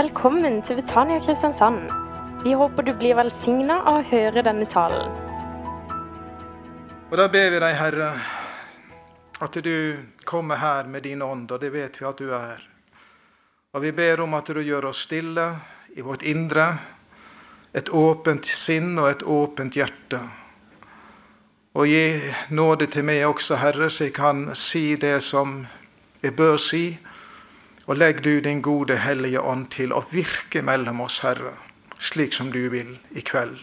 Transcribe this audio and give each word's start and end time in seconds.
Velkommen 0.00 0.62
til 0.64 0.78
Betania 0.78 1.20
Kristiansand. 1.20 1.90
Vi 2.44 2.52
håper 2.56 2.86
du 2.86 2.94
blir 2.96 3.18
velsigna 3.18 3.82
av 3.90 3.98
å 3.98 4.04
høre 4.08 4.40
denne 4.46 4.64
talen. 4.64 5.10
Og 7.10 7.16
da 7.20 7.26
ber 7.28 7.50
vi 7.52 7.58
deg, 7.60 7.74
Herre, 7.76 8.06
at 9.44 9.58
du 9.60 9.98
kommer 10.24 10.62
her 10.62 10.88
med 10.88 11.04
din 11.04 11.20
ånd, 11.20 11.52
og 11.52 11.60
det 11.60 11.72
vet 11.74 12.00
vi 12.00 12.06
at 12.08 12.22
du 12.22 12.32
er. 12.32 12.62
Og 13.74 13.84
vi 13.84 13.92
ber 13.92 14.24
om 14.24 14.38
at 14.38 14.48
du 14.48 14.62
gjør 14.64 14.88
oss 14.94 15.02
stille 15.04 15.50
i 15.92 16.06
vårt 16.06 16.24
indre, 16.24 16.70
et 17.76 17.92
åpent 17.92 18.48
sinn 18.48 18.94
og 18.94 19.10
et 19.10 19.26
åpent 19.26 19.76
hjerte. 19.76 20.22
Og 21.76 21.92
gi 21.92 22.06
nåde 22.56 22.88
til 22.88 23.04
meg 23.04 23.26
også, 23.28 23.60
Herre, 23.60 23.92
så 23.92 24.08
jeg 24.08 24.16
kan 24.16 24.46
si 24.56 24.94
det 24.96 25.18
som 25.28 25.58
jeg 26.24 26.38
bør 26.40 26.56
si. 26.56 26.86
Og 27.88 27.96
legg 27.96 28.22
du 28.22 28.40
din 28.40 28.60
gode 28.62 28.98
Hellige 29.00 29.40
Ånd 29.40 29.70
til 29.72 29.94
å 29.96 30.02
virke 30.12 30.62
mellom 30.62 31.00
oss, 31.00 31.20
Herre, 31.24 31.54
slik 31.98 32.36
som 32.36 32.50
du 32.52 32.68
vil 32.72 32.98
i 33.16 33.24
kveld. 33.24 33.58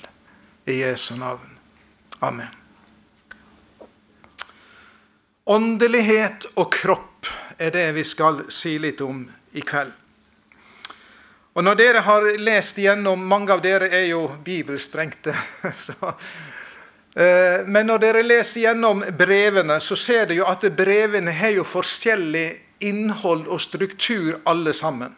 I 0.67 0.81
Jesu 0.81 1.15
navn. 1.15 1.53
Amen. 2.19 2.49
Åndelighet 5.47 6.49
og 6.55 6.73
kropp 6.73 7.29
er 7.57 7.71
det 7.71 7.85
vi 7.95 8.03
skal 8.03 8.41
si 8.51 8.73
litt 8.81 8.99
om 9.05 9.21
i 9.55 9.61
kveld. 9.63 9.93
Og 11.57 11.63
når 11.63 11.77
dere 11.79 12.01
har 12.05 12.25
lest 12.37 12.77
igjennom 12.77 13.23
Mange 13.25 13.55
av 13.55 13.63
dere 13.63 13.87
er 13.89 14.09
jo 14.11 14.27
bibelsprengte. 14.45 15.33
Så, 15.85 15.95
eh, 17.15 17.63
men 17.65 17.87
når 17.87 18.03
dere 18.03 18.25
leser 18.25 18.67
gjennom 18.67 19.01
brevene, 19.17 19.79
så 19.81 19.95
ser 19.97 20.27
dere 20.27 20.41
jo 20.43 20.49
at 20.51 20.67
brevene 20.77 21.33
har 21.33 21.55
jo 21.55 21.65
forskjellig 21.65 22.47
innhold 22.79 23.47
og 23.47 23.61
struktur, 23.61 24.39
alle 24.45 24.73
sammen. 24.73 25.15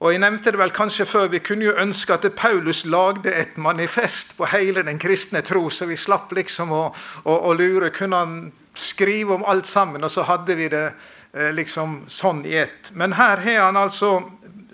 Og 0.00 0.12
Jeg 0.12 0.20
nevnte 0.20 0.52
det 0.52 0.58
vel 0.60 0.74
kanskje 0.76 1.06
før, 1.08 1.30
vi 1.32 1.38
kunne 1.40 1.64
jo 1.64 1.78
ønske 1.80 2.12
at 2.12 2.26
Paulus 2.36 2.84
lagde 2.84 3.32
et 3.32 3.56
manifest 3.56 4.36
på 4.36 4.44
hele 4.52 4.82
den 4.84 4.98
kristne 5.00 5.40
tro, 5.40 5.70
så 5.70 5.86
vi 5.88 5.96
slapp 5.96 6.34
liksom 6.36 6.72
å, 6.72 6.82
å, 7.24 7.36
å 7.48 7.54
lure. 7.56 7.88
Kunne 7.90 8.16
han 8.20 8.34
skrive 8.76 9.34
om 9.34 9.44
alt 9.48 9.66
sammen, 9.66 10.04
og 10.04 10.12
så 10.12 10.26
hadde 10.28 10.56
vi 10.58 10.68
det 10.68 10.84
eh, 11.32 11.48
liksom 11.56 12.02
sånn 12.12 12.44
i 12.44 12.58
ett. 12.60 12.92
Men 12.92 13.16
her 13.16 13.40
har 13.40 13.70
han 13.70 13.80
altså 13.80 14.18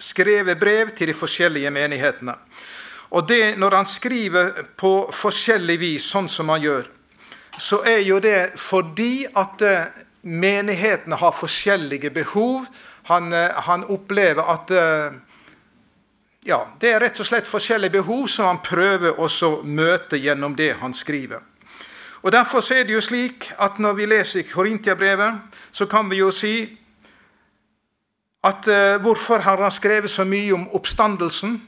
skrevet 0.03 0.59
brev 0.59 0.91
til 0.97 1.12
de 1.12 1.15
forskjellige 1.15 1.70
menighetene. 1.70 2.34
Og 3.12 3.28
det, 3.28 3.59
Når 3.59 3.77
han 3.77 3.87
skriver 3.87 4.65
på 4.77 5.12
forskjellig 5.12 5.78
vis, 5.78 6.11
sånn 6.11 6.28
som 6.28 6.48
han 6.48 6.62
gjør, 6.62 6.91
så 7.59 7.83
er 7.87 8.00
jo 8.03 8.19
det 8.19 8.56
fordi 8.59 9.27
at 9.37 9.62
eh, 9.62 10.02
menighetene 10.23 11.19
har 11.19 11.34
forskjellige 11.34 12.11
behov. 12.11 12.67
Han, 13.11 13.33
eh, 13.33 13.51
han 13.51 13.84
opplever 13.84 14.42
at 14.42 14.70
eh, 14.70 15.20
ja, 16.47 16.67
det 16.81 16.91
er 16.91 17.01
rett 17.03 17.20
og 17.23 17.27
slett 17.27 17.47
forskjellige 17.47 18.01
behov 18.01 18.27
som 18.31 18.48
han 18.50 18.62
prøver 18.65 19.19
å 19.19 19.28
møte 19.62 20.19
gjennom 20.19 20.56
det 20.59 20.73
han 20.81 20.95
skriver. 20.95 21.43
Og 22.23 22.33
Derfor 22.33 22.62
er 22.73 22.84
det 22.87 22.95
jo 22.95 23.03
slik 23.03 23.50
at 23.59 23.78
når 23.83 23.95
vi 23.98 24.06
leser 24.06 24.47
Korintiabrevet, 24.47 25.43
så 25.70 25.87
kan 25.87 26.11
vi 26.11 26.20
jo 26.23 26.31
si 26.31 26.78
at 28.43 28.67
uh, 28.67 28.98
hvorfor 29.03 29.43
har 29.43 29.62
han 29.62 29.70
skrevet 29.70 30.11
så 30.11 30.25
mye 30.27 30.55
om 30.55 30.69
oppstandelsen? 30.75 31.61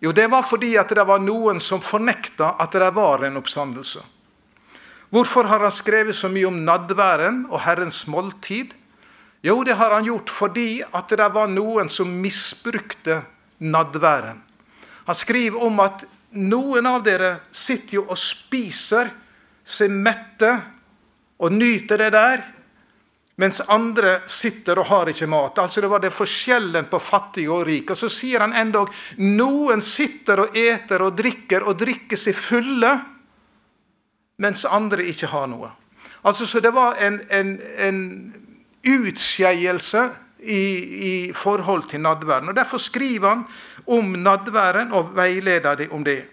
Jo, 0.00 0.12
det 0.12 0.26
var 0.32 0.44
fordi 0.44 0.74
at 0.76 0.88
det 0.88 1.04
var 1.04 1.20
noen 1.20 1.60
som 1.60 1.80
fornekta 1.80 2.54
at 2.60 2.72
det 2.72 2.90
var 2.96 3.24
en 3.24 3.40
oppstandelse. 3.40 4.04
Hvorfor 5.12 5.44
har 5.50 5.60
han 5.60 5.74
skrevet 5.74 6.16
så 6.16 6.30
mye 6.32 6.48
om 6.48 6.62
nadværen 6.64 7.44
og 7.50 7.60
Herrens 7.66 8.04
måltid? 8.10 8.72
Jo, 9.44 9.60
det 9.64 9.76
har 9.76 9.92
han 9.92 10.06
gjort 10.06 10.32
fordi 10.32 10.82
at 10.82 11.12
det 11.12 11.28
var 11.34 11.50
noen 11.52 11.90
som 11.92 12.08
misbrukte 12.22 13.20
nadværen. 13.60 14.40
Han 15.04 15.14
skriver 15.18 15.66
om 15.66 15.82
at 15.84 16.06
noen 16.40 16.86
av 16.88 17.02
dere 17.04 17.36
sitter 17.52 17.98
jo 18.00 18.06
og 18.08 18.18
spiser 18.18 19.12
seg 19.64 19.92
mette 19.92 20.50
og 21.44 21.52
nyter 21.52 22.00
det 22.00 22.10
der, 22.14 22.42
mens 23.40 23.60
andre 23.68 24.20
sitter 24.30 24.78
og 24.78 24.88
har 24.88 25.10
ikke 25.10 25.28
mat. 25.28 25.58
Altså 25.58 25.82
Det 25.82 25.90
var 25.90 26.00
det 26.00 26.12
forskjellen 26.14 26.86
på 26.88 27.00
fattig 27.02 27.48
og 27.50 27.66
rik. 27.66 27.90
Og 27.90 27.98
Så 27.98 28.08
sier 28.08 28.40
han 28.40 28.54
endog 28.54 28.92
noen 29.18 29.82
sitter 29.82 30.46
og 30.46 30.56
eter 30.56 31.02
og 31.02 31.16
drikker 31.18 31.66
og 31.66 31.78
drikker 31.78 32.16
seg 32.16 32.38
fulle 32.38 32.92
mens 34.36 34.64
andre 34.64 35.04
ikke 35.04 35.26
har 35.26 35.46
noe. 35.46 35.70
Altså, 36.24 36.46
Så 36.46 36.60
det 36.60 36.74
var 36.74 36.94
en, 36.94 37.20
en, 37.30 37.60
en 37.78 38.34
utskeielse 38.84 40.08
i, 40.40 40.60
i, 41.08 41.32
forhold 41.32 41.88
til 41.88 42.00
nadværen. 42.00 42.48
Og 42.48 42.56
Derfor 42.56 42.78
skriver 42.78 43.28
han 43.28 43.44
om 43.86 44.04
nadværen 44.04 44.92
og 44.92 45.16
veileder 45.16 45.74
dem 45.74 45.92
om 45.92 46.04
det. 46.04 46.24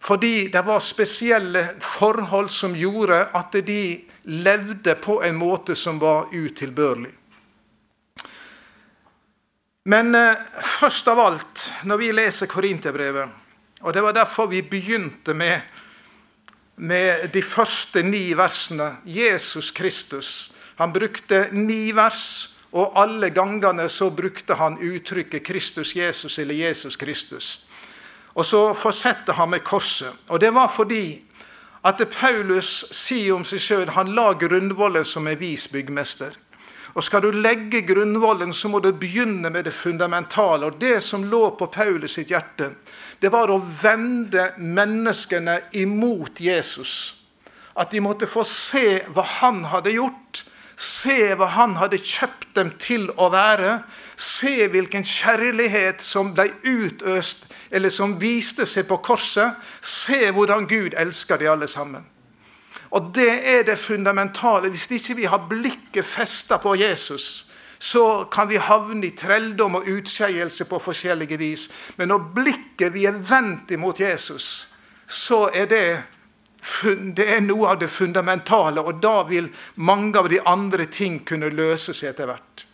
Fordi 0.00 0.48
det 0.48 0.64
var 0.64 0.80
spesielle 0.80 1.76
forhold 1.80 2.48
som 2.48 2.76
gjorde 2.76 3.28
at 3.36 3.52
de 3.68 4.13
levde 4.24 4.94
på 4.94 5.22
en 5.22 5.36
måte 5.36 5.74
som 5.74 5.98
var 5.98 6.32
utilbørlig. 6.32 7.12
Men 9.84 10.14
eh, 10.14 10.36
først 10.80 11.08
av 11.12 11.20
alt, 11.20 11.64
når 11.84 12.00
vi 12.00 12.12
leser 12.12 12.48
Korinterbrevet 12.48 13.28
Og 13.84 13.92
det 13.92 14.00
var 14.00 14.14
derfor 14.16 14.48
vi 14.48 14.62
begynte 14.62 15.34
med, 15.34 15.60
med 16.76 17.28
de 17.32 17.42
første 17.42 18.02
ni 18.02 18.32
versene. 18.32 18.96
Jesus 19.04 19.70
Kristus. 19.70 20.54
Han 20.76 20.92
brukte 20.92 21.48
ni 21.52 21.92
vers, 21.92 22.56
og 22.72 22.96
alle 22.96 23.28
gangene 23.30 23.88
så 23.88 24.08
brukte 24.10 24.56
han 24.56 24.78
uttrykket 24.80 25.44
Kristus 25.44 25.94
Jesus 25.96 26.38
eller 26.38 26.54
Jesus 26.54 26.96
Kristus. 26.96 27.66
Og 28.34 28.46
så 28.46 28.72
fortsetter 28.74 29.36
han 29.36 29.50
med 29.50 29.62
korset. 29.62 30.10
Og 30.28 30.40
det 30.40 30.50
var 30.54 30.72
fordi 30.72 31.23
at 31.84 32.00
Paulus 32.10 32.86
sier 32.96 33.34
om 33.34 33.44
seg 33.44 33.60
sjøl 33.60 33.90
han 33.92 34.14
la 34.16 34.30
grunnvollen 34.40 35.04
som 35.04 35.28
en 35.28 35.38
vis 35.38 35.66
byggmester. 35.68 36.32
Og 36.94 37.04
Skal 37.04 37.24
du 37.24 37.30
legge 37.34 37.82
grunnvollen, 37.82 38.52
så 38.54 38.68
må 38.70 38.78
du 38.78 38.92
begynne 38.92 39.50
med 39.50 39.64
det 39.66 39.74
fundamentale. 39.74 40.66
Og 40.66 40.78
Det 40.80 41.02
som 41.02 41.24
lå 41.24 41.50
på 41.58 41.66
Paulus 41.66 42.14
sitt 42.14 42.30
hjerte, 42.30 42.70
det 43.20 43.32
var 43.32 43.50
å 43.50 43.58
vende 43.82 44.52
menneskene 44.58 45.58
imot 45.72 46.40
Jesus. 46.40 47.16
At 47.76 47.90
de 47.90 48.00
måtte 48.00 48.30
få 48.30 48.44
se 48.46 49.02
hva 49.10 49.26
han 49.40 49.64
hadde 49.64 49.96
gjort. 49.96 50.44
Se 50.76 51.34
hva 51.38 51.46
han 51.54 51.76
hadde 51.78 52.00
kjøpt 52.02 52.48
dem 52.56 52.72
til 52.82 53.06
å 53.16 53.28
være. 53.30 53.78
Se 54.16 54.66
hvilken 54.70 55.06
kjærlighet 55.06 56.02
som 56.02 56.32
ble 56.34 56.48
utøst 56.64 57.46
eller 57.70 57.90
som 57.94 58.18
viste 58.20 58.66
seg 58.66 58.88
på 58.88 58.98
korset, 59.02 59.54
se 59.80 60.30
hvordan 60.30 60.66
Gud 60.70 60.98
elsker 60.98 61.38
de 61.38 61.50
alle 61.50 61.68
sammen. 61.70 62.04
Og 62.94 63.10
Det 63.14 63.56
er 63.56 63.62
det 63.62 63.78
fundamentale. 63.78 64.70
Hvis 64.70 64.90
ikke 64.90 65.16
vi 65.16 65.24
har 65.24 65.46
blikket 65.50 66.04
festa 66.04 66.56
på 66.56 66.74
Jesus, 66.74 67.50
så 67.78 68.24
kan 68.32 68.48
vi 68.48 68.56
havne 68.56 69.06
i 69.06 69.16
trelldom 69.16 69.74
og 69.74 69.88
utskeielse 69.88 70.64
på 70.64 70.78
forskjellige 70.78 71.38
vis. 71.38 71.68
Men 71.96 72.08
når 72.08 72.30
blikket 72.34 72.94
vi 72.94 73.04
er 73.04 73.18
vendt 73.18 73.70
imot 73.70 74.00
Jesus, 74.00 74.68
så 75.06 75.50
er 75.54 75.66
det, 75.66 76.02
det 77.16 77.26
er 77.36 77.42
noe 77.44 77.72
av 77.74 77.80
det 77.80 77.90
fundamentale. 77.92 78.80
Og 78.80 79.00
da 79.02 79.22
vil 79.28 79.50
mange 79.76 80.18
av 80.18 80.30
de 80.32 80.40
andre 80.40 80.86
ting 80.86 81.20
kunne 81.26 81.52
løse 81.52 81.94
seg 81.94 82.14
etter 82.14 82.30
hvert. 82.30 82.66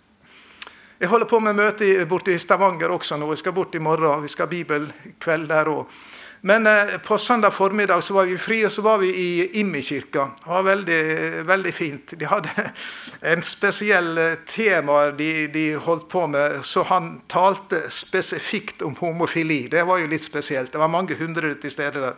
Jeg 1.00 1.08
holder 1.08 1.26
på 1.26 1.38
med 1.40 1.56
møte 1.56 1.86
borte 2.04 2.34
i 2.34 2.38
Stavanger 2.38 2.92
også 2.92 3.16
nå. 3.16 3.30
Jeg 3.32 3.40
skal 3.40 3.56
bort 3.56 3.74
i 3.74 3.80
morgen. 3.80 4.20
Vi 4.22 4.28
skal 4.28 4.46
ha 4.46 4.52
bibelkveld 4.52 5.48
der 5.48 5.70
òg. 5.72 6.00
Men 6.40 6.66
eh, 6.66 6.98
på 7.04 7.18
søndag 7.18 7.50
formiddag 7.50 8.00
så 8.04 8.14
var 8.14 8.24
vi 8.24 8.38
fri, 8.38 8.62
og 8.64 8.72
så 8.72 8.82
var 8.82 8.98
vi 8.98 9.08
i 9.08 9.60
Immikirka. 9.60 10.28
Det 10.44 10.48
var 10.48 10.62
veldig, 10.62 11.02
veldig, 11.46 11.74
fint. 11.74 12.14
De 12.16 12.28
hadde 12.28 12.48
en 13.32 13.42
spesiell 13.44 14.18
eh, 14.18 14.38
tema 14.48 15.10
de, 15.16 15.46
de, 15.52 15.66
holdt 15.76 16.08
på 16.08 16.26
med, 16.26 16.62
så 16.64 16.84
han 16.88 17.18
talte 17.28 17.82
spesifikt 17.92 18.82
om 18.82 18.96
homofili. 19.00 19.66
Det 19.68 19.84
var 19.84 20.00
jo 20.00 20.08
litt 20.08 20.24
spesielt. 20.24 20.72
Det 20.72 20.80
var 20.80 20.88
mange 20.88 21.16
hundre 21.20 21.54
til 21.60 21.72
stede 21.72 22.00
der. 22.00 22.16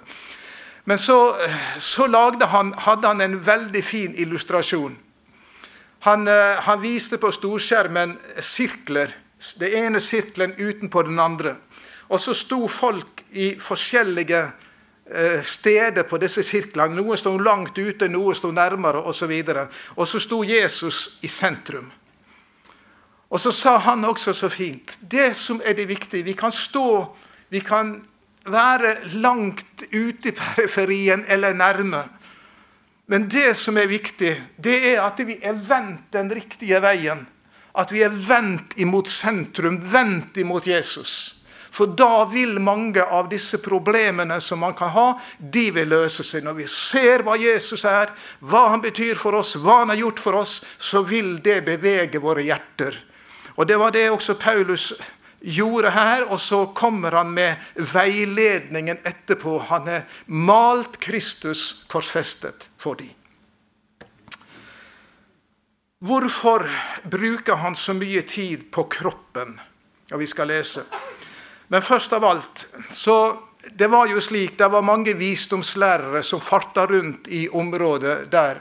Men 0.85 0.99
så, 0.99 1.37
så 1.79 2.07
han, 2.07 2.75
hadde 2.75 3.09
han 3.09 3.21
en 3.21 3.39
veldig 3.41 3.85
fin 3.85 4.15
illustrasjon. 4.15 4.97
Han, 6.03 6.29
eh, 6.29 6.59
han 6.67 6.81
viste 6.81 7.19
på 7.19 7.31
storskjermen 7.33 8.17
sirkler. 8.43 9.15
Det 9.59 9.71
ene 9.79 10.01
sirkelen 10.01 10.55
utenpå 10.59 11.03
den 11.03 11.19
andre. 11.19 11.57
Og 12.11 12.21
så 12.21 12.35
sto 12.35 12.67
folk 12.69 13.23
i 13.31 13.53
forskjellige 13.63 14.41
eh, 15.07 15.43
steder 15.47 16.03
på 16.03 16.19
disse 16.19 16.43
sirklene. 16.43 16.99
Noen 16.99 17.19
sto 17.19 17.37
langt 17.39 17.79
ute, 17.79 18.11
noen 18.11 18.35
sto 18.35 18.51
nærmere 18.51 19.05
osv. 19.07 19.31
Og, 19.31 19.55
så 19.55 19.95
og 19.97 20.09
så 20.09 20.21
sto 20.27 20.43
Jesus 20.45 21.19
i 21.23 21.31
sentrum. 21.31 21.93
Og 23.33 23.41
så 23.41 23.55
sa 23.55 23.79
han 23.79 24.05
også 24.05 24.35
så 24.37 24.49
fint 24.53 24.99
Det 25.01 25.31
som 25.37 25.63
er 25.65 25.73
det 25.73 25.87
viktige 25.89 26.25
Vi 26.27 26.35
kan 26.37 26.53
stå, 26.53 27.15
vi 27.49 27.61
kan 27.65 28.03
være 28.45 28.97
langt 29.23 29.85
ute 29.93 30.31
i 30.31 30.37
periferien 30.37 31.25
eller 31.29 31.55
nærme. 31.55 32.03
Men 33.07 33.29
det 33.29 33.57
som 33.59 33.77
er 33.79 33.91
viktig, 33.91 34.33
det 34.57 34.79
er 34.95 35.03
at 35.05 35.21
vi 35.27 35.37
er 35.43 35.59
vendt 35.69 36.13
den 36.15 36.31
riktige 36.33 36.81
veien. 36.83 37.27
At 37.77 37.93
vi 37.93 38.03
er 38.05 38.13
vendt 38.13 38.77
imot 38.81 39.09
sentrum, 39.09 39.79
vendt 39.93 40.37
imot 40.37 40.67
Jesus. 40.67 41.43
For 41.73 41.89
da 41.97 42.27
vil 42.29 42.59
mange 42.61 43.01
av 43.01 43.31
disse 43.33 43.57
problemene 43.65 44.37
som 44.45 44.61
man 44.61 44.75
kan 44.77 44.91
ha, 44.93 45.07
de 45.41 45.71
vil 45.73 45.89
løse 45.89 46.25
seg. 46.25 46.45
Når 46.45 46.59
vi 46.59 46.67
ser 46.69 47.25
hva 47.25 47.39
Jesus 47.41 47.87
er, 47.89 48.13
hva 48.45 48.67
han 48.75 48.85
betyr 48.85 49.17
for 49.17 49.39
oss, 49.41 49.55
hva 49.57 49.79
han 49.81 49.93
har 49.95 50.03
gjort 50.03 50.21
for 50.21 50.37
oss, 50.43 50.59
så 50.77 51.01
vil 51.09 51.39
det 51.45 51.63
bevege 51.65 52.21
våre 52.21 52.45
hjerter. 52.45 52.99
Og 53.57 53.67
Det 53.69 53.79
var 53.81 53.93
det 53.93 54.11
også 54.11 54.37
Paulus 54.41 54.93
gjorde 55.43 55.91
her, 55.91 56.27
og 56.31 56.41
så 56.41 56.67
kommer 56.75 57.13
han 57.19 57.33
med 57.35 57.57
veiledningen 57.93 58.99
etterpå. 59.05 59.59
Han 59.59 59.89
har 59.91 60.07
malt 60.27 60.99
Kristus 61.03 61.85
korsfestet 61.91 62.69
for 62.79 62.99
dem. 63.01 63.11
Hvorfor 66.03 66.67
bruker 67.07 67.61
han 67.63 67.77
så 67.79 67.95
mye 67.95 68.25
tid 68.27 68.71
på 68.75 68.85
kroppen? 68.91 69.61
Ja, 70.11 70.19
vi 70.19 70.27
skal 70.27 70.51
lese. 70.51 70.83
Men 71.71 71.83
først 71.83 72.13
av 72.13 72.25
alt 72.25 72.67
så 72.91 73.17
Det 73.79 73.87
var 73.87 74.09
jo 74.11 74.19
slik, 74.21 74.57
det 74.59 74.67
var 74.69 74.83
mange 74.83 75.13
visdomslærere 75.15 76.23
som 76.27 76.41
farta 76.43 76.83
rundt 76.87 77.29
i 77.31 77.45
området 77.49 78.25
der 78.31 78.59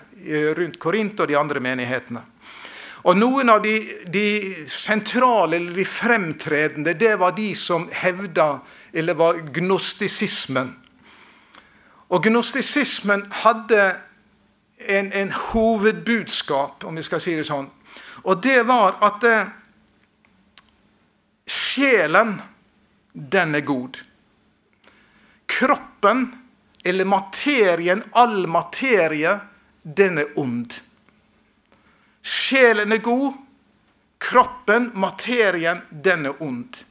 rundt 0.54 0.77
Korint 0.80 1.19
og 1.19 1.27
de 1.27 1.38
andre 1.39 1.60
menighetene. 1.60 2.22
Og 3.01 3.18
Noen 3.18 3.50
av 3.50 3.63
de, 3.63 3.75
de, 4.13 4.25
sentrale 4.69 5.57
eller 5.57 5.74
de 5.80 5.86
fremtredende 5.88 6.94
det 6.94 7.15
var 7.21 7.33
de 7.38 7.50
som 7.57 7.88
hevda 7.89 8.59
eller 8.94 9.18
var 9.18 9.39
gnostisismen. 9.56 10.75
Og 12.12 12.27
gnostisismen 12.27 13.25
hadde 13.42 13.81
en, 14.77 15.12
en, 15.13 15.31
hovedbudskap, 15.31 16.86
om 16.86 17.00
vi 17.00 17.06
skal 17.06 17.24
si 17.24 17.33
det 17.38 17.48
sånn. 17.48 17.69
Og 18.27 18.42
det 18.44 18.59
var 18.69 19.00
at 19.06 19.25
eh, 19.25 19.51
sjelen, 21.50 22.36
den 23.13 23.56
er 23.57 23.65
god. 23.65 23.98
Kroppen, 25.50 26.27
eller 26.83 27.06
materien, 27.06 28.03
all 28.18 28.45
materie, 28.50 29.38
den 29.83 30.21
er 30.21 30.38
ond. 30.39 30.81
Sjelen 32.22 32.92
er 32.92 33.02
god, 33.02 33.34
kroppen, 34.22 34.92
materien, 34.94 35.82
den 35.90 36.26
er 36.26 36.42
ond. 36.44 36.84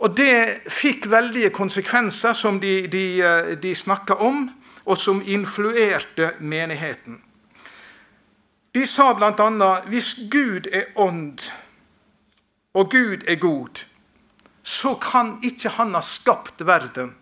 Og 0.00 0.16
Det 0.16 0.62
fikk 0.72 1.10
veldige 1.12 1.50
konsekvenser, 1.52 2.32
som 2.32 2.60
de, 2.60 2.86
de, 2.88 3.20
eh, 3.20 3.56
de 3.60 3.74
snakka 3.74 4.14
om, 4.14 4.48
og 4.84 4.98
som 4.98 5.22
influerte 5.26 6.32
menigheten. 6.40 7.20
De 8.74 8.86
sa 8.86 9.12
bl.a.: 9.14 9.80
Hvis 9.86 10.14
Gud 10.30 10.66
er 10.72 10.84
ånd, 10.96 11.40
og 12.74 12.90
Gud 12.90 13.26
er 13.28 13.36
god, 13.36 13.84
så 14.62 14.94
kan 14.94 15.38
ikke 15.42 15.68
Han 15.68 15.94
ha 15.94 16.00
skapt 16.00 16.66
verden. 16.66 17.14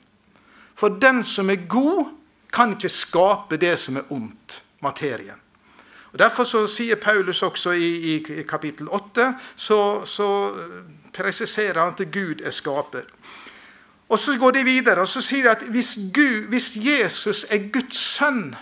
For 0.74 0.88
den 0.88 1.22
som 1.22 1.50
er 1.50 1.66
god, 1.68 2.14
kan 2.52 2.72
ikke 2.76 2.88
skape 2.88 3.56
det 3.56 3.78
som 3.78 3.96
er 3.96 4.12
ondt, 4.12 4.62
materien. 4.80 5.40
Og 6.12 6.18
Derfor 6.18 6.44
så 6.44 6.66
sier 6.66 6.96
Paulus 6.96 7.42
også 7.42 7.70
i, 7.76 7.90
i 8.16 8.42
kapittel 8.48 8.88
8 8.88 9.34
så, 9.56 10.04
så, 10.04 10.28
presiserer 11.12 11.80
han 11.82 11.94
at 11.98 12.12
Gud 12.12 12.40
er 12.44 12.50
skaper. 12.50 13.02
Og 14.08 14.18
Så 14.18 14.38
går 14.38 14.50
de 14.50 14.64
videre 14.64 15.00
og 15.00 15.08
så 15.08 15.20
sier 15.20 15.42
de 15.42 15.50
at 15.50 15.62
hvis, 15.68 15.98
Gud, 16.14 16.48
hvis 16.48 16.76
Jesus 16.76 17.44
er 17.50 17.68
Guds 17.72 17.96
sønn, 17.96 18.54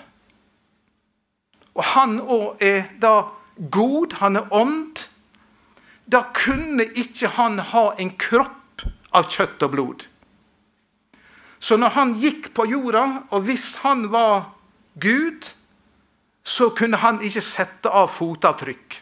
og 1.74 1.84
han 1.84 2.18
òg 2.20 2.56
er 2.60 2.88
da 3.02 3.28
god, 3.70 4.16
han 4.20 4.36
er 4.36 4.52
ånd, 4.52 4.96
da 6.12 6.22
kunne 6.34 6.84
ikke 6.94 7.28
han 7.28 7.58
ha 7.58 7.90
en 7.98 8.14
kropp 8.18 8.86
av 9.12 9.28
kjøtt 9.30 9.62
og 9.62 9.70
blod. 9.70 10.06
Så 11.58 11.76
når 11.76 11.94
han 11.96 12.14
gikk 12.20 12.52
på 12.54 12.66
jorda, 12.70 13.04
og 13.30 13.46
hvis 13.48 13.74
han 13.82 14.06
var 14.12 14.52
Gud, 15.00 15.52
så 16.46 16.70
kunne 16.70 16.96
han 17.02 17.18
ikke 17.26 17.42
sette 17.42 17.90
av 17.90 18.06
fotavtrykk. 18.14 19.00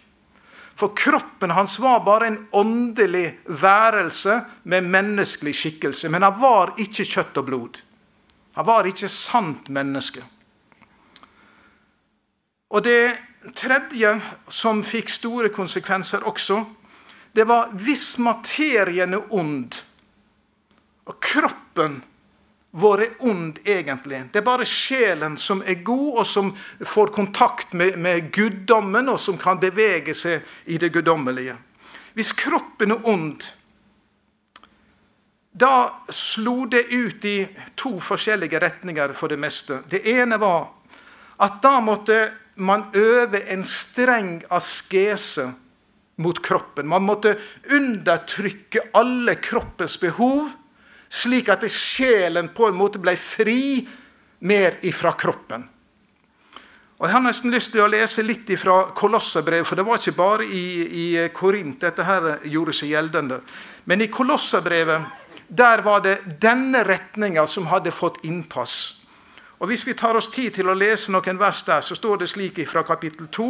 For 0.75 0.94
kroppen 0.96 1.52
hans 1.55 1.76
var 1.79 2.00
bare 2.06 2.31
en 2.31 2.38
åndelig 2.56 3.26
værelse 3.46 4.41
med 4.62 4.88
menneskelig 4.88 5.52
skikkelse. 5.55 6.08
Men 6.08 6.25
han 6.25 6.41
var 6.41 6.73
ikke 6.81 7.05
kjøtt 7.05 7.37
og 7.43 7.46
blod. 7.50 7.82
Han 8.56 8.67
var 8.67 8.88
ikke 8.88 9.11
sant 9.12 9.69
menneske. 9.69 10.25
Og 12.73 12.82
det 12.82 13.12
tredje, 13.55 14.17
som 14.49 14.81
fikk 14.82 15.12
store 15.12 15.52
konsekvenser 15.52 16.25
også, 16.25 16.62
det 17.37 17.44
var 17.46 17.75
hvis 17.76 18.17
materien 18.23 19.14
er 19.14 19.32
ond, 19.35 19.82
og 21.05 21.20
kroppen 21.20 22.00
er 22.75 23.11
ond, 23.19 23.59
egentlig. 23.65 24.25
Det 24.32 24.41
er 24.41 24.47
bare 24.47 24.67
sjelen 24.67 25.37
som 25.38 25.62
er 25.62 25.82
god, 25.87 26.19
og 26.19 26.26
som 26.26 26.55
får 26.81 27.12
kontakt 27.15 27.73
med, 27.73 27.99
med 27.99 28.32
guddommen, 28.32 29.09
og 29.09 29.21
som 29.21 29.38
kan 29.38 29.61
bevege 29.62 30.15
seg 30.15 30.43
i 30.67 30.79
det 30.79 30.91
guddommelige. 30.93 31.56
Hvis 32.15 32.32
kroppen 32.32 32.91
er 32.91 33.06
ond, 33.11 33.47
da 35.55 36.03
slo 36.11 36.65
det 36.67 36.88
ut 36.91 37.25
i 37.25 37.37
to 37.79 38.00
forskjellige 38.03 38.59
retninger 38.59 39.12
for 39.15 39.31
det 39.31 39.38
meste. 39.38 39.85
Det 39.87 40.03
ene 40.11 40.38
var 40.43 40.67
at 41.43 41.61
da 41.62 41.79
måtte 41.82 42.19
man 42.56 42.88
øve 42.94 43.38
en 43.50 43.62
streng 43.67 44.41
askese 44.50 45.53
mot 46.17 46.43
kroppen. 46.43 46.88
Man 46.91 47.06
måtte 47.06 47.37
undertrykke 47.70 48.89
alle 48.94 49.34
kroppens 49.34 49.96
behov 50.03 50.51
slik 51.15 51.51
at 51.53 51.65
sjelen 51.71 52.51
på 52.55 52.69
en 52.69 52.79
måte 52.79 52.99
ble 53.03 53.15
fri 53.21 53.85
mer 54.44 54.81
ifra 54.83 55.15
kroppen. 55.19 55.69
Og 56.99 57.09
Jeg 57.09 57.13
har 57.13 57.25
nesten 57.25 57.53
lyst 57.53 57.73
til 57.75 57.83
å 57.83 57.91
lese 57.91 58.23
litt 58.23 58.49
fra 58.59 58.77
Kolosserbrevet, 58.94 59.67
for 59.67 59.77
det 59.77 59.85
var 59.87 59.99
ikke 59.99 60.17
bare 60.17 60.47
i, 60.47 60.65
i 60.87 61.06
Korint 61.35 61.83
dette 61.83 62.06
her 62.06 62.29
gjorde 62.49 62.73
seg 62.73 62.94
gjeldende. 62.94 63.41
Men 63.85 64.01
i 64.01 64.09
Kolosserbrevet 64.09 65.23
der 65.49 65.83
var 65.85 66.01
det 66.01 66.21
denne 66.41 66.85
retninga 66.87 67.47
som 67.51 67.67
hadde 67.69 67.93
fått 67.93 68.23
innpass. 68.25 69.03
Og 69.59 69.69
Hvis 69.69 69.87
vi 69.87 69.94
tar 69.94 70.17
oss 70.17 70.31
tid 70.31 70.55
til 70.55 70.69
å 70.69 70.77
lese 70.77 71.13
noen 71.13 71.39
vers 71.39 71.63
der, 71.67 71.81
så 71.81 71.97
står 71.97 72.23
det 72.23 72.31
slik 72.31 72.63
fra 72.69 72.83
kapittel 72.83 73.29
2 73.33 73.49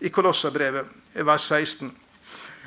i 0.00 0.10
Kolosserbrevet, 0.10 0.86
vers 1.26 1.48
16. 1.48 1.90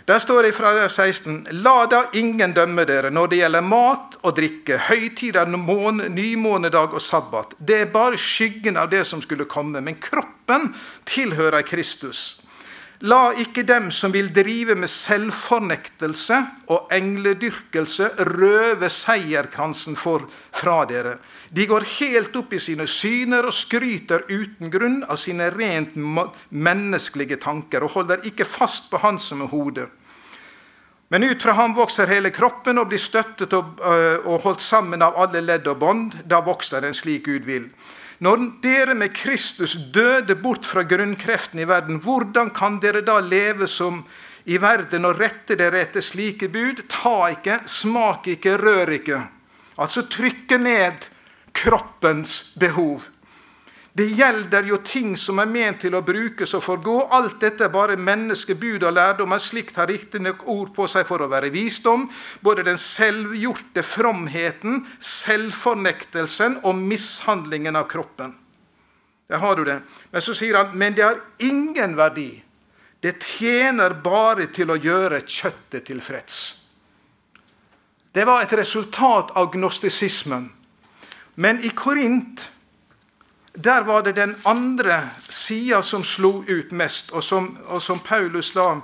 Der 0.05 0.19
står 0.19 0.43
det 0.43 0.51
fra 0.53 0.87
16.: 0.89 1.47
La 1.65 1.85
da 1.89 2.03
ingen 2.13 2.53
dømme 2.53 2.85
dere 2.85 3.09
når 3.09 3.27
det 3.31 3.39
gjelder 3.39 3.65
mat 3.65 4.17
og 4.21 4.35
drikke, 4.37 4.77
høytider, 4.77 5.49
nymånedag 5.49 6.93
og 6.93 7.01
sabbat. 7.01 7.55
Det 7.57 7.79
er 7.81 7.93
bare 7.93 8.17
skyggen 8.17 8.77
av 8.77 8.91
det 8.91 9.01
som 9.09 9.21
skulle 9.21 9.49
komme. 9.49 9.81
Men 9.81 9.97
kroppen 9.97 10.75
tilhører 11.09 11.65
Kristus. 11.65 12.44
La 13.03 13.33
ikke 13.35 13.65
dem 13.67 13.89
som 13.91 14.13
vil 14.15 14.29
drive 14.31 14.75
med 14.79 14.87
selvfornektelse 14.87 16.37
og 16.71 16.93
engledyrkelse, 16.95 18.07
røve 18.37 18.87
seierkransen 18.89 19.97
for 19.99 20.23
fra 20.55 20.77
dere. 20.87 21.17
De 21.51 21.67
går 21.67 21.83
helt 21.97 22.35
opp 22.39 22.55
i 22.55 22.61
sine 22.63 22.87
syner 22.87 23.49
og 23.49 23.53
skryter 23.55 24.23
uten 24.31 24.71
grunn 24.71 25.01
av 25.03 25.19
sine 25.19 25.49
rent 25.51 25.97
menneskelige 26.49 27.41
tanker 27.43 27.83
og 27.83 27.97
holder 27.97 28.23
ikke 28.31 28.47
fast 28.47 28.87
på 28.91 29.03
Han 29.03 29.19
som 29.19 29.43
er 29.43 29.51
hodet. 29.51 29.89
Men 31.09 31.23
ut 31.23 31.43
fra 31.43 31.53
ham 31.53 31.75
vokser 31.77 32.09
hele 32.09 32.31
kroppen 32.33 32.79
og 32.81 32.89
blir 32.89 32.99
støttet 32.99 33.53
og, 33.53 33.77
øh, 33.77 34.25
holdt 34.41 34.61
sammen 34.61 35.01
av 35.05 35.13
alle 35.21 35.41
ledd 35.41 35.67
og 35.67 35.77
bånd. 35.79 36.15
Da 36.25 36.39
vokser 36.41 36.81
den 36.81 36.93
slik 36.93 37.25
Gud 37.25 37.45
vil. 37.45 37.69
Når 38.23 38.43
dere 38.63 38.95
med 38.95 39.11
Kristus 39.15 39.75
døde 39.93 40.35
bort 40.39 40.65
fra 40.65 40.85
grunnkreften 40.87 41.59
i 41.59 41.67
verden, 41.67 41.99
hvordan 41.99 42.51
kan 42.55 42.79
dere 42.83 43.03
da 43.03 43.19
leve 43.19 43.67
som 43.67 44.03
i 44.45 44.59
verden 44.61 45.07
og 45.07 45.19
rette 45.19 45.57
dere 45.59 45.81
etter 45.83 46.05
slike 46.05 46.47
bud? 46.53 46.85
Ta 46.91 47.31
ikke, 47.33 47.59
smak 47.67 48.29
ikke, 48.31 48.55
rør 48.61 48.93
ikke. 48.95 49.19
Altså 49.75 50.05
trykke 50.07 50.57
ned 50.61 51.09
kroppens 51.55 52.55
behov. 52.59 53.03
Det 53.95 54.09
gjelder 54.11 54.65
jo 54.67 54.81
ting 54.83 55.13
som 55.15 55.37
er 55.39 55.47
ment 55.47 55.77
til 55.85 55.93
å 55.95 56.01
brukes 56.03 56.51
og 56.57 56.65
forgå. 56.65 56.95
Alt 57.15 57.37
dette 57.39 57.63
er 57.63 57.71
bare 57.71 57.95
menneskebud 57.95 58.83
og 58.83 58.91
lærdom. 58.91 59.29
Men 59.31 59.39
slikt 59.39 59.77
har 59.79 59.87
riktignok 59.87 60.41
ord 60.51 60.73
på 60.75 60.83
seg 60.91 61.05
for 61.07 61.23
å 61.23 61.29
være 61.31 61.47
visdom. 61.53 62.03
Både 62.43 62.65
den 62.67 62.75
selvgjorte 62.81 63.85
fromheten, 63.87 64.81
selvfornektelsen 64.99 66.57
og 66.67 66.75
mishandlingen 66.75 67.79
av 67.79 67.87
kroppen. 67.87 68.33
Der 69.31 69.39
har 69.39 69.55
du 69.55 69.63
det. 69.63 69.77
Men 70.11 70.25
så 70.25 70.35
sier 70.35 70.59
han 70.59 70.75
men 70.75 70.97
det 70.97 71.05
har 71.05 71.21
ingen 71.39 71.95
verdi. 71.95 72.33
Det 72.99 73.15
tjener 73.23 73.95
bare 74.03 74.49
til 74.51 74.73
å 74.73 74.79
gjøre 74.81 75.21
kjøttet 75.23 75.87
tilfreds. 75.87 76.41
Det 78.11 78.27
var 78.27 78.43
et 78.43 78.57
resultat 78.59 79.31
av 79.39 79.53
gnostisismen. 79.55 80.49
Men 81.39 81.63
i 81.63 81.71
Korint 81.75 82.49
der 83.55 83.81
var 83.81 84.01
det 84.01 84.11
den 84.11 84.35
andre 84.43 85.09
sida 85.29 85.81
som 85.81 86.03
slo 86.03 86.43
ut 86.47 86.71
mest, 86.71 87.11
og 87.11 87.23
som, 87.23 87.57
og 87.67 87.81
som 87.81 87.99
Paulus 87.99 88.51
da, 88.53 88.81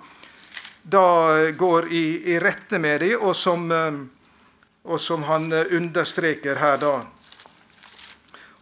da, 0.83 1.51
går 1.51 1.91
i, 1.93 2.33
i 2.33 2.39
rette 2.39 2.79
med 2.79 3.01
dem, 3.01 3.19
og 3.21 3.35
som, 3.35 3.71
eh, 3.71 3.99
og 4.83 5.01
som 5.01 5.23
han 5.27 5.51
eh, 5.51 5.75
understreker 5.75 6.55
her 6.55 6.77
da. 6.77 6.93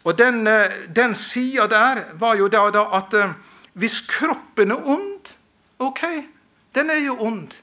Og 0.04 0.18
Den, 0.18 0.48
eh, 0.48 0.88
den 0.88 1.16
sida 1.16 1.68
der 1.68 2.04
var 2.14 2.36
jo 2.36 2.48
da, 2.48 2.70
da 2.74 2.88
at 2.98 3.14
hvis 3.74 4.02
kroppen 4.02 4.72
er 4.72 4.90
ond 4.90 5.36
Ok, 5.80 6.02
den 6.76 6.90
er 6.90 7.00
jo 7.00 7.14
ond. 7.24 7.54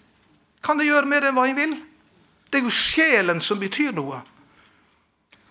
Kan 0.65 0.79
jeg 0.81 0.89
gjøre 0.89 1.07
med 1.07 1.21
den 1.21 1.35
hva 1.37 1.43
jeg 1.51 1.57
vil? 1.59 1.75
Det 2.49 2.63
er 2.63 2.65
jo 2.65 2.73
sjelen 2.73 3.43
som 3.45 3.61
betyr 3.61 3.93
noe. 3.93 4.23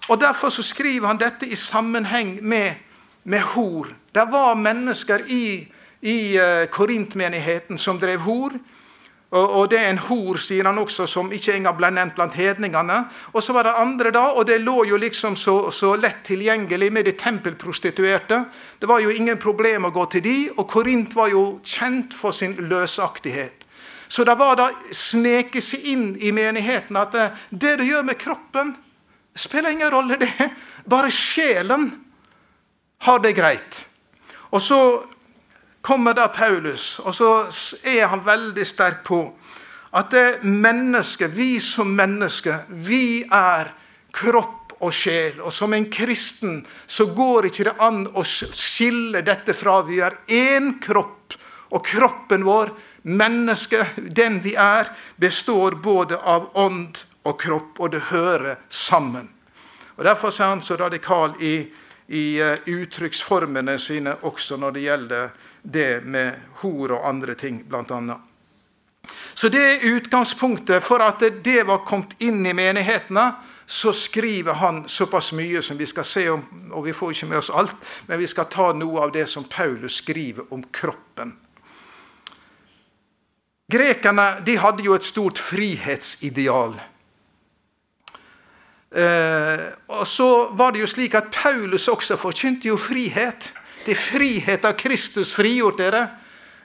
Og 0.09 0.17
Derfor 0.21 0.49
så 0.49 0.63
skriver 0.65 1.07
han 1.07 1.19
dette 1.21 1.45
i 1.45 1.55
sammenheng 1.55 2.39
med 2.41 2.73
med 3.25 3.41
hor. 3.55 3.89
Det 4.13 4.25
var 4.32 4.55
mennesker 4.55 5.25
i, 5.27 5.67
i 6.01 6.17
uh, 6.38 6.65
Korintmenigheten 6.72 7.77
som 7.82 8.00
drev 8.00 8.24
hor. 8.25 8.53
Og, 9.36 9.50
og, 9.50 9.63
det 9.72 9.79
er 9.82 9.89
en 9.89 10.00
hor, 10.05 10.38
sier 10.39 10.67
han 10.67 10.77
også, 10.79 11.08
som 11.10 11.32
ikke 11.34 11.55
engang 11.58 11.75
ble 11.75 11.89
nevnt 11.91 12.15
blant 12.15 12.38
hedningene. 12.38 13.01
Og 13.34 13.44
så 13.44 13.55
var 13.58 13.67
det 13.67 13.74
andre, 13.82 14.13
da, 14.13 14.27
og 14.38 14.46
det 14.48 14.62
lå 14.62 14.86
jo 14.88 15.00
liksom 15.01 15.36
så, 15.36 15.58
så 15.74 15.96
lett 16.00 16.22
tilgjengelig 16.27 16.91
med 16.94 17.10
de 17.10 17.15
tempelprostituerte. 17.20 18.44
Det 18.79 18.88
var 18.88 19.01
jo 19.03 19.12
ingen 19.12 19.41
problem 19.41 19.89
å 19.89 19.94
gå 19.96 20.05
til 20.13 20.24
de, 20.24 20.38
og 20.55 20.70
Korint 20.72 21.17
var 21.17 21.34
jo 21.34 21.44
kjent 21.65 22.15
for 22.15 22.38
sin 22.38 22.55
løsaktighet. 22.70 23.65
Så 24.08 24.24
det 24.24 24.38
var 24.38 24.55
da 24.60 24.70
sneke 24.94 25.60
seg 25.65 25.89
inn 25.91 26.08
i 26.22 26.32
menigheten 26.32 26.96
at 27.01 27.12
det, 27.15 27.25
eh, 27.25 27.46
det 27.50 27.77
du 27.82 27.88
gjør 27.89 28.05
med 28.05 28.22
kroppen, 28.22 28.75
spiller 29.36 29.74
ingen 29.74 29.91
rolle, 29.91 30.22
det. 30.22 30.51
Bare 30.88 31.12
sjelen 31.12 31.89
har 33.05 33.21
det 33.21 33.35
greit. 33.38 33.81
Og 34.50 34.62
så 34.62 34.79
kommer 35.85 36.15
da 36.17 36.27
Paulus, 36.33 37.00
og 37.00 37.13
så 37.15 37.31
er 37.85 38.07
han 38.09 38.24
veldig 38.25 38.65
sterk 38.65 39.03
på 39.05 39.21
at 39.95 40.12
det 40.12 40.43
mennesket, 40.43 41.31
vi 41.31 41.59
som 41.63 41.93
mennesker, 41.95 42.65
vi 42.67 43.24
er 43.31 43.69
kropp 44.15 44.74
og 44.83 44.91
sjel. 44.93 45.38
Og 45.39 45.53
som 45.55 45.74
en 45.74 45.88
kristen 45.91 46.57
så 46.88 47.07
går 47.15 47.47
ikke 47.47 47.67
det 47.69 47.75
an 47.79 48.01
å 48.12 48.25
skille 48.25 49.21
dette 49.24 49.55
fra. 49.55 49.77
Vi 49.88 50.01
er 50.03 50.17
én 50.27 50.74
kropp, 50.83 51.38
og 51.71 51.85
kroppen 51.88 52.43
vår, 52.47 52.74
mennesket, 53.07 53.95
den 54.17 54.41
vi 54.43 54.55
er, 54.59 54.91
består 55.21 55.77
både 55.79 56.17
av 56.17 56.50
ånd 56.59 57.00
og 57.25 57.39
kropp, 57.41 57.79
og 57.79 57.95
det 57.95 58.07
hører 58.09 58.59
sammen. 58.69 59.29
Og 59.95 60.03
Derfor 60.03 60.33
er 60.33 60.51
han 60.51 60.62
så 60.62 60.75
radikal 60.75 61.38
i 61.39 61.55
i 62.07 62.39
eh, 62.39 62.57
uttrykksformene 62.65 63.77
sine 63.79 64.15
også 64.21 64.57
når 64.62 64.71
det 64.71 64.85
gjelder 64.85 65.29
det 65.62 66.05
med 66.05 66.35
hor 66.62 66.93
og 66.93 67.07
andre 67.09 67.33
ting, 67.35 67.63
bl.a. 67.67 68.17
Så 69.33 69.50
det 69.50 69.62
er 69.62 69.85
utgangspunktet 69.97 70.83
for 70.83 71.03
at 71.03 71.24
det 71.43 71.63
var 71.67 71.85
kommet 71.85 72.15
inn 72.24 72.45
i 72.45 72.53
menighetene. 72.53 73.33
Så 73.65 73.93
skriver 73.97 74.53
han 74.62 74.83
såpass 74.89 75.31
mye 75.33 75.62
som 75.65 75.77
vi 75.77 75.88
skal 75.89 76.05
se 76.05 76.27
om, 76.29 76.43
og 76.71 76.85
vi 76.85 76.93
får 76.93 77.15
ikke 77.15 77.29
med 77.31 77.41
oss 77.41 77.50
alt, 77.50 77.74
men 78.05 78.21
vi 78.21 78.27
skal 78.29 78.45
ta 78.53 78.69
noe 78.77 79.01
av 79.01 79.13
det 79.13 79.25
som 79.29 79.47
Paulus 79.50 79.97
skriver 80.03 80.53
om 80.53 80.62
kroppen. 80.71 81.33
Grekerne 83.71 84.27
de 84.45 84.59
hadde 84.62 84.85
jo 84.85 84.93
et 84.93 85.05
stort 85.05 85.41
frihetsideal. 85.41 86.77
Eh, 88.95 89.65
og 89.91 90.07
så 90.07 90.29
var 90.55 90.71
det 90.71 90.85
jo 90.85 90.87
slik 90.87 91.15
at 91.19 91.31
Paulus 91.35 91.87
også 91.91 92.15
forkynte 92.19 92.69
jo 92.69 92.77
frihet. 92.79 93.51
Er 93.85 93.97
frihet 93.99 94.65
av 94.65 94.77
Kristus 94.79 95.33
frigjort 95.35 95.77
dere. 95.77 96.07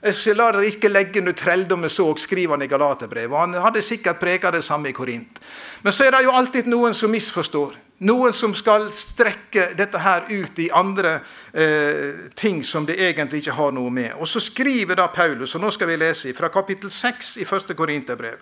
Så 0.01 0.33
la 0.33 0.47
dere 0.49 0.71
ikke 0.71 0.89
legge 0.89 1.21
under 1.21 1.35
trelldommen 1.37 1.91
så, 1.91 2.07
skriver 2.17 2.55
han 2.55 2.65
i 2.65 2.69
Galaterbrevet. 2.71 3.37
Han 3.37 3.53
hadde 3.61 3.83
sikkert 3.85 4.19
preka 4.19 4.49
det 4.51 4.63
samme 4.65 4.89
i 4.89 4.95
Korint. 4.97 5.37
Men 5.83 5.93
så 5.93 6.07
er 6.07 6.15
det 6.15 6.23
jo 6.25 6.33
alltid 6.33 6.71
noen 6.71 6.95
som 6.97 7.11
misforstår. 7.13 7.75
Noen 8.01 8.33
som 8.33 8.55
skal 8.57 8.87
strekke 8.97 9.75
dette 9.77 9.99
her 10.01 10.25
ut 10.31 10.57
i 10.57 10.71
andre 10.73 11.19
eh, 11.53 12.31
ting 12.33 12.63
som 12.65 12.87
det 12.87 12.97
egentlig 12.97 13.43
ikke 13.43 13.59
har 13.59 13.75
noe 13.77 13.93
med. 13.93 14.15
Og 14.17 14.25
så 14.25 14.41
skriver 14.41 14.97
da 14.97 15.05
Paulus, 15.13 15.53
og 15.53 15.61
nå 15.61 15.69
skal 15.69 15.91
vi 15.91 15.99
lese 16.01 16.33
fra 16.33 16.49
kapittel 16.49 16.89
6 16.89 17.35
i 17.43 17.45
1. 17.45 17.75
Korinterbrev. 17.77 18.41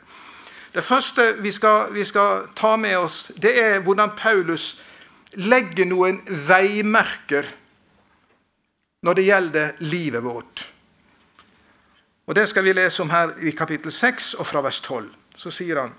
Det 0.74 0.84
første 0.84 1.34
vi 1.42 1.52
skal, 1.52 1.94
vi 1.94 2.04
skal, 2.06 2.48
ta 2.56 2.76
med 2.78 2.98
oss, 2.98 3.32
det 3.42 3.56
er 3.58 3.80
hvordan 3.82 4.14
Paulus 4.18 4.82
legger 5.34 5.88
noen 5.90 6.20
veimerker 6.48 7.48
når 9.02 9.18
det 9.18 9.26
gjelder 9.26 9.72
livet 9.80 10.24
vårt. 10.24 10.68
Og 12.30 12.36
Det 12.36 12.46
skal 12.50 12.64
vi 12.64 12.74
lese 12.74 13.02
om 13.02 13.10
her 13.10 13.32
i 13.42 13.52
kapittel 13.52 13.92
6 13.92 14.34
og 14.34 14.46
fra 14.46 14.62
vers 14.62 14.82
12. 14.82 15.10
Så 15.36 15.50
sier 15.50 15.82
han 15.82 15.94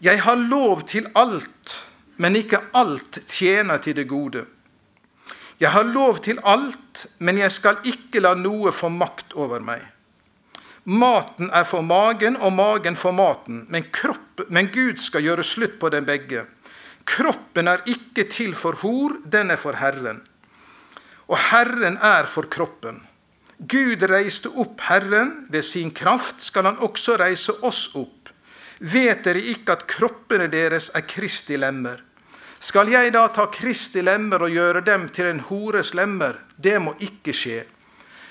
Jeg 0.00 0.22
har 0.22 0.36
lov 0.36 0.86
til 0.88 1.10
alt, 1.14 1.88
men 2.16 2.36
ikke 2.36 2.60
alt 2.74 3.18
tjener 3.26 3.76
til 3.76 3.96
det 3.96 4.08
gode. 4.08 4.46
Jeg 5.60 5.72
har 5.72 5.82
lov 5.82 6.22
til 6.22 6.38
alt, 6.44 7.06
men 7.18 7.38
jeg 7.38 7.52
skal 7.52 7.76
ikke 7.84 8.20
la 8.20 8.34
noe 8.34 8.72
få 8.72 8.88
makt 8.88 9.34
over 9.34 9.60
meg. 9.60 9.82
Maten 10.88 11.50
er 11.52 11.66
for 11.68 11.84
magen, 11.84 12.38
og 12.40 12.54
magen 12.56 12.96
for 12.96 13.12
maten. 13.12 13.66
Men, 13.68 13.90
kropp, 13.92 14.46
men 14.48 14.70
Gud 14.72 14.96
skal 15.04 15.26
gjøre 15.26 15.44
slutt 15.44 15.76
på 15.80 15.90
dem 15.92 16.06
begge. 16.08 16.46
Kroppen 17.08 17.68
er 17.68 17.84
ikke 17.88 18.24
til 18.32 18.54
for 18.56 18.78
hor, 18.80 19.18
den 19.24 19.52
er 19.52 19.60
for 19.60 19.76
Herren. 19.76 20.22
Og 21.28 21.36
Herren 21.50 21.98
er 22.00 22.24
for 22.28 22.48
kroppen. 22.48 23.02
Gud 23.58 24.04
reiste 24.08 24.48
opp 24.56 24.80
Herren. 24.86 25.46
Ved 25.52 25.66
sin 25.66 25.90
kraft 25.92 26.40
skal 26.46 26.70
han 26.70 26.80
også 26.84 27.18
reise 27.20 27.52
oss 27.66 27.88
opp. 27.98 28.30
Vet 28.78 29.24
dere 29.26 29.42
ikke 29.42 29.74
at 29.74 29.88
kroppene 29.90 30.46
deres 30.52 30.92
er 30.94 31.04
Kristi 31.08 31.58
lemmer? 31.58 32.00
Skal 32.60 32.90
jeg 32.90 33.12
da 33.14 33.26
ta 33.34 33.48
Kristi 33.52 34.02
lemmer 34.02 34.46
og 34.46 34.54
gjøre 34.54 34.82
dem 34.86 35.08
til 35.14 35.28
en 35.30 35.42
hores 35.50 35.92
lemmer? 35.94 36.38
Det 36.56 36.78
må 36.82 36.94
ikke 37.02 37.34
skje. 37.34 37.64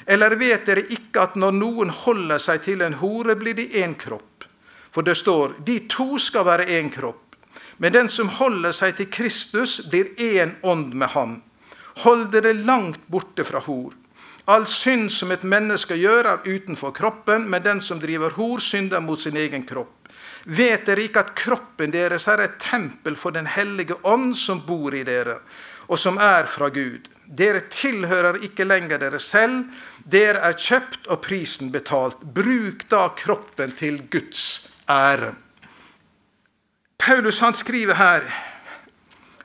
Eller 0.08 0.36
vet 0.40 0.66
dere 0.66 0.86
ikke 0.88 1.26
at 1.28 1.36
når 1.36 1.56
noen 1.58 1.90
holder 1.92 2.40
seg 2.40 2.64
til 2.64 2.84
en 2.86 2.96
hore, 3.02 3.36
blir 3.36 3.58
de 3.58 3.68
én 3.82 3.98
kropp? 4.00 4.46
For 4.92 5.04
det 5.04 5.18
står 5.20 5.60
de 5.68 5.82
to 5.92 6.16
skal 6.22 6.48
være 6.48 6.70
én 6.80 6.90
kropp. 6.94 7.36
Men 7.78 7.94
den 7.94 8.08
som 8.10 8.32
holder 8.32 8.74
seg 8.74 8.96
til 8.98 9.12
Kristus, 9.12 9.82
blir 9.92 10.16
én 10.18 10.56
ånd 10.64 10.96
med 10.96 11.12
ham. 11.14 11.42
Hold 12.06 12.32
dere 12.34 12.54
langt 12.54 13.04
borte 13.12 13.44
fra 13.46 13.60
hor. 13.68 13.94
All 14.48 14.64
synd 14.70 15.12
som 15.12 15.34
et 15.36 15.44
menneske 15.44 15.98
gjør, 16.00 16.30
er 16.32 16.46
utenfor 16.48 16.94
kroppen, 16.96 17.50
men 17.52 17.64
den 17.66 17.82
som 17.84 18.00
driver 18.00 18.32
hor, 18.38 18.62
synder 18.64 19.04
mot 19.04 19.20
sin 19.20 19.36
egen 19.36 19.66
kropp. 19.68 20.08
Vet 20.48 20.86
dere 20.88 21.04
ikke 21.04 21.26
at 21.26 21.34
kroppen 21.36 21.92
deres 21.92 22.30
er 22.32 22.46
et 22.46 22.56
tempel 22.64 23.18
for 23.20 23.36
Den 23.36 23.50
hellige 23.52 23.98
ånd 24.08 24.32
som 24.40 24.62
bor 24.64 24.96
i 24.96 25.04
dere, 25.04 25.42
og 25.92 26.00
som 26.00 26.18
er 26.18 26.48
fra 26.48 26.70
Gud? 26.72 27.10
Dere 27.28 27.66
tilhører 27.68 28.40
ikke 28.48 28.64
lenger 28.64 29.02
dere 29.02 29.20
selv, 29.20 29.66
dere 30.08 30.40
er 30.48 30.56
kjøpt 30.56 31.10
og 31.12 31.22
prisen 31.26 31.72
betalt. 31.74 32.22
Bruk 32.22 32.86
da 32.92 33.10
kroppen 33.18 33.74
til 33.76 34.00
Guds 34.12 34.70
ære. 34.90 35.34
Paulus 36.98 37.40
han 37.40 37.54
skriver 37.54 37.94
her, 37.94 38.24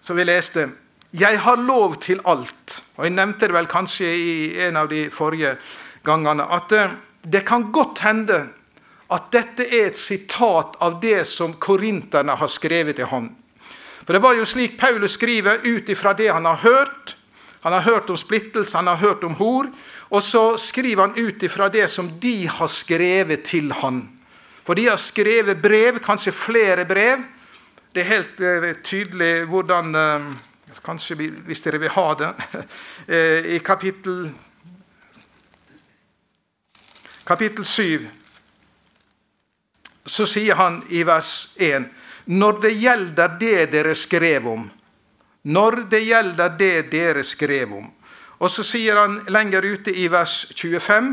som 0.01 0.17
vi 0.17 0.25
leste, 0.25 0.71
'Jeg 1.13 1.41
har 1.41 1.57
lov 1.57 2.01
til 2.01 2.21
alt'. 2.25 2.83
Og 2.97 3.05
Jeg 3.05 3.13
nevnte 3.13 3.47
det 3.47 3.55
vel 3.55 3.67
kanskje 3.67 4.07
i 4.17 4.61
en 4.67 4.77
av 4.77 4.89
de 4.89 5.11
forrige 5.11 5.57
gangene. 6.05 6.43
At 6.43 6.73
eh, 6.73 6.91
det 7.33 7.45
kan 7.47 7.73
godt 7.73 7.99
hende 7.99 8.49
at 9.11 9.23
dette 9.33 9.67
er 9.69 9.87
et 9.87 9.97
sitat 9.97 10.77
av 10.81 11.01
det 11.03 11.27
som 11.27 11.53
korinterne 11.53 12.37
har 12.37 12.49
skrevet 12.49 12.97
til 12.97 13.07
ham. 13.07 13.37
For 14.07 14.13
det 14.13 14.23
var 14.23 14.35
jo 14.35 14.45
slik 14.45 14.79
Paulus 14.81 15.19
skriver 15.19 15.61
ut 15.65 15.89
ifra 15.89 16.13
det 16.13 16.33
han 16.33 16.45
har 16.45 16.57
hørt. 16.57 17.17
Han 17.63 17.73
har 17.73 17.81
hørt 17.81 18.11
om 18.11 18.17
splittelse, 18.19 18.77
han 18.77 18.87
har 18.91 18.97
hørt 18.99 19.25
om 19.25 19.35
hor. 19.39 19.69
Og 20.11 20.23
så 20.23 20.57
skriver 20.59 21.07
han 21.07 21.19
ut 21.19 21.43
ifra 21.43 21.69
det 21.71 21.89
som 21.91 22.09
de 22.21 22.47
har 22.51 22.71
skrevet 22.71 23.45
til 23.47 23.71
han. 23.73 24.03
For 24.67 24.75
de 24.79 24.89
har 24.89 24.99
skrevet 24.99 25.63
brev, 25.63 26.01
kanskje 26.03 26.35
flere 26.35 26.85
brev. 26.85 27.23
Det 27.95 28.03
er 28.03 28.11
helt 28.11 28.41
uh, 28.41 28.73
tydelig 28.83 29.45
hvordan 29.51 29.95
uh, 29.95 30.33
Kanskje 30.83 31.15
hvis 31.45 31.61
dere 31.61 31.79
vil 31.83 31.93
ha 31.93 32.15
det. 32.17 32.31
I 33.55 33.59
kapittel, 33.61 34.31
kapittel 37.29 37.65
7 37.65 38.09
så 40.07 40.27
sier 40.27 40.57
han 40.59 40.81
i 40.91 41.03
vers 41.07 41.53
1.: 41.61 41.85
Når 42.25 42.63
det 42.65 42.73
gjelder 42.73 43.37
det 43.39 43.67
dere 43.75 43.95
skrev 43.95 44.49
om 44.49 44.65
Når 45.43 45.85
det 45.91 46.03
gjelder 46.07 46.57
det 46.59 46.77
dere 46.93 47.25
skrev 47.27 47.75
om. 47.75 47.91
Og 48.43 48.51
så 48.51 48.65
sier 48.67 48.99
han 48.99 49.21
lenger 49.31 49.63
ute 49.63 49.95
i 49.95 50.09
vers 50.11 50.47
25 50.55 51.13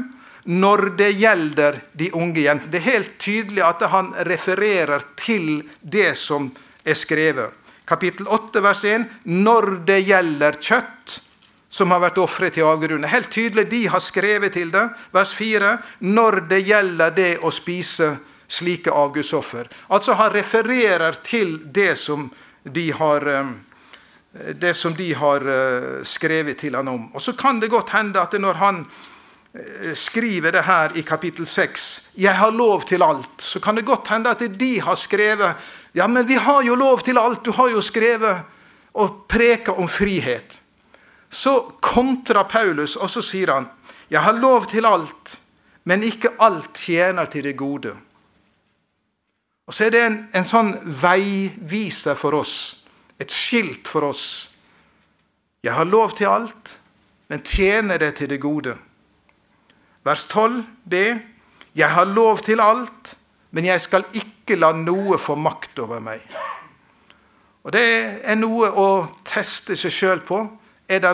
når 0.50 0.86
det 0.98 1.10
gjelder 1.20 1.80
de 1.94 2.10
unge 2.16 2.42
jentene. 2.42 2.72
Det 2.72 2.80
er 2.80 2.92
helt 2.92 3.16
tydelig 3.22 3.64
at 3.66 3.84
han 3.92 4.14
refererer 4.26 5.04
til 5.20 5.64
det 5.82 6.16
som 6.18 6.50
er 6.86 6.98
skrevet. 6.98 7.54
Kapittel 7.90 8.28
8, 8.30 8.62
vers 8.64 8.84
1. 8.86 9.06
Når 9.26 9.70
det 9.86 10.00
gjelder 10.08 10.58
kjøtt 10.62 11.20
som 11.70 11.94
har 11.94 12.02
vært 12.02 12.18
ofret 12.18 12.56
til 12.58 12.66
avgrunnen. 12.66 13.10
Helt 13.10 13.30
tydelig, 13.30 13.68
de 13.70 13.84
har 13.94 14.02
skrevet 14.02 14.56
til 14.58 14.72
det. 14.74 14.88
Vers 15.14 15.34
4. 15.38 15.76
Når 16.02 16.42
det 16.50 16.64
gjelder 16.66 17.14
det 17.14 17.32
å 17.46 17.54
spise 17.54 18.16
slike 18.50 18.90
avgudsoffer. 18.90 19.70
Altså 19.94 20.18
han 20.18 20.34
refererer 20.34 21.20
til 21.24 21.60
det 21.70 21.94
som 22.02 22.30
de 22.66 22.88
har 22.98 23.26
eh, 23.30 23.52
det 24.32 24.74
som 24.74 24.94
de 24.94 25.14
har 25.14 25.42
eh, 25.42 26.04
skrevet 26.04 26.58
til 26.58 26.76
han 26.76 26.88
om. 26.88 27.08
Og 27.14 27.22
Så 27.22 27.34
kan 27.34 27.60
det 27.60 27.70
godt 27.70 27.90
hende 27.90 28.22
at 28.22 28.34
når 28.34 28.54
han 28.54 28.84
eh, 29.54 29.96
skriver 29.98 30.52
det 30.52 30.64
her 30.64 30.96
i 30.96 31.02
kapittel 31.02 31.48
6 31.48 32.12
'Jeg 32.18 32.38
har 32.38 32.52
lov 32.52 32.82
til 32.82 33.04
alt', 33.04 33.42
så 33.42 33.60
kan 33.60 33.76
det 33.76 33.86
godt 33.86 34.08
hende 34.08 34.30
at 34.30 34.60
de 34.60 34.82
har 34.82 34.96
skrevet 34.96 35.56
'Ja, 35.96 36.08
men 36.08 36.28
vi 36.28 36.34
har 36.34 36.62
jo 36.62 36.76
lov 36.76 37.00
til 37.00 37.18
alt'. 37.18 37.44
Du 37.46 37.52
har 37.52 37.70
jo 37.70 37.82
skrevet 37.82 38.42
og 38.94 39.26
preka 39.30 39.72
om 39.72 39.88
frihet. 39.88 40.62
Så 41.30 41.60
kontra 41.82 42.44
Paulus, 42.44 42.96
og 42.96 43.10
så 43.10 43.22
sier 43.22 43.54
han 43.54 43.68
'Jeg 44.10 44.22
har 44.22 44.34
lov 44.34 44.66
til 44.66 44.86
alt', 44.86 45.40
men 45.84 46.04
ikke 46.04 46.30
alt 46.40 46.74
tjener 46.74 47.26
til 47.26 47.44
det 47.44 47.58
gode'. 47.58 47.96
Og 49.68 49.74
Så 49.74 49.86
er 49.86 49.90
det 49.90 50.06
en, 50.06 50.28
en 50.34 50.44
sånn 50.44 50.78
veiviser 51.02 52.16
for 52.16 52.34
oss 52.34 52.79
et 53.20 53.32
skilt 53.32 53.88
for 53.88 54.10
oss. 54.10 54.52
Jeg 55.64 55.76
har 55.76 55.88
lov 55.88 56.16
til 56.18 56.30
alt, 56.32 56.80
men 57.28 57.44
tjener 57.44 58.00
det 58.00 58.16
til 58.20 58.30
det 58.32 58.40
gode. 58.42 58.78
Vers 60.08 60.26
12b. 60.32 60.96
Jeg 61.76 61.92
har 61.94 62.06
lov 62.06 62.40
til 62.46 62.62
alt, 62.64 63.18
men 63.52 63.66
jeg 63.66 63.82
skal 63.82 64.06
ikke 64.16 64.58
la 64.58 64.72
noe 64.74 65.20
få 65.22 65.36
makt 65.36 65.80
over 65.84 66.00
meg. 66.04 66.24
Og 67.64 67.74
Det 67.76 67.84
er 68.24 68.40
noe 68.40 68.72
å 68.72 68.88
teste 69.28 69.76
seg 69.78 69.94
sjøl 69.94 70.24
på. 70.26 70.40
Er 70.90 71.04
det 71.04 71.14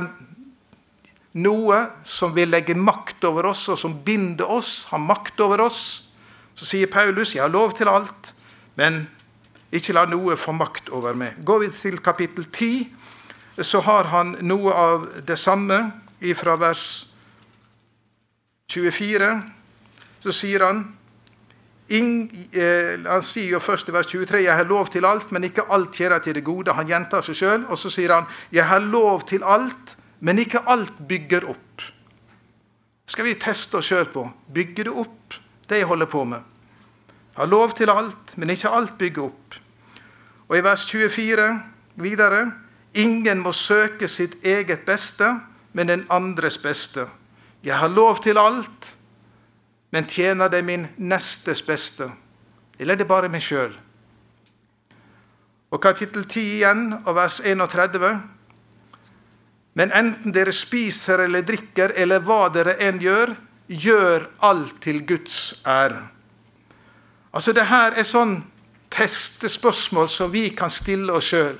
noe 1.42 1.80
som 2.08 2.36
vil 2.36 2.54
legge 2.54 2.78
makt 2.78 3.26
over 3.28 3.50
oss, 3.50 3.66
og 3.74 3.80
som 3.82 3.98
binder 4.06 4.48
oss, 4.48 4.86
har 4.92 5.02
makt 5.02 5.42
over 5.44 5.66
oss? 5.66 5.82
Så 6.56 6.70
sier 6.70 6.88
Paulus 6.88 7.34
jeg 7.36 7.44
har 7.44 7.52
lov 7.52 7.74
til 7.76 7.90
alt, 7.92 8.32
men 8.80 9.04
ikke 9.76 9.96
la 9.96 10.06
noe 10.10 10.38
få 10.40 10.54
makt 10.56 10.90
over 10.96 11.18
meg. 11.18 11.40
Går 11.46 11.60
vi 11.66 11.72
til 11.76 12.00
kapittel 12.04 12.48
10, 12.52 12.86
så 13.64 13.82
har 13.86 14.10
han 14.12 14.36
noe 14.44 14.74
av 14.74 15.06
det 15.28 15.38
samme 15.40 15.80
fra 16.36 16.56
vers 16.60 16.86
24. 18.72 19.30
Så 20.24 20.34
sier 20.34 20.64
han 20.66 20.80
eh, 21.90 22.96
Han 23.06 23.24
sier 23.24 23.52
jo 23.54 23.62
først 23.62 23.92
i 23.92 23.94
vers 23.94 24.10
23 24.10 24.42
jeg 24.42 24.58
har 24.58 24.66
lov 24.70 24.90
til 24.94 25.06
alt, 25.06 25.32
men 25.32 25.46
ikke 25.46 25.68
alt 25.70 25.94
tjener 25.94 26.20
til 26.20 26.36
det 26.36 26.44
gode. 26.44 26.74
Han 26.74 26.90
gjentar 26.90 27.26
seg 27.26 27.38
sjøl. 27.38 27.68
Og 27.70 27.78
så 27.78 27.92
sier 27.94 28.16
han 28.16 28.28
jeg 28.52 28.66
har 28.66 28.82
lov 28.82 29.28
til 29.30 29.44
alt, 29.44 29.96
men 30.20 30.42
ikke 30.42 30.66
alt 30.66 30.98
bygger 31.08 31.50
opp. 31.50 31.62
skal 33.06 33.26
vi 33.26 33.36
teste 33.38 33.78
oss 33.78 33.86
sjøl 33.86 34.08
på. 34.10 34.26
Bygger 34.50 34.88
det 34.88 34.94
opp, 34.98 35.36
det 35.70 35.78
jeg 35.78 35.86
holder 35.86 36.10
på 36.10 36.24
med? 36.26 36.42
Jeg 37.36 37.42
har 37.44 37.52
lov 37.52 37.74
til 37.78 37.90
alt, 37.90 38.32
men 38.36 38.50
ikke 38.50 38.70
alt 38.74 38.98
bygger 38.98 39.28
opp. 39.28 39.45
Og 40.50 40.58
i 40.58 40.64
vers 40.64 40.86
24 40.86 41.48
videre 41.96 42.52
Ingen 42.96 43.42
må 43.44 43.52
søke 43.52 44.08
sitt 44.08 44.38
eget 44.46 44.86
beste, 44.88 45.28
men 45.74 45.90
den 45.90 46.06
andres 46.10 46.56
beste. 46.58 47.04
Jeg 47.64 47.76
har 47.76 47.92
lov 47.92 48.22
til 48.24 48.38
alt, 48.40 48.96
men 49.92 50.08
tjener 50.08 50.48
det 50.48 50.62
min 50.66 50.88
nestes 50.98 51.62
beste? 51.62 52.08
Eller 52.80 52.96
er 52.96 53.04
det 53.04 53.08
bare 53.08 53.30
meg 53.32 53.44
sjøl? 53.44 53.74
Og 55.72 55.82
kapittel 55.84 56.24
10 56.24 56.40
igjen, 56.40 56.86
og 57.04 57.16
vers 57.16 57.42
31. 57.44 58.22
Men 59.76 59.92
enten 59.92 60.32
dere 60.32 60.56
spiser 60.56 61.26
eller 61.26 61.44
drikker, 61.44 61.92
eller 62.00 62.24
hva 62.24 62.48
dere 62.54 62.78
enn 62.80 63.02
gjør, 63.04 63.36
gjør 63.68 64.30
alt 64.46 64.78
til 64.82 65.02
Guds 65.08 65.64
ære. 65.68 66.00
Altså, 67.34 67.52
det 67.52 67.68
her 67.68 67.92
er 68.00 68.08
sånn 68.08 68.38
testespørsmål 68.94 70.10
som 70.10 70.32
vi 70.32 70.50
kan 70.56 70.70
stille 70.70 71.14
oss 71.14 71.32
sjøl. 71.32 71.58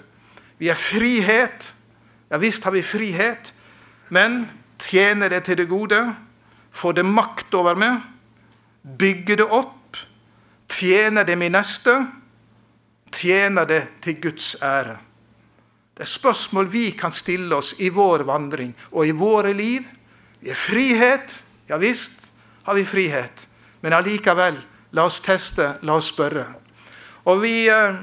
Vi 0.58 0.70
har 0.72 0.80
frihet. 0.80 1.72
Ja 2.32 2.40
visst 2.42 2.64
har 2.66 2.74
vi 2.74 2.82
frihet, 2.82 3.54
men 4.10 4.48
tjener 4.82 5.30
det 5.30 5.44
til 5.46 5.60
det 5.60 5.68
gode? 5.70 6.00
Får 6.76 6.98
det 6.98 7.06
makt 7.06 7.54
over 7.56 7.78
meg? 7.80 8.02
Bygger 8.82 9.44
det 9.44 9.46
opp? 9.46 9.98
Tjener 10.70 11.24
det 11.24 11.38
min 11.38 11.54
neste? 11.56 11.94
Tjener 13.14 13.70
det 13.70 13.84
til 14.04 14.18
Guds 14.22 14.56
ære? 14.62 14.98
Det 15.96 16.04
er 16.04 16.12
spørsmål 16.12 16.68
vi 16.74 16.90
kan 16.92 17.14
stille 17.16 17.56
oss 17.56 17.76
i 17.80 17.88
vår 17.94 18.26
vandring 18.28 18.74
og 18.92 19.08
i 19.08 19.16
våre 19.16 19.54
liv. 19.54 19.86
Vi 20.42 20.52
har 20.52 20.60
frihet. 20.60 21.44
Ja 21.70 21.78
visst 21.78 22.28
har 22.66 22.76
vi 22.76 22.86
frihet. 22.86 23.48
Men 23.82 23.94
allikevel, 23.94 24.58
la 24.92 25.06
oss 25.08 25.22
teste, 25.24 25.76
la 25.82 25.96
oss 25.96 26.12
spørre. 26.12 26.50
Og 27.26 27.42
vi, 27.42 27.68
eh, 27.70 27.96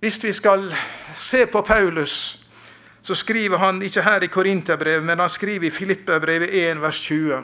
Hvis 0.00 0.24
vi 0.24 0.32
skal 0.32 0.74
se 1.14 1.46
på 1.46 1.60
Paulus, 1.62 2.44
så 3.02 3.14
skriver 3.14 3.58
han 3.58 3.82
ikke 3.82 4.02
her 4.02 4.20
i 4.22 4.26
Korinterbrevet, 4.26 5.02
men 5.02 5.18
han 5.18 5.28
skriver 5.28 5.66
i 5.66 5.70
Filippebrevet 5.70 6.48
1, 6.70 6.82
vers 6.82 7.00
20. 7.00 7.42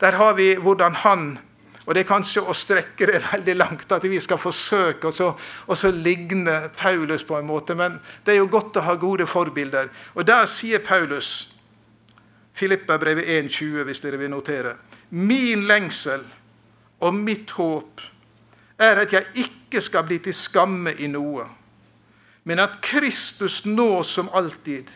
Der 0.00 0.12
har 0.12 0.34
vi 0.34 0.54
hvordan 0.54 0.94
han 0.94 1.38
og 1.86 1.94
Det 1.94 2.02
er 2.02 2.08
kanskje 2.08 2.42
å 2.42 2.54
strekke 2.54 3.06
det 3.06 3.20
veldig 3.32 3.54
langt 3.56 3.92
at 3.94 4.04
vi 4.04 4.18
skal 4.20 4.40
forsøke 4.42 5.12
å 5.12 5.90
ligne 5.94 6.56
Paulus 6.76 7.22
på 7.24 7.38
en 7.38 7.46
måte, 7.46 7.76
men 7.78 8.00
det 8.26 8.34
er 8.34 8.40
jo 8.40 8.50
godt 8.50 8.76
å 8.76 8.86
ha 8.88 8.96
gode 8.98 9.26
forbilder. 9.26 9.88
Og 10.14 10.26
Der 10.26 10.46
sier 10.50 10.82
Paulus, 10.82 11.54
Filippabrevet 12.54 13.24
1,20, 13.24 13.84
hvis 13.84 14.00
dere 14.00 14.18
vil 14.18 14.32
notere, 14.32 14.74
min 15.10 15.66
lengsel 15.68 16.24
og 17.00 17.14
mitt 17.14 17.50
håp 17.54 18.00
er 18.78 19.02
at 19.02 19.12
jeg 19.12 19.26
ikke 19.34 19.80
skal 19.80 20.06
bli 20.08 20.18
til 20.24 20.34
skamme 20.36 20.92
i 20.98 21.08
noe, 21.10 21.46
men 22.46 22.62
at 22.62 22.78
Kristus 22.84 23.64
nå 23.66 24.02
som 24.06 24.30
alltid 24.36 24.92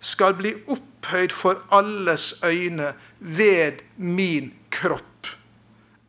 skal 0.00 0.36
bli 0.38 0.54
opphøyd 0.70 1.34
for 1.34 1.62
alles 1.74 2.32
øyne 2.44 2.92
ved 3.18 3.82
min 3.96 4.52
kropp, 4.74 5.28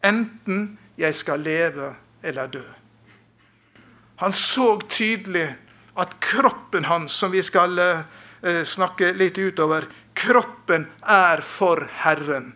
enten 0.03 0.77
jeg 0.97 1.15
skal 1.15 1.43
leve 1.45 1.93
eller 2.23 2.47
dø. 2.47 2.65
Han 4.19 4.33
så 4.35 4.79
tydelig 4.89 5.47
at 5.99 6.15
kroppen 6.19 6.85
hans, 6.85 7.11
som 7.11 7.31
vi 7.31 7.41
skal 7.43 7.79
eh, 7.79 8.63
snakke 8.67 9.13
litt 9.15 9.37
utover, 9.39 9.87
kroppen 10.13 10.87
er 11.07 11.43
for 11.45 11.85
Herren. 12.03 12.51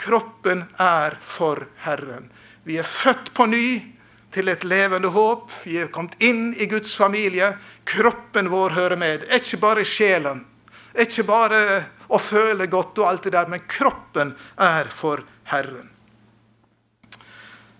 Kroppen 0.00 0.64
er 0.78 1.18
for 1.20 1.66
Herren. 1.84 2.30
Vi 2.64 2.76
er 2.78 2.86
født 2.86 3.32
på 3.34 3.46
ny 3.48 3.80
til 4.34 4.48
et 4.48 4.64
levende 4.64 5.10
håp. 5.14 5.50
Vi 5.64 5.78
er 5.80 5.92
kommet 5.92 6.16
inn 6.22 6.50
i 6.54 6.68
Guds 6.70 6.92
familie. 6.96 7.54
Kroppen 7.88 8.50
vår 8.52 8.76
hører 8.76 9.00
med. 9.00 9.24
Det 9.24 9.30
er 9.30 9.42
ikke 9.42 9.62
bare 9.62 9.86
sjelen. 9.88 10.44
Det 10.92 11.04
er 11.04 11.08
ikke 11.08 11.28
bare 11.28 11.60
å 12.10 12.18
føle 12.18 12.66
godt 12.70 12.98
og 12.98 13.08
alt 13.08 13.26
det 13.26 13.34
der, 13.36 13.48
men 13.50 13.62
kroppen 13.70 14.34
er 14.58 14.90
for 14.92 15.22
Herren. 15.50 15.88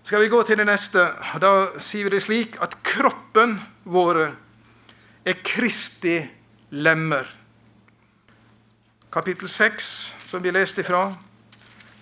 Skal 0.03 0.23
vi 0.23 0.31
gå 0.31 0.41
til 0.43 0.57
det 0.59 0.67
neste? 0.67 1.03
Da 1.39 1.51
sier 1.79 2.07
vi 2.07 2.15
det 2.15 2.23
slik 2.25 2.57
at 2.63 2.79
kroppen 2.83 3.59
vår 3.83 4.23
er 5.27 5.43
Kristi 5.45 6.17
lemmer. 6.71 7.27
Kapittel 9.11 9.51
6, 9.51 9.91
som 10.25 10.43
vi 10.43 10.51
leste 10.55 10.81
ifra, 10.81 11.09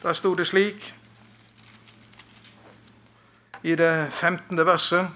da 0.04 0.14
sto 0.14 0.32
det 0.38 0.46
slik 0.48 0.94
i 3.62 3.76
det 3.76 4.12
15. 4.12 4.66
verset. 4.66 5.08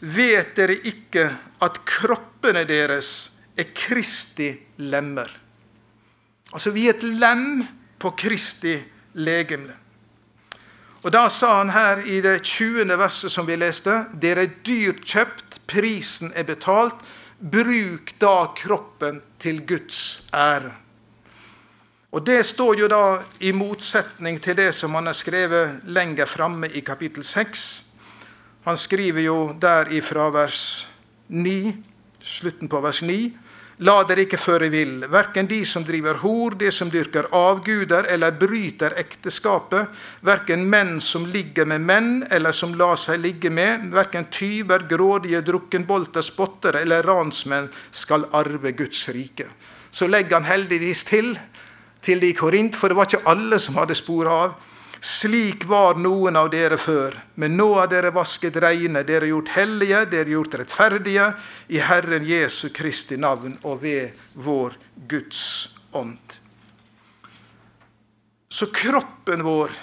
Vet 0.00 0.54
dere 0.56 0.76
ikke 0.86 1.24
at 1.64 1.80
kroppene 1.88 2.66
deres 2.68 3.10
er 3.56 3.70
Kristi 3.74 4.50
lemmer? 4.82 5.30
Altså, 6.52 6.70
vi 6.70 6.86
er 6.88 6.94
et 6.96 7.02
lem 7.06 7.64
på 7.98 8.12
Kristi 8.18 8.76
legemle. 9.14 9.74
Og 11.06 11.12
Da 11.12 11.28
sa 11.30 11.58
han 11.58 11.70
her 11.70 12.00
i 12.02 12.20
det 12.20 12.42
20. 12.42 12.98
verset 12.98 13.30
som 13.32 13.46
vi 13.46 13.56
leste, 13.56 13.92
dere 14.18 14.42
er 14.42 14.56
dyrt 14.66 15.04
kjøpt, 15.06 15.60
prisen 15.70 16.32
er 16.34 16.42
betalt. 16.42 16.98
Bruk 17.38 18.14
da 18.18 18.48
kroppen 18.56 19.20
til 19.38 19.60
Guds 19.66 20.26
ære. 20.34 20.72
Og 22.10 22.26
Det 22.26 22.46
står 22.46 22.78
jo 22.78 22.88
da 22.88 23.18
i 23.40 23.52
motsetning 23.52 24.38
til 24.42 24.56
det 24.56 24.70
som 24.74 24.94
han 24.94 25.06
har 25.10 25.16
skrevet 25.16 25.82
lenger 25.90 26.26
framme 26.26 26.68
i 26.70 26.80
kapittel 26.80 27.24
6. 27.24 27.84
Han 28.64 28.76
skriver 28.76 29.26
jo 29.26 29.40
der 29.60 29.90
ifra 29.94 30.28
vers 30.30 30.88
9, 31.28 31.74
slutten 32.22 32.68
på 32.68 32.80
vers 32.80 33.02
9. 33.02 33.18
La 33.84 33.98
dere 34.08 34.22
ikke 34.24 34.38
føre 34.40 34.70
vill, 34.72 35.02
verken 35.12 35.46
de 35.50 35.58
som 35.68 35.82
driver 35.84 36.16
hor, 36.22 36.54
de 36.56 36.70
som 36.72 36.88
dyrker 36.88 37.26
avguder 37.36 38.06
eller 38.08 38.32
bryter 38.32 38.94
ekteskapet, 38.96 39.90
verken 40.24 40.64
menn 40.64 40.94
som 41.00 41.26
ligger 41.28 41.68
med 41.68 41.84
menn 41.84 42.08
eller 42.32 42.56
som 42.56 42.72
lar 42.78 42.96
seg 42.96 43.20
ligge 43.20 43.50
med, 43.52 43.90
verken 43.92 44.30
tyver, 44.32 44.86
grådige, 44.88 45.42
drukkenbolter, 45.44 46.24
spottere 46.24 46.80
eller 46.86 47.04
ransmenn 47.04 47.68
skal 47.90 48.24
arve 48.32 48.72
Guds 48.72 49.02
rike. 49.12 49.50
Så 49.90 50.08
legger 50.08 50.40
han 50.40 50.48
heldigvis 50.48 51.04
til 51.04 51.34
til 52.06 52.22
de 52.22 52.30
i 52.30 52.36
Korint, 52.38 52.76
for 52.78 52.88
det 52.88 52.96
var 52.98 53.08
ikke 53.10 53.26
alle 53.28 53.58
som 53.62 53.78
hadde 53.80 53.96
spor 53.98 54.30
av. 54.30 54.54
Slik 55.06 55.66
var 55.68 55.98
noen 56.00 56.38
av 56.40 56.48
dere 56.50 56.78
før, 56.80 57.14
men 57.42 57.56
nå 57.58 57.68
er 57.82 57.90
dere 57.92 58.14
vasket 58.16 58.56
reine, 58.62 59.04
dere 59.06 59.26
er 59.26 59.34
gjort 59.34 59.52
hellige, 59.54 60.00
dere 60.10 60.24
er 60.24 60.32
gjort 60.32 60.56
rettferdige 60.62 61.26
i 61.68 61.82
Herren 61.84 62.24
Jesu 62.26 62.70
Kristi 62.74 63.18
navn 63.20 63.58
og 63.68 63.82
ved 63.84 64.16
vår 64.40 64.78
Guds 65.08 65.42
ånd. 65.94 66.38
Så 68.48 68.70
kroppen 68.72 69.44
vår, 69.44 69.74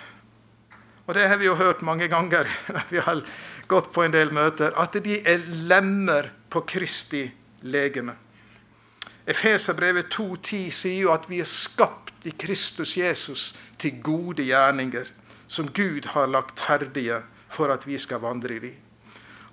og 1.06 1.16
det 1.16 1.28
har 1.30 1.38
vi 1.38 1.46
jo 1.46 1.56
hørt 1.60 1.86
mange 1.86 2.10
ganger 2.10 2.50
vi 2.94 3.04
har 3.04 3.22
gått 3.70 3.94
på 3.94 4.04
en 4.04 4.14
del 4.16 4.34
møter, 4.34 4.74
at 4.76 4.98
de 5.06 5.22
er 5.22 5.46
lemmer 5.70 6.32
på 6.50 6.66
Kristi 6.68 7.24
legeme. 7.70 8.18
Efeserbrevet 9.30 10.10
2,10 10.12 10.72
sier 10.74 11.06
jo 11.06 11.14
at 11.14 11.30
vi 11.32 11.40
er 11.40 11.48
skapt 11.48 12.03
i 12.26 12.32
Kristus 12.32 12.98
Jesus 12.98 13.54
til 13.80 14.02
gode 14.04 14.46
gjerninger, 14.48 15.06
som 15.48 15.70
Gud 15.70 16.08
har 16.14 16.32
lagt 16.32 16.60
ferdige 16.60 17.22
for 17.54 17.74
at 17.74 17.88
vi 17.88 17.98
skal 18.02 18.24
vandre 18.24 18.56
i 18.56 18.60
dem. 18.64 18.80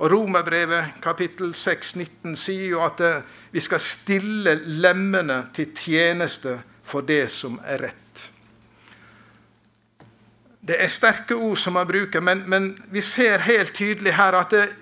Og 0.00 0.12
Romerbrevet 0.12 0.96
kapittel 1.04 1.52
6, 1.54 1.96
19 1.96 2.36
sier 2.40 2.70
jo 2.72 2.80
at 2.86 3.00
eh, 3.04 3.24
vi 3.52 3.60
skal 3.60 3.82
stille 3.84 4.54
lemmene 4.80 5.42
til 5.52 5.74
tjeneste 5.76 6.56
for 6.88 7.04
det 7.04 7.26
som 7.32 7.58
er 7.68 7.84
rett. 7.84 8.22
Det 10.64 10.78
er 10.80 10.92
sterke 10.92 11.36
ord 11.36 11.58
som 11.60 11.76
man 11.76 11.88
bruker, 11.88 12.24
men, 12.24 12.46
men 12.48 12.72
vi 12.88 13.02
ser 13.04 13.44
helt 13.44 13.74
tydelig 13.76 14.16
her 14.16 14.38
at 14.40 14.56
det, 14.56 14.68
eh, 14.70 14.76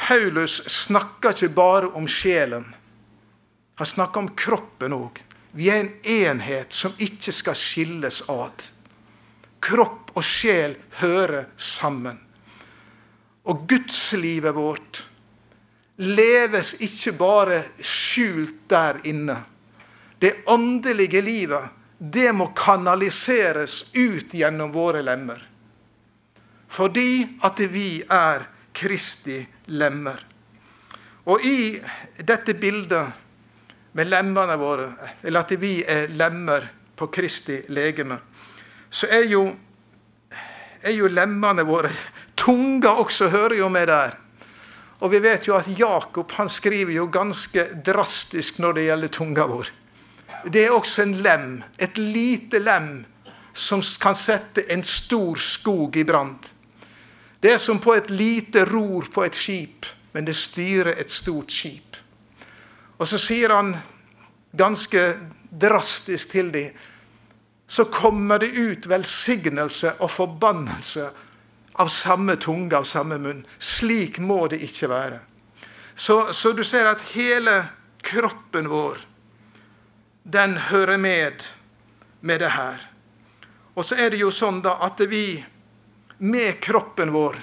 Paulus 0.00 0.62
snakker 0.72 1.34
ikke 1.34 1.52
bare 1.52 1.90
om 1.92 2.06
sjelen. 2.08 2.64
Han 3.76 3.86
snakker 3.86 4.22
om 4.22 4.30
kroppen 4.32 4.94
òg. 4.96 5.20
Vi 5.52 5.70
er 5.70 5.80
en 5.80 5.92
enhet 6.02 6.72
som 6.72 6.94
ikke 6.98 7.32
skal 7.34 7.58
skilles 7.58 8.22
ad. 8.30 8.68
Kropp 9.60 10.12
og 10.14 10.24
sjel 10.24 10.76
hører 11.00 11.50
sammen. 11.56 12.18
Og 13.50 13.66
gudslivet 13.68 14.54
vårt 14.54 15.04
leves 16.00 16.74
ikke 16.80 17.12
bare 17.18 17.60
skjult 17.84 18.62
der 18.70 19.00
inne. 19.10 19.40
Det 20.20 20.44
åndelige 20.46 21.20
livet 21.24 21.76
det 21.98 22.30
må 22.32 22.50
kanaliseres 22.56 23.90
ut 23.94 24.32
gjennom 24.32 24.72
våre 24.72 25.02
lemmer. 25.04 25.40
Fordi 26.70 27.26
at 27.44 27.60
vi 27.72 28.00
er 28.06 28.46
Kristi 28.72 29.40
lemmer. 29.74 30.20
Og 31.28 31.44
i 31.44 31.80
dette 32.24 32.54
bildet 32.56 33.10
med 33.92 34.06
lemmene 34.06 34.56
våre, 34.56 34.90
eller 35.22 35.40
at 35.40 35.54
vi 35.60 35.80
er 35.82 36.12
lemmer 36.14 36.68
på 36.96 37.08
Kristi 37.10 37.62
legeme, 37.74 38.18
så 38.90 39.06
er 39.10 39.26
jo, 39.30 39.44
er 40.82 40.94
jo 40.94 41.10
lemmene 41.10 41.64
våre 41.66 41.90
Tunga 42.40 42.94
også 43.02 43.28
hører 43.28 43.58
jo 43.58 43.68
med 43.68 43.90
der. 43.90 44.14
Og 45.00 45.10
vi 45.12 45.18
vet 45.20 45.44
jo 45.48 45.56
at 45.56 45.68
Jakob 45.76 46.32
han 46.38 46.48
skriver 46.48 46.94
jo 46.94 47.06
ganske 47.12 47.66
drastisk 47.84 48.60
når 48.60 48.76
det 48.76 48.84
gjelder 48.86 49.12
tunga 49.12 49.46
vår. 49.48 49.68
Det 50.48 50.64
er 50.64 50.72
også 50.72 51.02
en 51.04 51.14
lem, 51.20 51.62
et 51.76 51.98
lite 51.98 52.62
lem, 52.62 53.04
som 53.52 53.82
kan 54.00 54.16
sette 54.16 54.64
en 54.72 54.84
stor 54.86 55.36
skog 55.36 55.96
i 56.00 56.04
brann. 56.04 56.38
Det 57.40 57.52
er 57.52 57.60
som 57.60 57.80
på 57.80 57.94
et 57.96 58.10
lite 58.10 58.64
ror 58.68 59.08
på 59.12 59.24
et 59.24 59.36
skip, 59.36 59.86
men 60.12 60.24
det 60.24 60.36
styrer 60.36 60.94
et 60.96 61.10
stort 61.12 61.52
skip. 61.52 61.89
Og 63.00 63.08
så 63.08 63.18
sier 63.18 63.52
han 63.54 63.74
ganske 64.52 65.04
drastisk 65.50 66.36
til 66.36 66.52
dem 66.54 66.72
så 67.70 67.84
kommer 67.84 68.38
det 68.38 68.46
ut 68.46 68.86
velsignelse 68.90 69.92
og 70.02 70.10
forbannelse 70.10 71.04
av 71.78 71.90
samme 71.94 72.34
tunge, 72.42 72.74
av 72.74 72.82
samme 72.82 73.14
munn. 73.22 73.44
Slik 73.62 74.18
må 74.18 74.48
det 74.50 74.58
ikke 74.66 74.88
være. 74.90 75.20
Så, 75.94 76.32
så, 76.34 76.50
du 76.50 76.64
ser 76.66 76.90
at 76.90 77.04
hele 77.12 77.54
kroppen 78.02 78.66
vår, 78.72 78.98
den 80.26 80.56
hører 80.66 80.98
med 80.98 81.46
med 82.26 82.42
det 82.42 82.50
her. 82.56 82.82
Og 83.78 83.86
så 83.86 84.00
er 84.02 84.10
det 84.10 84.18
jo 84.24 84.34
sånn 84.34 84.58
da 84.66 84.74
at 84.82 84.98
vi 85.06 85.38
med 86.26 86.58
kroppen 86.58 87.14
vår, 87.14 87.38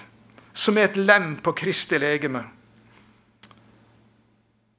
som 0.52 0.76
er 0.76 0.90
et 0.90 1.00
lem 1.00 1.38
på 1.40 1.56
Kristi 1.56 2.04
legeme, 2.04 2.44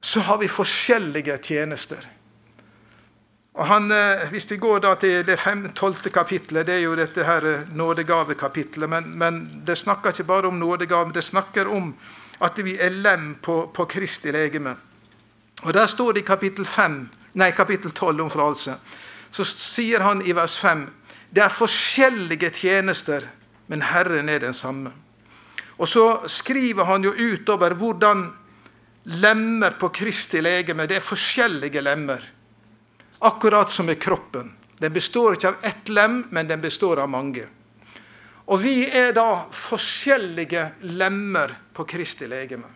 så 0.01 0.19
har 0.19 0.37
vi 0.37 0.47
forskjellige 0.47 1.37
tjenester. 1.37 2.07
Og 3.53 3.65
han, 3.67 3.91
eh, 3.91 4.29
Hvis 4.29 4.51
vi 4.51 4.57
går 4.57 4.79
da 4.79 4.95
til 4.95 5.25
det 5.25 5.39
tolvte 5.75 6.09
kapittelet, 6.09 6.65
det 6.65 6.75
er 6.75 6.79
jo 6.79 6.95
dette 6.95 7.23
her 7.23 7.41
nådegavekapitlet. 7.41 7.75
nådegavekapittelet, 7.75 8.89
men, 8.89 9.17
men 9.17 9.63
det 9.65 9.77
snakker 9.77 10.09
ikke 10.09 10.23
bare 10.23 10.47
om 10.47 10.59
nådegave, 10.59 11.11
det 11.13 11.23
snakker 11.23 11.67
om 11.67 11.95
at 12.41 12.63
vi 12.63 12.77
er 12.79 12.89
lem 12.89 13.35
på, 13.41 13.71
på 13.73 13.85
Kristi 13.85 14.31
legeme. 14.31 14.75
Og 15.63 15.73
Der 15.73 15.87
står 15.87 16.11
det 16.11 16.21
i 16.21 16.25
kapittel, 16.25 16.65
5, 16.65 17.09
nei, 17.33 17.51
kapittel 17.51 17.91
12 17.91 18.21
om 18.21 18.29
frelse. 18.29 18.75
Så 19.31 19.43
sier 19.43 19.99
han 19.99 20.21
i 20.21 20.31
vers 20.31 20.57
5 20.59 20.89
det 21.29 21.43
er 21.43 21.53
forskjellige 21.53 22.49
tjenester, 22.49 23.21
men 23.67 23.81
Herren 23.81 24.29
er 24.29 24.39
den 24.39 24.53
samme. 24.53 24.91
Og 25.77 25.87
så 25.87 26.19
skriver 26.27 26.83
han 26.83 27.03
jo 27.03 27.11
utover 27.13 27.73
hvordan 27.73 28.31
lemmer 29.09 29.71
på 29.71 29.89
Kristi 29.89 30.41
legeme. 30.41 30.85
Det 30.85 30.99
er 30.99 31.05
forskjellige 31.05 31.81
lemmer. 31.81 32.23
Akkurat 33.19 33.71
som 33.71 33.85
med 33.85 33.99
kroppen. 34.01 34.53
Den 34.77 34.93
består 34.93 35.35
ikke 35.35 35.47
av 35.47 35.65
ett 35.65 35.89
lem, 35.89 36.21
men 36.29 36.47
den 36.47 36.61
består 36.61 37.01
av 37.03 37.09
mange. 37.09 37.47
Og 38.49 38.61
vi 38.63 38.85
er 38.85 39.11
da 39.13 39.45
forskjellige 39.53 40.69
lemmer 40.97 41.53
på 41.73 41.85
Kristi 41.89 42.29
legeme. 42.29 42.69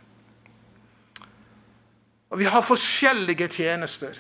Og 2.34 2.40
vi 2.42 2.50
har 2.50 2.66
forskjellige 2.66 3.48
tjenester. 3.54 4.18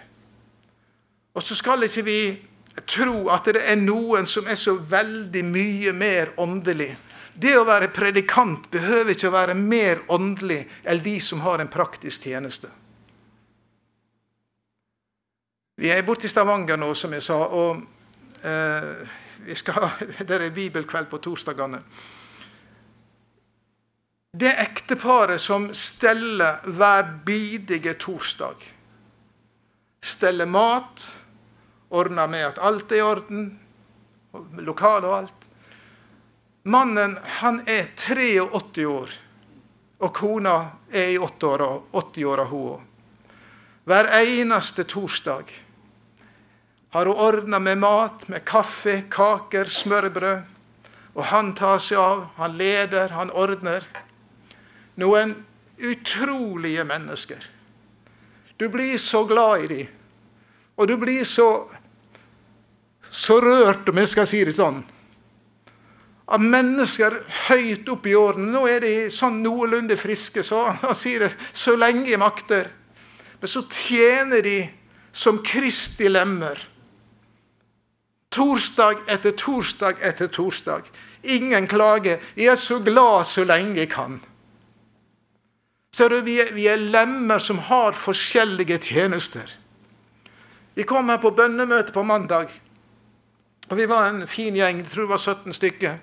Og 1.33 1.43
så 1.43 1.57
skal 1.57 1.85
ikke 1.85 2.05
vi 2.05 2.19
tro 2.89 3.27
at 3.33 3.49
det 3.53 3.61
er 3.69 3.77
noen 3.81 4.25
som 4.29 4.47
er 4.49 4.57
så 4.57 4.75
veldig 4.77 5.43
mye 5.45 5.93
mer 5.97 6.33
åndelig 6.41 6.93
det 7.33 7.55
å 7.57 7.65
være 7.65 7.89
predikant 7.93 8.69
behøver 8.71 9.15
ikke 9.15 9.29
å 9.31 9.33
være 9.33 9.57
mer 9.57 10.03
åndelig 10.13 10.61
enn 10.85 11.01
de 11.03 11.17
som 11.23 11.41
har 11.41 11.61
en 11.61 11.71
praktisk 11.71 12.27
tjeneste. 12.29 12.69
Vi 15.81 15.89
er 15.89 16.05
borte 16.05 16.29
i 16.29 16.29
Stavanger 16.29 16.77
nå, 16.77 16.91
som 16.93 17.13
jeg 17.15 17.25
sa. 17.25 17.39
og 17.49 17.81
eh, 18.45 19.07
vi 19.43 19.55
skal 19.55 19.89
Det 20.27 20.37
er 20.37 20.53
bibelkveld 20.53 21.09
på 21.09 21.17
torsdagene. 21.17 21.81
Det 24.33 24.53
ekteparet 24.61 25.41
som 25.41 25.67
steller 25.77 26.63
hver 26.65 27.19
bidige 27.25 27.93
torsdag 28.01 28.63
Steller 30.03 30.49
mat, 30.49 31.03
ordner 31.95 32.27
med 32.27 32.47
at 32.47 32.57
alt 32.59 32.91
er 32.91 32.97
i 32.97 33.03
orden, 33.07 33.45
lokale 34.59 35.07
og 35.07 35.13
alt. 35.15 35.42
Mannen 36.63 37.17
han 37.41 37.59
er 37.67 37.89
83 37.95 38.85
år, 38.87 39.13
og 39.99 40.13
kona 40.15 40.55
er 40.91 41.11
i 41.11 41.17
80-åra, 41.19 42.45
hun 42.47 42.67
òg. 42.71 42.81
Hver 43.83 44.07
eneste 44.21 44.85
torsdag 44.87 45.51
har 46.95 47.09
hun 47.09 47.19
ordna 47.19 47.59
med 47.59 47.81
mat, 47.81 48.27
med 48.31 48.45
kaffe, 48.47 49.01
kaker, 49.11 49.65
smørbrød. 49.65 50.49
Og 51.13 51.25
han 51.29 51.51
tar 51.53 51.81
seg 51.83 51.99
av, 51.99 52.23
han 52.37 52.55
leder, 52.57 53.11
han 53.11 53.29
ordner. 53.29 53.83
Noen 54.95 55.35
utrolige 55.77 56.85
mennesker. 56.87 57.43
Du 58.57 58.69
blir 58.69 58.97
så 58.97 59.25
glad 59.27 59.65
i 59.65 59.67
dem. 59.73 59.87
Og 60.77 60.87
du 60.87 60.95
blir 60.97 61.25
så, 61.27 61.67
så 63.01 63.41
rørt, 63.41 63.89
om 63.89 63.99
jeg 63.99 64.09
skal 64.13 64.29
si 64.29 64.41
det 64.45 64.55
sånn, 64.57 64.79
av 66.25 66.41
mennesker 66.41 67.17
høyt 67.49 67.89
opp 67.91 68.07
i 68.07 68.15
årene. 68.15 68.51
Nå 68.53 68.63
er 68.71 68.83
de 68.83 68.93
sånn 69.11 69.41
noenlunde 69.43 69.97
friske, 69.99 70.43
så 70.43 70.69
han 70.81 70.95
sier 70.95 71.25
det 71.25 71.33
så 71.51 71.75
lenge 71.75 72.07
jeg 72.09 72.21
makter. 72.21 72.69
Men 73.41 73.51
så 73.51 73.65
tjener 73.67 74.43
de 74.45 74.57
som 75.11 75.41
Kristi 75.43 76.07
lemmer. 76.09 76.59
Torsdag 78.33 79.03
etter 79.13 79.35
torsdag 79.37 79.99
etter 80.01 80.31
torsdag. 80.33 80.87
Ingen 81.23 81.67
klager. 81.69 82.23
Jeg 82.35 82.53
er 82.55 82.59
så 82.59 82.79
glad 82.81 83.27
så 83.29 83.43
lenge 83.45 83.77
jeg 83.83 83.91
kan. 83.93 84.17
Så 85.93 86.07
vi 86.25 86.39
er, 86.41 86.49
vi 86.55 86.65
er 86.71 86.81
lemmer 86.81 87.37
som 87.43 87.59
har 87.67 87.93
forskjellige 87.93 88.79
tjenester. 88.81 89.51
Vi 90.73 90.87
kom 90.89 91.11
her 91.13 91.19
på 91.21 91.29
bønnemøte 91.37 91.93
på 91.93 92.01
mandag. 92.03 92.49
og 93.69 93.77
Vi 93.77 93.85
var 93.85 94.09
en 94.09 94.27
fin 94.27 94.55
gjeng. 94.55 94.81
Jeg 94.81 94.89
tror 94.89 95.03
det 95.03 95.09
var 95.09 95.21
17 95.21 95.53
stykker. 95.53 95.99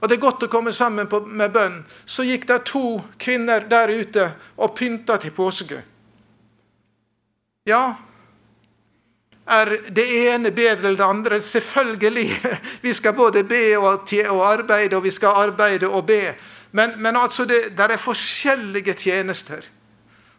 Og 0.00 0.08
det 0.08 0.16
er 0.16 0.22
godt 0.22 0.44
å 0.46 0.50
komme 0.50 0.72
sammen 0.72 1.08
på, 1.10 1.20
med 1.26 1.52
bønn. 1.54 1.80
Så 2.06 2.26
gikk 2.26 2.46
det 2.48 2.60
to 2.70 2.98
kvinner 3.18 3.66
der 3.70 3.90
ute 3.90 4.30
og 4.56 4.76
pynta 4.78 5.18
til 5.18 5.34
påske. 5.34 5.80
Ja, 7.68 7.96
er 9.48 9.70
det 9.88 10.04
ene 10.28 10.52
bedre 10.52 10.90
enn 10.90 10.98
det 10.98 11.06
andre? 11.06 11.40
Selvfølgelig. 11.40 12.28
Vi 12.84 12.92
skal 12.94 13.16
både 13.16 13.44
be 13.48 13.78
og, 13.78 14.12
og 14.28 14.44
arbeide, 14.44 14.96
og 14.96 15.04
vi 15.06 15.12
skal 15.14 15.44
arbeide 15.46 15.88
og 15.88 16.04
be. 16.06 16.34
Men, 16.76 16.98
men 17.00 17.16
altså, 17.16 17.46
det 17.48 17.72
der 17.76 17.94
er 17.94 18.00
forskjellige 18.00 18.94
tjenester. 18.94 19.64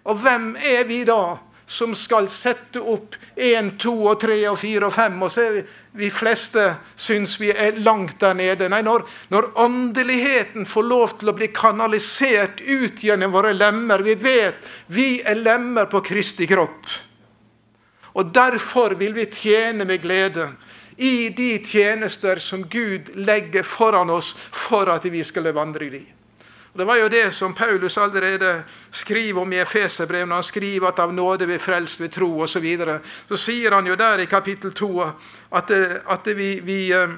Og 0.06 0.22
hvem 0.22 0.54
er 0.62 0.84
vi 0.88 1.02
da 1.06 1.40
som 1.70 1.92
skal 1.96 2.26
sette 2.32 2.82
opp 2.82 3.14
én, 3.38 3.76
to, 3.78 3.94
og 4.10 4.18
tre, 4.24 4.38
og 4.50 4.58
fire 4.58 4.88
og 4.88 4.94
fem? 4.96 5.20
Og 5.22 5.30
så 5.32 5.44
er 5.46 5.52
vi, 5.60 5.64
vi 6.02 6.10
fleste 6.14 6.64
syns 6.98 7.36
vi 7.42 7.52
er 7.54 7.78
langt 7.86 8.18
der 8.24 8.34
nede. 8.38 8.70
Nei, 8.74 8.82
når, 8.86 9.06
når 9.30 9.52
åndeligheten 9.62 10.66
får 10.70 10.88
lov 10.90 11.14
til 11.20 11.30
å 11.30 11.36
bli 11.38 11.52
kanalisert 11.54 12.64
ut 12.66 13.04
gjennom 13.06 13.36
våre 13.36 13.54
lemmer 13.54 14.02
Vi 14.06 14.18
vet 14.18 14.74
vi 14.88 15.10
er 15.22 15.38
lemmer 15.38 15.86
på 15.92 16.02
Kristi 16.06 16.50
kropp. 16.50 16.90
Og 18.18 18.34
derfor 18.34 18.98
vil 18.98 19.14
vi 19.14 19.30
tjene 19.30 19.86
med 19.86 20.02
glede 20.02 20.50
i 20.98 21.30
de 21.30 21.52
tjenester 21.64 22.42
som 22.44 22.66
Gud 22.66 23.14
legger 23.16 23.64
foran 23.64 24.10
oss 24.10 24.34
for 24.34 24.90
at 24.92 25.06
vi 25.06 25.22
skal 25.24 25.54
vandre 25.54 25.86
i 25.86 25.94
dem. 25.94 26.08
Det 26.80 26.86
var 26.86 26.96
jo 26.96 27.10
det 27.10 27.32
som 27.32 27.54
Paulus 27.54 27.98
allerede 27.98 28.64
skriver 28.92 29.42
om 29.42 29.54
i 29.54 29.58
Efeserbrevet, 29.60 30.28
når 30.28 30.36
han 30.36 30.44
skriver 30.48 30.88
at 30.88 31.00
av 31.04 31.12
nåde 31.14 31.44
vi 31.50 31.58
frelst 31.60 32.00
ved 32.00 32.14
tro 32.16 32.30
osv. 32.40 32.54
Så, 32.54 32.60
videre. 32.64 32.94
så 33.28 33.36
sier 33.38 33.76
han 33.76 33.88
jo 33.88 33.98
der 34.00 34.24
i 34.24 34.28
kapittel 34.32 34.72
2 34.72 34.88
at, 35.04 35.74
at 36.08 36.30
vi, 36.38 36.48
vi, 36.64 36.78
eh, 36.96 37.18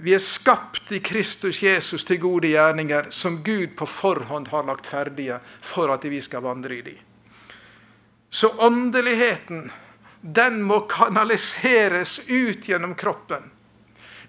vi, 0.00 0.14
er 0.16 0.24
skapt 0.24 0.96
i 0.96 1.02
Kristus 1.04 1.60
Jesus 1.62 2.08
til 2.08 2.22
gode 2.22 2.48
gjerninger, 2.54 3.10
som 3.12 3.42
Gud 3.44 3.76
på 3.76 3.84
forhånd 3.84 4.48
har 4.48 4.64
lagt 4.64 4.88
ferdige 4.88 5.42
for 5.60 5.92
at 5.92 6.08
vi 6.08 6.22
skal 6.24 6.48
vandre 6.48 6.78
i 6.78 6.82
de. 6.88 6.96
Så 8.30 8.48
åndeligheten, 8.48 9.66
den 10.20 10.62
må 10.64 10.86
kanaliseres 10.88 12.22
ut 12.30 12.64
gjennom 12.64 12.96
kroppen. 12.96 13.44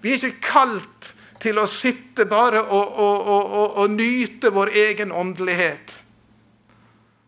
Vi 0.03 0.11
er 0.11 0.19
ikke 0.19 0.51
kalt 0.51 1.13
til 1.41 1.59
å 1.61 1.67
sitte 1.69 2.25
bare 2.29 2.63
og, 2.63 2.97
og, 2.97 3.29
og, 3.29 3.77
og 3.83 3.93
nyte 3.93 4.51
vår 4.53 4.73
egen 4.87 5.11
åndelighet. 5.11 6.01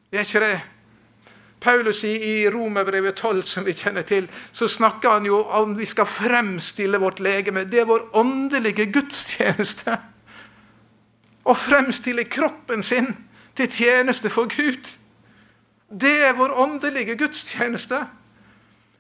Det 0.09 0.19
er 0.19 0.27
ikke 0.27 0.43
det. 0.43 0.59
Paulus 1.59 2.03
i, 2.07 2.13
i 2.23 2.49
Romerbrevet 2.49 3.15
12, 3.19 3.43
som 3.43 3.65
vi 3.67 3.75
kjenner 3.75 4.05
til, 4.07 4.29
så 4.51 4.67
snakker 4.67 5.17
han 5.17 5.27
jo 5.27 5.41
om 5.43 5.75
vi 5.77 5.85
skal 5.85 6.07
fremstille 6.07 7.01
vårt 7.01 7.19
legeme. 7.19 7.65
Det 7.67 7.83
er 7.83 7.89
vår 7.89 8.07
åndelige 8.17 8.87
gudstjeneste. 8.93 9.97
Å 11.43 11.55
fremstille 11.55 12.25
kroppen 12.31 12.83
sin 12.85 13.11
til 13.59 13.71
tjeneste 13.71 14.31
for 14.31 14.47
Gud. 14.51 14.87
Det 15.89 16.15
er 16.29 16.37
vår 16.37 16.55
åndelige 16.63 17.17
gudstjeneste. 17.19 18.05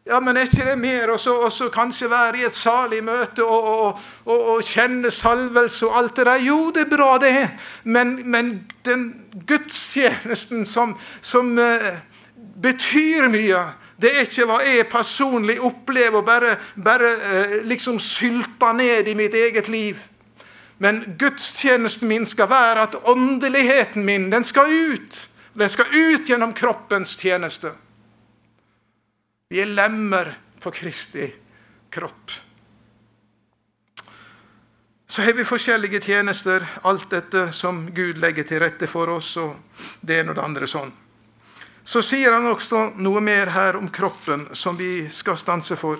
Ja, 0.07 0.19
men 0.19 0.37
er 0.37 0.47
ikke 0.47 0.65
det 0.65 0.77
mer? 0.79 1.11
Og 1.13 1.19
så 1.51 1.69
kanskje 1.73 2.09
være 2.09 2.39
i 2.39 2.45
et 2.47 2.55
salig 2.55 3.01
møte 3.05 3.43
og, 3.45 3.65
og, 3.69 4.05
og, 4.25 4.39
og, 4.53 4.61
kjenne 4.65 5.11
salvelse 5.11 5.85
og 5.87 5.97
alt 5.97 6.15
det 6.17 6.25
der. 6.25 6.45
Jo, 6.47 6.71
det 6.75 6.85
er 6.87 6.95
bra, 6.95 7.09
det. 7.21 7.49
Men, 7.83 8.15
men 8.25 8.53
den 8.85 9.09
gudstjenesten 9.47 10.65
som, 10.65 10.95
som 11.21 11.51
uh, 11.57 11.91
betyr 12.61 13.27
mye, 13.29 13.61
det 14.01 14.13
er 14.15 14.25
ikke 14.25 14.47
hva 14.49 14.61
jeg 14.63 14.87
personlig 14.89 15.59
opplever 15.61 16.21
og 16.21 16.25
bare, 16.25 16.55
bare 16.75 17.11
uh, 17.19 17.57
liksom 17.67 17.99
sylter 17.99 18.73
ned 18.73 19.11
i 19.11 19.17
mitt 19.19 19.35
eget 19.35 19.69
liv. 19.69 19.99
Men 20.79 21.03
gudstjenesten 21.19 22.07
min 22.07 22.25
skal 22.25 22.49
være 22.49 22.87
at 22.87 22.95
åndeligheten 23.03 24.05
min 24.07 24.31
den 24.31 24.47
skal 24.47 24.71
ut. 24.71 25.21
Den 25.59 25.69
skal 25.69 25.91
ut 25.91 26.25
gjennom 26.29 26.55
kroppens 26.55 27.17
tjeneste. 27.19 27.75
Vi 29.49 29.57
er 29.63 29.65
lemmer 29.65 30.29
på 30.61 30.69
Kristi 30.71 31.25
kropp. 31.89 32.31
Så 35.07 35.21
har 35.21 35.33
vi 35.33 35.45
forskjellige 35.45 35.99
tjenester, 36.05 36.61
alt 36.85 37.09
dette 37.09 37.47
som 37.51 37.87
Gud 37.97 38.19
legger 38.21 38.45
til 38.45 38.59
rette 38.61 38.85
for 38.87 39.09
oss. 39.09 39.37
og 39.37 39.55
det 40.01 40.19
ene 40.19 40.29
og 40.29 40.35
det 40.37 40.43
andre 40.43 40.67
sånn. 40.69 40.91
Så 41.83 42.03
sier 42.05 42.31
han 42.31 42.45
også 42.45 42.91
noe 43.01 43.21
mer 43.25 43.49
her 43.49 43.75
om 43.75 43.87
kroppen 43.89 44.45
som 44.53 44.77
vi 44.77 45.09
skal 45.09 45.37
stanse 45.37 45.75
for. 45.75 45.97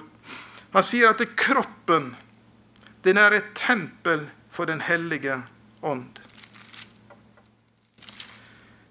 Han 0.73 0.85
sier 0.85 1.09
at 1.09 1.23
kroppen 1.35 2.11
den 3.01 3.17
er 3.17 3.33
et 3.33 3.55
tempel 3.55 4.27
for 4.51 4.65
Den 4.65 4.81
hellige 4.81 5.41
ånd. 5.81 6.19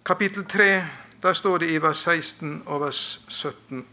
Kapittel 0.03 0.44
3, 0.44 0.85
der 1.23 1.33
står 1.33 1.59
det 1.59 1.71
i 1.71 1.79
vers 1.79 2.03
16 2.03 2.62
og 2.66 2.81
vers 2.81 3.21
17. 3.29 3.87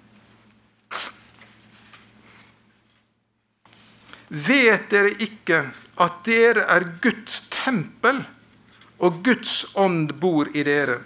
Vet 4.29 4.89
dere 4.89 5.11
ikke 5.21 5.59
at 6.01 6.23
dere 6.25 6.65
er 6.71 6.87
Guds 7.01 7.43
tempel, 7.53 8.23
og 8.99 9.21
Guds 9.23 9.65
ånd 9.75 10.15
bor 10.21 10.49
i 10.55 10.63
dere? 10.65 11.01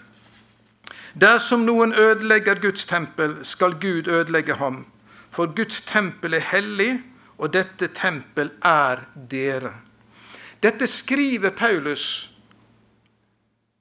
Dersom 1.19 1.65
noen 1.65 1.93
ødelegger 1.93 2.61
Guds 2.61 2.85
tempel, 2.85 3.39
skal 3.43 3.75
Gud 3.81 4.07
ødelegge 4.07 4.55
ham. 4.55 4.85
For 5.31 5.51
Guds 5.55 5.81
tempel 5.81 6.37
er 6.37 6.45
hellig, 6.51 6.91
og 7.37 7.53
dette 7.53 7.89
tempel 7.95 8.51
er 8.65 9.03
dere. 9.31 9.73
Dette 10.63 10.87
skriver 10.87 11.55
Paulus 11.55 12.29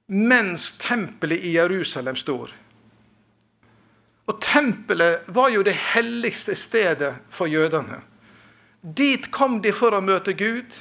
mens 0.09 0.71
tempelet 0.81 1.43
i 1.45 1.51
Jerusalem 1.53 2.15
står. 2.15 2.49
Og 4.29 4.39
tempelet 4.41 5.27
var 5.27 5.51
jo 5.53 5.61
det 5.65 5.75
helligste 5.75 6.55
stedet 6.55 7.13
for 7.29 7.45
jødene. 7.45 8.01
Dit 8.81 9.31
kom 9.31 9.59
de 9.61 9.73
for 9.75 9.95
å 9.95 10.03
møte 10.03 10.33
Gud. 10.39 10.77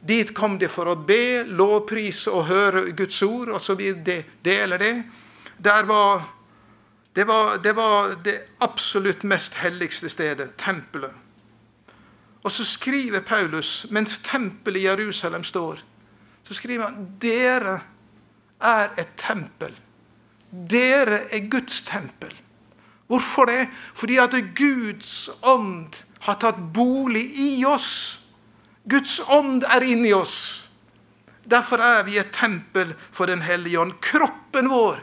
Dit 0.00 0.34
kom 0.34 0.58
de 0.58 0.68
for 0.70 0.90
å 0.90 0.96
be, 0.96 1.44
lovprise 1.44 2.30
og 2.30 2.46
høre 2.50 2.84
Guds 2.98 3.20
ord 3.26 3.52
osv. 3.58 3.82
Det, 4.04 4.18
det 4.42 4.56
eller 4.62 4.82
det. 4.82 4.94
Var, 5.58 6.22
det, 7.14 7.24
var, 7.26 7.58
det 7.62 7.74
var 7.78 8.14
det 8.24 8.36
absolutt 8.62 9.26
mest 9.26 9.58
helligste 9.62 10.10
stedet, 10.10 10.52
tempelet. 10.58 11.14
Og 12.46 12.52
så 12.54 12.64
skriver 12.64 13.20
Paulus, 13.26 13.86
mens 13.90 14.20
tempelet 14.24 14.82
i 14.82 14.86
Jerusalem 14.86 15.44
står, 15.44 15.82
så 16.46 16.54
skriver 16.54 16.86
han 16.86 17.08
dere 17.20 17.80
er 18.58 18.94
et 18.98 19.10
tempel. 19.18 19.74
Dere 20.50 21.26
er 21.34 21.50
Guds 21.50 21.82
tempel. 21.86 22.32
Hvorfor 23.08 23.48
det? 23.48 23.68
Fordi 23.94 24.18
at 24.20 24.36
Guds 24.56 25.30
ånd 25.42 25.96
har 26.20 26.38
tatt 26.42 26.58
bolig 26.76 27.24
i 27.40 27.64
oss. 27.64 28.20
Guds 28.84 29.20
ånd 29.28 29.64
er 29.64 29.84
inni 29.84 30.12
oss. 30.12 30.68
Derfor 31.48 31.80
er 31.80 32.02
vi 32.04 32.18
et 32.20 32.32
tempel 32.32 32.92
for 33.12 33.26
Den 33.26 33.42
hellige 33.42 33.80
ånd. 33.80 33.96
Kroppen 34.04 34.68
vår 34.68 35.00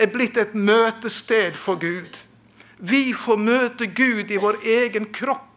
er 0.00 0.08
blitt 0.12 0.36
et 0.40 0.54
møtested 0.54 1.56
for 1.56 1.76
Gud. 1.76 2.16
Vi 2.78 3.12
får 3.14 3.38
møte 3.38 3.86
Gud 3.86 4.32
i 4.32 4.40
vår 4.40 4.62
egen 4.64 5.12
kropp 5.12 5.48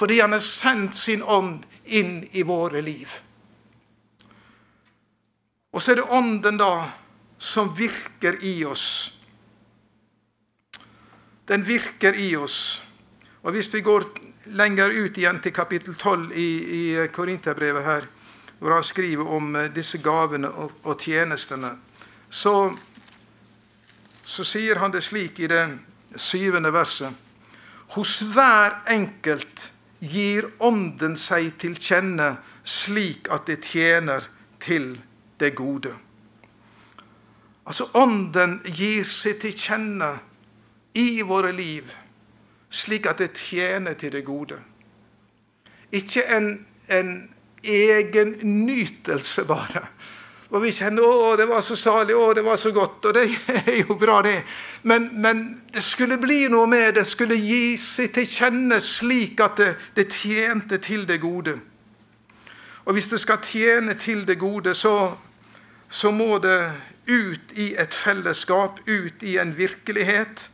fordi 0.00 0.20
Han 0.20 0.32
har 0.32 0.40
sendt 0.40 0.96
sin 0.96 1.20
ånd 1.22 1.66
inn 1.84 2.22
i 2.32 2.40
våre 2.48 2.80
liv. 2.80 3.10
Og 5.76 5.82
så 5.82 5.92
er 5.92 6.00
det 6.00 6.06
Ånden 6.08 6.56
da 6.56 6.88
som 7.36 7.68
virker 7.76 8.38
i 8.40 8.64
oss. 8.64 9.19
Den 11.50 11.66
virker 11.66 12.14
i 12.14 12.36
oss. 12.36 12.82
Og 13.42 13.52
Hvis 13.52 13.74
vi 13.74 13.80
går 13.82 14.04
lenger 14.54 14.92
ut 14.94 15.16
igjen 15.18 15.40
til 15.42 15.52
kapittel 15.52 15.94
12 15.94 16.32
i, 16.38 16.50
i 16.78 17.06
Korinterbrevet, 17.10 17.84
her, 17.84 18.06
hvor 18.58 18.74
han 18.74 18.84
skriver 18.84 19.26
om 19.26 19.56
eh, 19.56 19.70
disse 19.74 19.98
gavene 19.98 20.50
og, 20.50 20.72
og 20.84 21.00
tjenestene, 21.00 21.72
så, 22.30 22.70
så 24.22 24.46
sier 24.46 24.78
han 24.78 24.94
det 24.94 25.02
slik 25.02 25.40
i 25.40 25.48
det 25.50 25.64
syvende 26.16 26.70
verset. 26.72 27.10
Hos 27.96 28.20
hver 28.30 28.84
enkelt 28.92 29.70
gir 29.98 30.46
Ånden 30.62 31.16
seg 31.18 31.56
til 31.58 31.74
kjenne 31.74 32.36
slik 32.62 33.26
at 33.32 33.50
det 33.50 33.64
tjener 33.66 34.28
til 34.62 34.92
det 35.40 35.54
gode. 35.58 35.96
Altså 37.66 37.90
Ånden 37.98 38.60
gir 38.70 39.02
seg 39.08 39.40
til 39.42 39.56
kjenne 39.56 40.18
i 40.94 41.22
våre 41.22 41.52
liv, 41.52 41.90
slik 42.70 43.06
at 43.06 43.18
det 43.18 43.32
tjener 43.38 43.94
til 43.98 44.12
det 44.12 44.24
gode. 44.24 44.58
Ikke 45.92 46.24
en, 46.36 46.66
en 46.88 47.30
egen 47.64 48.34
nytelse, 48.42 49.44
bare. 49.44 49.86
Og 50.50 50.62
vi 50.62 50.72
kjenner 50.74 51.02
'Å, 51.02 51.36
det 51.38 51.46
var 51.48 51.60
så 51.62 51.76
salig. 51.76 52.14
Å, 52.14 52.32
det 52.34 52.42
var 52.44 52.56
så 52.56 52.72
godt.' 52.74 53.06
Og 53.06 53.14
det 53.14 53.28
er 53.70 53.84
jo 53.86 53.94
bra, 53.94 54.22
det. 54.22 54.42
Men, 54.82 55.10
men 55.12 55.62
det 55.74 55.82
skulle 55.82 56.18
bli 56.18 56.48
noe 56.48 56.66
med 56.66 56.94
det. 56.94 57.06
skulle 57.06 57.38
gi 57.38 57.76
seg 57.78 58.10
til 58.14 58.26
kjenne 58.26 58.80
slik 58.80 59.40
at 59.40 59.56
det, 59.56 59.76
det, 59.94 60.08
tjente 60.10 60.78
til 60.78 61.06
det 61.06 61.20
gode. 61.20 61.60
Og 62.84 62.92
hvis 62.92 63.06
det 63.06 63.20
skal 63.20 63.38
tjene 63.44 63.94
til 63.94 64.26
det 64.26 64.38
gode, 64.38 64.74
så, 64.74 65.14
så 65.88 66.10
må 66.10 66.38
det 66.38 66.72
ut 67.06 67.54
i 67.54 67.74
et 67.78 67.94
fellesskap, 67.94 68.80
ut 68.86 69.22
i 69.22 69.38
en 69.38 69.54
virkelighet 69.56 70.50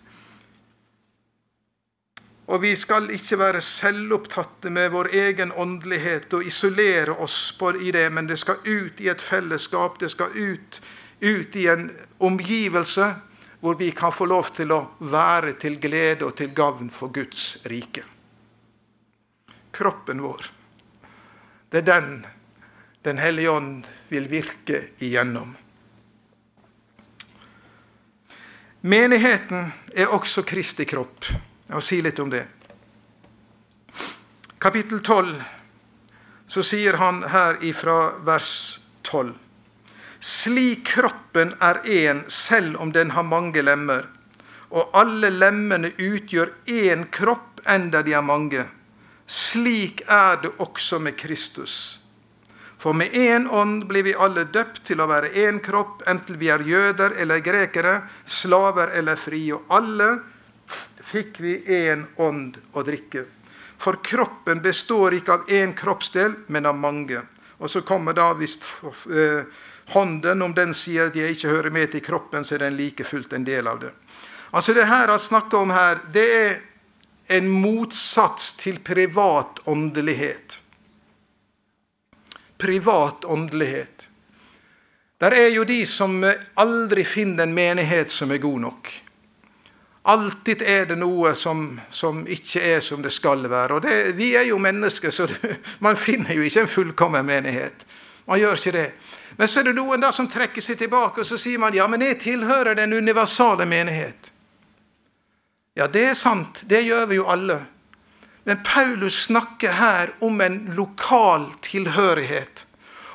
og 2.46 2.62
vi 2.62 2.76
skal 2.78 3.08
ikke 3.10 3.38
være 3.40 3.60
selvopptatte 3.64 4.70
med 4.70 4.92
vår 4.94 5.08
egen 5.18 5.52
åndelighet 5.58 6.30
og 6.36 6.46
isolere 6.46 7.16
oss 7.22 7.54
i 7.80 7.90
det, 7.90 8.06
men 8.12 8.26
det 8.26 8.38
skal 8.38 8.62
ut 8.62 9.00
i 9.00 9.08
et 9.10 9.22
fellesskap, 9.22 9.98
det 9.98 10.10
skal 10.10 10.30
ut, 10.30 10.80
ut 11.20 11.56
i 11.56 11.66
en 11.66 11.90
omgivelse 12.18 13.14
hvor 13.60 13.74
vi 13.74 13.90
kan 13.90 14.12
få 14.12 14.28
lov 14.30 14.52
til 14.54 14.70
å 14.70 14.78
være 15.00 15.56
til 15.58 15.80
glede 15.80 16.22
og 16.24 16.36
til 16.36 16.52
gavn 16.54 16.90
for 16.90 17.10
Guds 17.10 17.66
rike. 17.66 18.04
Kroppen 19.74 20.22
vår, 20.22 20.46
det 21.70 21.82
er 21.82 21.92
den 21.92 22.26
Den 23.06 23.18
hellige 23.22 23.50
ånd 23.50 23.84
vil 24.08 24.24
virke 24.26 24.80
igjennom. 24.98 25.52
Menigheten 28.80 29.68
er 29.94 30.10
også 30.10 30.42
Kristi 30.42 30.82
kropp 30.90 31.28
og 31.72 31.82
si 31.82 32.00
litt 32.02 32.18
om 32.22 32.30
det. 32.30 32.44
Kapittel 34.58 35.00
12, 35.02 35.34
så 36.46 36.62
sier 36.62 36.98
han 37.00 37.22
her 37.30 37.58
ifra 37.66 38.16
vers 38.26 38.80
12. 39.02 39.34
Slik 40.20 40.86
kroppen 40.86 41.52
er 41.60 41.82
én, 41.84 42.24
selv 42.30 42.80
om 42.80 42.92
den 42.92 43.12
har 43.14 43.26
mange 43.26 43.62
lemmer, 43.62 44.06
og 44.70 44.94
alle 44.96 45.30
lemmene 45.30 45.92
utgjør 45.98 46.50
én 46.66 47.06
kropp, 47.12 47.60
enda 47.66 48.02
de 48.02 48.14
er 48.14 48.24
mange. 48.24 48.64
Slik 49.26 50.02
er 50.06 50.40
det 50.42 50.54
også 50.62 50.98
med 51.02 51.18
Kristus. 51.18 52.00
For 52.78 52.94
med 52.94 53.14
én 53.14 53.48
ånd 53.50 53.86
blir 53.88 54.04
vi 54.06 54.14
alle 54.14 54.44
døpt 54.52 54.84
til 54.86 55.00
å 55.02 55.08
være 55.10 55.32
én 55.34 55.58
kropp, 55.64 56.04
enten 56.06 56.38
vi 56.38 56.50
er 56.52 56.62
jøder 56.62 57.16
eller 57.18 57.42
grekere, 57.42 58.00
slaver 58.24 58.92
eller 58.94 59.18
frie. 59.18 59.54
Og 59.54 59.64
alle 59.74 60.10
fikk 61.10 61.40
vi 61.40 61.56
én 61.66 62.06
ånd 62.16 62.58
å 62.72 62.82
drikke. 62.86 63.24
For 63.78 64.00
kroppen 64.04 64.62
består 64.62 65.14
ikke 65.14 65.32
av 65.32 65.50
én 65.52 65.74
kroppsdel, 65.76 66.34
men 66.46 66.66
av 66.66 66.76
mange. 66.78 67.20
Og 67.58 67.70
så 67.70 67.82
kommer 67.86 68.16
da 68.16 68.32
hvis 68.36 68.58
eh, 69.12 69.44
hånden, 69.92 70.42
om 70.42 70.54
den 70.54 70.74
sier 70.74 71.10
at 71.10 71.16
jeg 71.16 71.36
ikke 71.36 71.52
hører 71.52 71.74
med 71.74 71.92
til 71.92 72.04
kroppen, 72.04 72.44
så 72.44 72.56
er 72.56 72.66
den 72.66 72.78
like 72.78 73.04
fullt 73.04 73.36
en 73.36 73.46
del 73.46 73.68
av 73.68 73.80
det. 73.84 73.92
Altså 74.50 74.74
Det 74.74 74.86
her 74.88 75.08
han 75.08 75.20
snakker 75.20 75.58
om 75.58 75.70
her, 75.70 76.00
det 76.12 76.26
er 76.34 76.58
en 77.36 77.48
motsats 77.50 78.52
til 78.60 78.78
privat 78.84 79.60
åndelighet. 79.64 80.60
Privat 82.58 83.24
åndelighet. 83.24 84.08
Der 85.20 85.32
er 85.32 85.48
jo 85.48 85.64
de 85.64 85.80
som 85.88 86.20
aldri 86.60 87.04
finner 87.04 87.46
en 87.46 87.54
menighet 87.56 88.12
som 88.12 88.30
er 88.32 88.40
god 88.40 88.60
nok. 88.68 88.92
Alltid 90.06 90.62
er 90.62 90.84
det 90.86 90.96
noe 91.00 91.32
som, 91.34 91.80
som, 91.90 92.20
ikke 92.30 92.62
er 92.62 92.80
som 92.84 93.02
det 93.02 93.10
skal 93.10 93.42
være. 93.50 93.74
Og 93.74 93.82
det, 93.82 94.16
Vi 94.16 94.34
er 94.38 94.46
jo 94.46 94.58
mennesker, 94.58 95.10
så 95.10 95.26
det, 95.30 95.56
man 95.82 95.96
finner 95.96 96.34
jo 96.34 96.46
ikke 96.46 96.62
en 96.62 96.70
fullkommen 96.70 97.26
menighet. 97.26 97.86
Man 98.26 98.38
gjør 98.38 98.54
ikke 98.54 98.72
det. 98.78 98.90
Men 99.36 99.48
så 99.48 99.60
er 99.60 99.68
det 99.68 99.74
noen 99.76 100.00
da 100.00 100.12
som 100.14 100.28
trekker 100.30 100.62
seg 100.62 100.78
tilbake 100.78 101.20
og 101.20 101.26
så 101.26 101.38
sier 101.38 101.58
man, 101.58 101.74
ja, 101.74 101.86
men 101.90 102.02
jeg 102.02 102.20
tilhører 102.22 102.78
den 102.78 102.94
universale 102.94 103.66
menighet. 103.66 104.32
Ja, 105.76 105.86
det 105.86 106.04
er 106.10 106.14
sant. 106.14 106.62
Det 106.64 106.80
gjør 106.86 107.06
vi 107.10 107.18
jo 107.18 107.26
alle. 107.28 107.60
Men 108.46 108.62
Paulus 108.64 109.24
snakker 109.26 109.74
her 109.76 110.14
om 110.24 110.40
en 110.40 110.70
lokal 110.78 111.50
tilhørighet. 111.66 112.66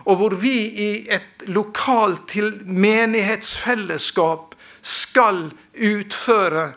Og 0.05 0.15
hvor 0.19 0.35
vi 0.35 0.55
i 0.67 1.07
et 1.09 1.45
lokalt 1.47 2.35
menighetsfellesskap 2.65 4.50
skal 4.81 5.49
utføre 5.73 6.71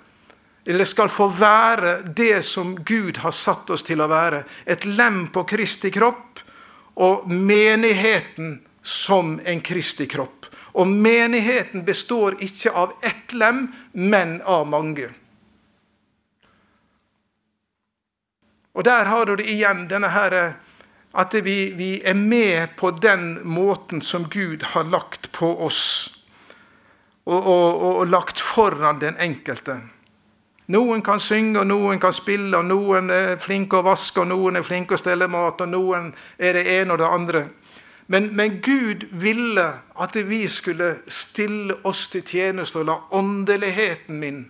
eller 0.64 0.84
skal 0.84 1.08
få 1.08 1.28
være 1.28 1.96
det 2.16 2.42
som 2.44 2.76
Gud 2.84 3.18
har 3.20 3.32
satt 3.36 3.70
oss 3.70 3.84
til 3.84 4.00
å 4.00 4.08
være. 4.08 4.44
Et 4.64 4.84
lem 4.84 5.26
på 5.32 5.44
Kristi 5.48 5.90
kropp 5.92 6.40
og 7.04 7.28
menigheten 7.28 8.62
som 8.82 9.36
en 9.44 9.60
Kristi 9.60 10.06
kropp. 10.08 10.48
Og 10.74 10.88
menigheten 10.88 11.84
består 11.84 12.38
ikke 12.42 12.72
av 12.72 12.94
ett 13.02 13.32
lem, 13.32 13.68
men 13.92 14.40
av 14.42 14.66
mange. 14.66 15.10
Og 18.74 18.84
der 18.84 19.06
har 19.06 19.26
du 19.26 19.36
det 19.38 19.46
igjen, 19.46 19.86
denne 19.88 20.10
her, 20.10 20.34
at 21.14 21.34
vi, 21.46 21.70
vi 21.78 22.00
er 22.02 22.18
med 22.18 22.74
på 22.76 22.90
den 22.90 23.38
måten 23.46 24.02
som 24.02 24.26
Gud 24.28 24.64
har 24.74 24.88
lagt 24.90 25.30
på 25.32 25.52
oss. 25.62 26.13
Og, 27.24 27.40
og, 27.40 27.84
og 27.96 28.06
lagt 28.12 28.40
foran 28.40 29.00
den 29.00 29.16
enkelte. 29.16 29.78
Noen 30.72 31.02
kan 31.04 31.20
synge, 31.20 31.60
og 31.60 31.68
noen 31.68 32.00
kan 32.00 32.12
spille, 32.12 32.56
og 32.56 32.64
noen 32.68 33.10
er 33.12 33.36
flinke 33.40 33.80
å 33.80 33.84
vaske, 33.84 34.22
og 34.22 34.30
noen 34.30 34.56
er 34.56 34.64
flinke 34.64 34.96
å 34.96 35.00
stelle 35.00 35.28
mat, 35.28 35.60
og 35.60 35.72
noen 35.72 36.10
er 36.38 36.56
det 36.56 36.64
ene 36.78 36.94
og 36.94 37.00
det 37.02 37.08
andre. 37.08 37.42
Men, 38.06 38.30
men, 38.36 38.60
Gud 38.60 39.06
ville 39.12 39.64
at 39.96 40.16
vi 40.28 40.42
skulle 40.48 40.90
stille 41.08 41.76
oss 41.88 42.06
til 42.12 42.24
tjeneste 42.28 42.82
og 42.82 42.88
la 42.90 42.98
åndeligheten 43.16 44.20
min 44.20 44.42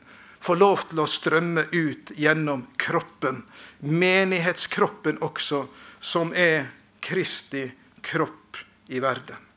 få 0.44 0.56
lov 0.58 0.88
til 0.90 1.04
å 1.04 1.08
strømme 1.08 1.68
ut 1.72 2.10
gjennom 2.18 2.66
kroppen. 2.76 3.44
Menighetskroppen 3.86 5.22
også, 5.22 5.64
som 6.02 6.34
er 6.34 6.66
Kristi 7.04 7.68
kropp 8.04 8.58
i 8.90 9.00
verden. 9.00 9.53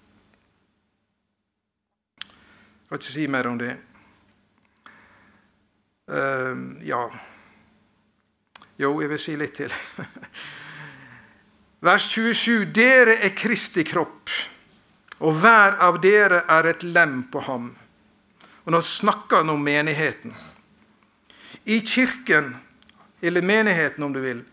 Jeg 2.87 3.01
skal 3.01 3.03
ikke 3.03 3.13
si 3.13 3.27
mer 3.27 3.47
om 3.49 3.57
det. 3.59 3.73
Uh, 6.07 6.85
ja 6.87 7.01
Jo, 8.79 8.93
jeg 9.01 9.09
vil 9.11 9.19
si 9.19 9.33
litt 9.35 9.57
til. 9.59 9.73
Vers 11.87 12.05
27. 12.13 12.69
Dere 12.71 13.17
er 13.27 13.33
Kristi 13.35 13.83
kropp, 13.83 14.31
og 15.19 15.35
hver 15.41 15.75
av 15.83 15.99
dere 15.99 16.45
er 16.47 16.69
et 16.71 16.85
lem 16.87 17.25
på 17.27 17.43
ham. 17.49 17.67
Og 18.63 18.71
Nå 18.71 18.79
snakker 18.79 19.43
han 19.43 19.51
om 19.51 19.67
menigheten. 19.67 20.31
I 21.67 21.81
kirken, 21.83 22.53
eller 23.19 23.43
menigheten 23.43 24.07
om 24.07 24.15
du 24.15 24.21
vil, 24.23 24.45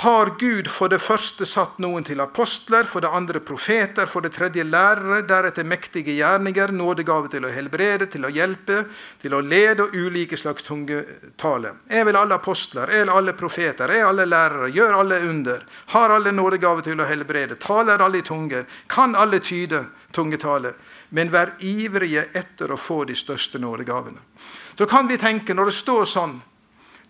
har 0.00 0.30
Gud 0.38 0.68
for 0.72 0.88
det 0.88 0.98
første 1.04 1.44
satt 1.44 1.76
noen 1.82 2.04
til 2.08 2.22
apostler, 2.24 2.86
for 2.88 3.04
det 3.04 3.10
andre 3.12 3.40
profeter, 3.44 4.08
for 4.08 4.24
det 4.24 4.30
tredje 4.32 4.64
lærere, 4.64 5.18
deretter 5.28 5.66
mektige 5.68 6.14
gjerninger, 6.16 6.72
nådegave 6.72 7.28
til 7.28 7.44
å 7.44 7.50
helbrede, 7.52 8.06
til 8.08 8.24
å 8.24 8.30
hjelpe, 8.32 8.78
til 9.20 9.36
å 9.36 9.42
lede 9.44 9.84
og 9.84 9.96
ulike 9.98 10.38
slags 10.40 10.64
tungetale. 10.64 11.74
Er 11.92 12.06
vel 12.08 12.16
alle 12.16 12.38
apostler, 12.40 12.88
er 12.96 13.12
alle 13.12 13.34
profeter, 13.36 13.92
er 13.92 14.06
alle 14.08 14.24
lærere, 14.24 14.70
gjør 14.72 14.96
alle 15.02 15.18
under, 15.28 15.66
har 15.92 16.16
alle 16.16 16.32
nådegave 16.32 16.86
til 16.88 17.04
å 17.04 17.10
helbrede, 17.10 17.60
taler 17.60 18.00
alle 18.00 18.22
i 18.22 18.24
tunger, 18.24 18.64
kan 18.88 19.12
alle 19.12 19.42
tyde 19.44 19.82
tungetale, 20.16 20.72
men 21.12 21.28
vær 21.28 21.58
ivrige 21.60 22.24
etter 22.32 22.72
å 22.72 22.80
få 22.80 23.02
de 23.04 23.18
største 23.20 23.60
nådegavene. 23.60 24.24
Så 24.80 24.88
kan 24.88 25.04
vi 25.12 25.20
tenke, 25.20 25.52
når 25.52 25.68
det 25.68 25.76
står 25.76 26.08
sånn, 26.08 26.38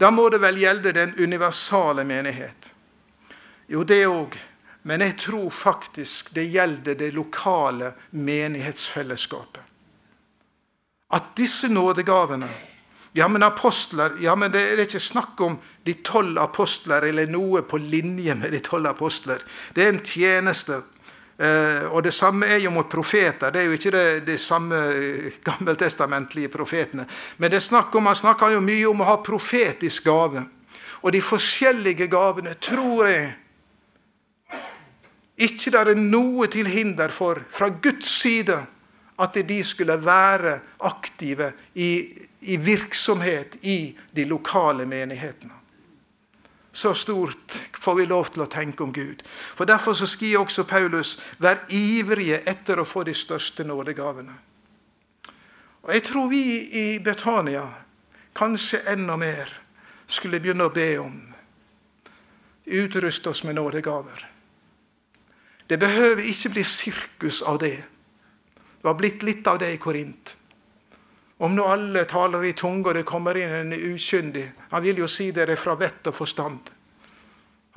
da 0.00 0.10
må 0.10 0.26
det 0.32 0.42
vel 0.42 0.58
gjelde 0.58 0.96
den 0.96 1.14
universale 1.22 2.02
menighet. 2.02 2.74
Jo, 3.70 3.84
det 3.86 4.02
òg. 4.10 4.34
Men 4.82 5.04
jeg 5.04 5.16
tror 5.20 5.50
faktisk 5.52 6.32
det 6.34 6.48
gjelder 6.50 6.96
det 6.98 7.12
lokale 7.14 7.92
menighetsfellesskapet. 8.10 9.62
At 11.10 11.32
disse 11.36 11.68
nådegavene 11.68 12.48
Ja, 13.12 13.26
men 13.28 13.42
apostler 13.42 14.12
ja, 14.22 14.36
men 14.38 14.52
Det 14.52 14.60
er 14.60 14.80
ikke 14.84 15.00
snakk 15.00 15.40
om 15.40 15.58
de 15.82 15.94
tolv 16.06 16.38
apostler 16.38 17.02
eller 17.02 17.26
noe 17.26 17.62
på 17.62 17.78
linje 17.78 18.34
med 18.34 18.52
de 18.52 18.60
tolv 18.62 18.86
apostler. 18.86 19.42
Det 19.74 19.84
er 19.84 19.88
en 19.88 20.04
tjeneste. 20.04 20.82
Eh, 21.38 21.90
og 21.90 22.02
Det 22.02 22.14
samme 22.14 22.46
er 22.46 22.58
jo 22.62 22.70
mot 22.70 22.88
profeter. 22.88 23.50
Det 23.50 23.60
er 23.60 23.66
jo 23.66 23.72
ikke 23.72 23.90
det, 23.90 24.26
de 24.26 24.38
samme 24.38 24.76
eh, 24.94 25.32
gammeltestamentlige 25.42 26.48
profetene. 26.48 27.06
Men 27.38 27.50
det 27.50 27.62
snakk 27.62 27.94
om, 27.94 28.02
man 28.02 28.14
snakker 28.14 28.54
jo 28.54 28.60
mye 28.60 28.86
om 28.86 29.00
å 29.00 29.10
ha 29.10 29.16
profetisk 29.16 30.04
gave. 30.04 30.44
Og 31.02 31.12
de 31.12 31.20
forskjellige 31.20 32.06
gavene 32.06 32.54
tror 32.60 33.08
jeg 33.08 33.32
ikke 35.40 35.72
det 35.72 35.80
er 35.80 35.96
noe 35.96 36.48
til 36.52 36.68
hinder 36.68 37.12
for 37.14 37.40
fra 37.52 37.70
Guds 37.72 38.10
side 38.20 38.58
at 39.20 39.36
de 39.48 39.60
skulle 39.64 39.96
være 40.04 40.58
aktive 40.80 41.52
i, 41.74 42.08
i 42.40 42.56
virksomhet 42.56 43.56
i 43.62 43.96
de 44.16 44.24
lokale 44.24 44.86
menighetene. 44.86 45.56
Så 46.72 46.94
stort 46.94 47.56
får 47.80 47.94
vi 47.94 48.04
lov 48.06 48.30
til 48.30 48.44
å 48.44 48.50
tenke 48.50 48.84
om 48.84 48.92
Gud. 48.94 49.24
For 49.26 49.66
Derfor 49.66 49.92
så 49.92 50.06
skriver 50.06 50.44
også 50.44 50.64
Paulus 50.64 51.16
vær 51.38 51.64
ivrige 51.68 52.42
etter 52.48 52.78
å 52.78 52.86
få 52.86 53.02
de 53.04 53.14
største 53.14 53.64
nådegavene. 53.66 54.36
Og 55.82 55.94
Jeg 55.94 56.04
tror 56.04 56.28
vi 56.28 56.44
i 56.70 56.98
Betania 57.02 57.66
kanskje 58.36 58.84
enda 58.92 59.16
mer 59.16 59.50
skulle 60.06 60.40
begynne 60.40 60.68
å 60.68 60.74
be 60.74 60.92
om 61.00 61.18
utruste 62.70 63.30
oss 63.30 63.44
med 63.44 63.54
nådegaver. 63.54 64.29
Det 65.70 65.78
behøver 65.78 66.26
ikke 66.26 66.50
bli 66.50 66.62
sirkus 66.66 67.44
av 67.46 67.60
det. 67.62 67.76
Det 68.58 68.86
var 68.88 68.96
blitt 68.98 69.22
litt 69.22 69.46
av 69.46 69.60
det 69.62 69.68
i 69.70 69.78
Korint. 69.78 70.32
Om 71.38 71.54
nå 71.54 71.64
alle 71.64 72.02
taler 72.10 72.42
i 72.44 72.56
tunge, 72.58 72.88
og 72.88 72.96
det 72.98 73.06
kommer 73.08 73.38
inn 73.38 73.52
en 73.54 73.72
ukyndig 73.72 74.50
Han 74.72 74.82
vil 74.82 74.98
jo 75.00 75.06
si 75.08 75.30
dere 75.32 75.56
fra 75.56 75.76
vett 75.78 76.10
og 76.10 76.16
forstand. 76.16 76.72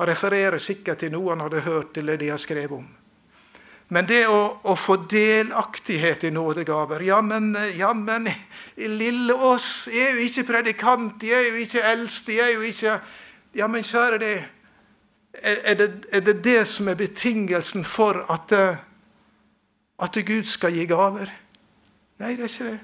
Han 0.01 0.09
refererer 0.09 0.57
sikkert 0.57 1.03
til 1.03 1.13
noe 1.13 1.29
han 1.35 1.45
hadde 1.45 1.61
hørt 1.67 1.97
eller 2.01 2.17
de 2.17 2.31
har 2.33 2.41
skrevet 2.41 2.73
om. 2.79 2.89
Men 3.93 4.09
det 4.09 4.23
å, 4.25 4.41
å 4.63 4.73
få 4.79 4.97
delaktighet 5.05 6.25
i 6.25 6.33
nådegaver 6.33 7.05
Ja, 7.05 7.21
men, 7.21 7.53
ja, 7.77 7.93
lille 8.77 9.37
oss 9.37 9.87
er 9.91 10.15
jo 10.17 10.25
ikke 10.25 10.47
predikant, 10.49 11.19
de 11.21 11.29
er 11.29 11.51
jo 11.51 11.61
ikke 11.61 11.85
eldst, 11.93 12.25
de 12.25 12.39
er 12.41 12.55
jo 12.55 12.65
ikke 12.65 12.97
Ja, 13.53 13.69
men 13.69 13.85
kjære 13.85 14.17
det, 14.17 14.35
er 15.41 15.77
det, 15.79 15.89
er 16.11 16.21
det 16.21 16.43
det 16.45 16.61
som 16.69 16.87
er 16.87 16.97
betingelsen 16.99 17.83
for 17.83 18.21
at, 18.29 18.53
at 19.99 20.19
Gud 20.25 20.43
skal 20.49 20.75
gi 20.75 20.85
gaver? 20.85 21.31
Nei, 22.21 22.35
det 22.37 22.45
er 22.45 22.51
ikke 22.51 22.71
det. 22.71 22.79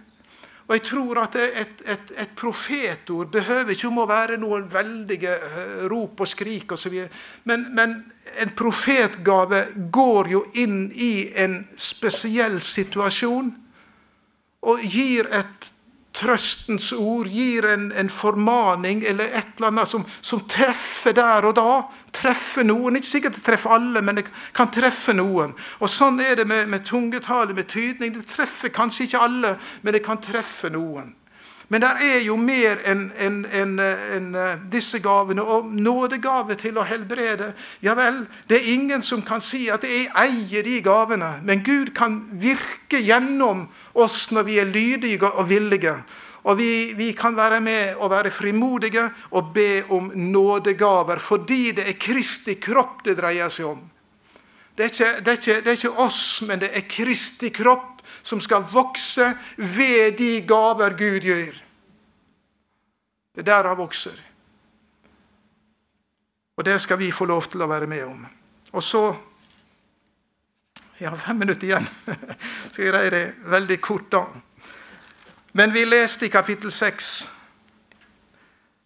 Og 0.70 0.76
jeg 0.76 0.84
tror 0.86 1.18
at 1.24 1.36
et, 1.42 1.80
et, 1.86 2.12
et 2.22 2.34
profetord 2.38 3.32
behøver 3.34 3.74
ikke 3.74 3.88
om 3.90 4.04
å 4.04 4.10
være 4.10 4.38
noen 4.38 4.68
veldige 4.70 5.32
eh, 5.34 5.80
rop 5.90 6.22
og 6.22 6.30
skrik 6.30 6.76
osv. 6.76 6.94
Men, 7.50 7.64
men 7.74 7.96
en 8.38 8.52
profetgave 8.54 9.64
går 9.90 10.30
jo 10.30 10.44
inn 10.62 10.92
i 10.94 11.32
en 11.42 11.64
spesiell 11.74 12.60
situasjon 12.62 13.50
og 14.70 14.86
gir 14.86 15.32
et 15.34 15.72
trøstens 16.20 16.92
ord, 16.94 17.30
gir 17.32 17.66
en, 17.70 17.90
en, 17.96 18.10
formaning 18.12 19.04
eller 19.08 19.32
et 19.40 19.54
eller 19.58 19.70
annet 19.72 19.92
som, 19.92 20.06
som, 20.22 20.42
treffer 20.50 21.16
der 21.16 21.48
og 21.48 21.56
da. 21.60 21.70
Treffer 22.16 22.68
noen. 22.68 23.00
Ikke 23.00 23.12
sikkert 23.12 23.38
det 23.38 23.46
treffer 23.46 23.78
alle, 23.78 24.04
men 24.06 24.20
det 24.20 24.26
kan 24.56 24.72
treffe 24.74 25.16
noen. 25.16 25.56
Og 25.80 25.92
Sånn 25.92 26.20
er 26.24 26.36
det 26.40 26.48
med, 26.50 26.68
med 26.72 26.86
tungetale, 26.88 27.56
med 27.56 27.70
tydning. 27.72 28.16
Det 28.18 28.28
treffer 28.34 28.74
kanskje 28.74 29.08
ikke 29.08 29.24
alle, 29.28 29.56
men 29.84 29.96
det 29.96 30.04
kan 30.06 30.22
treffe 30.24 30.72
noen. 30.74 31.14
Men 31.70 31.84
det 31.84 31.90
er 32.02 32.24
jo 32.26 32.34
mer 32.42 32.80
enn 32.90 33.12
en, 33.22 33.44
en, 33.46 33.74
eh, 33.80 34.62
disse 34.74 34.98
gavene. 35.06 35.44
Og 35.46 35.68
nådegave 35.70 36.58
til 36.58 36.80
å 36.82 36.86
helbrede 36.86 37.52
Ja 37.86 37.94
vel, 37.98 38.24
det 38.50 38.58
er 38.58 38.72
ingen 38.74 39.06
som 39.06 39.22
kan 39.26 39.42
si 39.42 39.68
at 39.70 39.86
jeg 39.86 40.08
eier 40.18 40.66
de 40.66 40.80
gavene. 40.82 41.36
Men 41.46 41.62
Gud 41.64 41.94
kan 41.96 42.24
virke 42.42 43.04
gjennom 43.06 43.68
oss 43.94 44.32
når 44.34 44.50
vi 44.50 44.58
er 44.60 44.74
lydige 44.74 45.30
og 45.30 45.46
villige. 45.50 45.94
Og 46.50 46.58
vi, 46.58 46.94
vi, 46.98 47.12
kan 47.14 47.38
være 47.38 47.62
med 47.62 48.00
og 48.00 48.10
være 48.10 48.32
frimodige 48.32 49.06
og 49.32 49.54
be 49.54 49.84
om 49.94 50.10
nådegaver 50.16 51.20
fordi 51.20 51.72
det 51.78 51.86
er 51.90 52.00
Kristi 52.00 52.56
kropp 52.56 53.04
det 53.06 53.18
dreier 53.20 53.52
seg 53.54 53.76
om. 53.76 53.82
Det 54.78 54.86
er, 54.86 54.90
ikke, 54.90 55.14
det, 55.20 55.28
er 55.28 55.38
ikke, 55.38 55.62
det 55.62 55.68
er 55.68 55.78
ikke 55.78 56.06
oss, 56.08 56.42
men 56.48 56.62
det 56.62 56.70
er 56.74 56.88
Kristi 56.88 57.50
kropp 57.52 57.99
som 58.24 58.42
skal 58.42 58.66
vokse 58.72 59.32
ved 59.58 60.18
de 60.18 60.42
gaver 60.48 60.96
Gud 60.98 61.26
gjør. 61.28 61.56
Det 63.36 63.46
er 63.46 63.50
der 63.52 63.70
han 63.72 63.78
vokser. 63.78 64.18
Og 66.58 66.66
det 66.66 66.82
skal 66.82 67.00
vi 67.00 67.12
få 67.12 67.26
lov 67.26 67.48
til 67.48 67.64
å 67.64 67.70
være 67.72 67.88
med 67.88 68.04
om. 68.04 68.28
Og 68.72 68.84
så 68.84 69.16
Jeg 71.00 71.10
har 71.10 71.18
fem 71.18 71.38
minutter 71.40 71.64
igjen. 71.64 71.86
Skal 72.74 72.84
jeg 72.84 72.92
greie 72.92 73.10
det 73.14 73.36
veldig 73.48 73.78
kort, 73.80 74.10
da. 74.12 74.26
Men 75.56 75.72
vi 75.72 75.86
leste 75.86 76.26
i 76.28 76.30
kapittel 76.30 76.74
6 76.76 77.30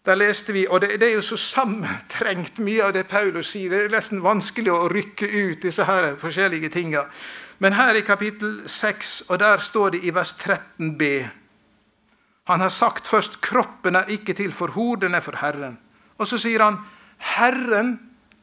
der 0.05 0.15
leste 0.19 0.53
vi, 0.53 0.67
og 0.67 0.81
det, 0.81 0.99
det, 0.99 1.09
er 1.09 1.13
jo 1.15 1.21
så 1.21 1.37
sammentrengt 1.39 2.59
mye 2.59 2.83
av 2.83 2.93
det 2.93 3.07
Paulus 3.07 3.53
sier. 3.55 3.71
Det 3.71 3.85
er 3.85 3.93
nesten 3.93 4.19
vanskelig 4.23 4.71
å 4.73 4.89
rykke 4.91 5.29
ut 5.31 5.63
disse 5.63 5.85
her 5.87 6.09
forskjellige 6.19 6.69
tingene. 6.69 7.05
Men 7.63 7.73
her 7.73 7.95
i 7.95 8.01
kapittel 8.03 8.57
6, 8.67 9.21
og 9.31 9.39
der 9.39 9.61
står 9.63 9.93
det 9.93 10.01
i 10.03 10.11
vers 10.11 10.33
13b 10.35 11.03
Han 12.51 12.59
har 12.59 12.69
sagt 12.69 13.07
først 13.07 13.39
'kroppen 13.41 13.95
er 13.95 14.09
ikke 14.11 14.33
til 14.33 14.51
for 14.51 14.67
hor, 14.67 14.95
den 14.95 15.15
er 15.15 15.21
for 15.21 15.31
Herren'. 15.31 15.79
Og 16.17 16.27
så 16.27 16.37
sier 16.37 16.63
han 16.63 16.77
'Herren 17.19 17.99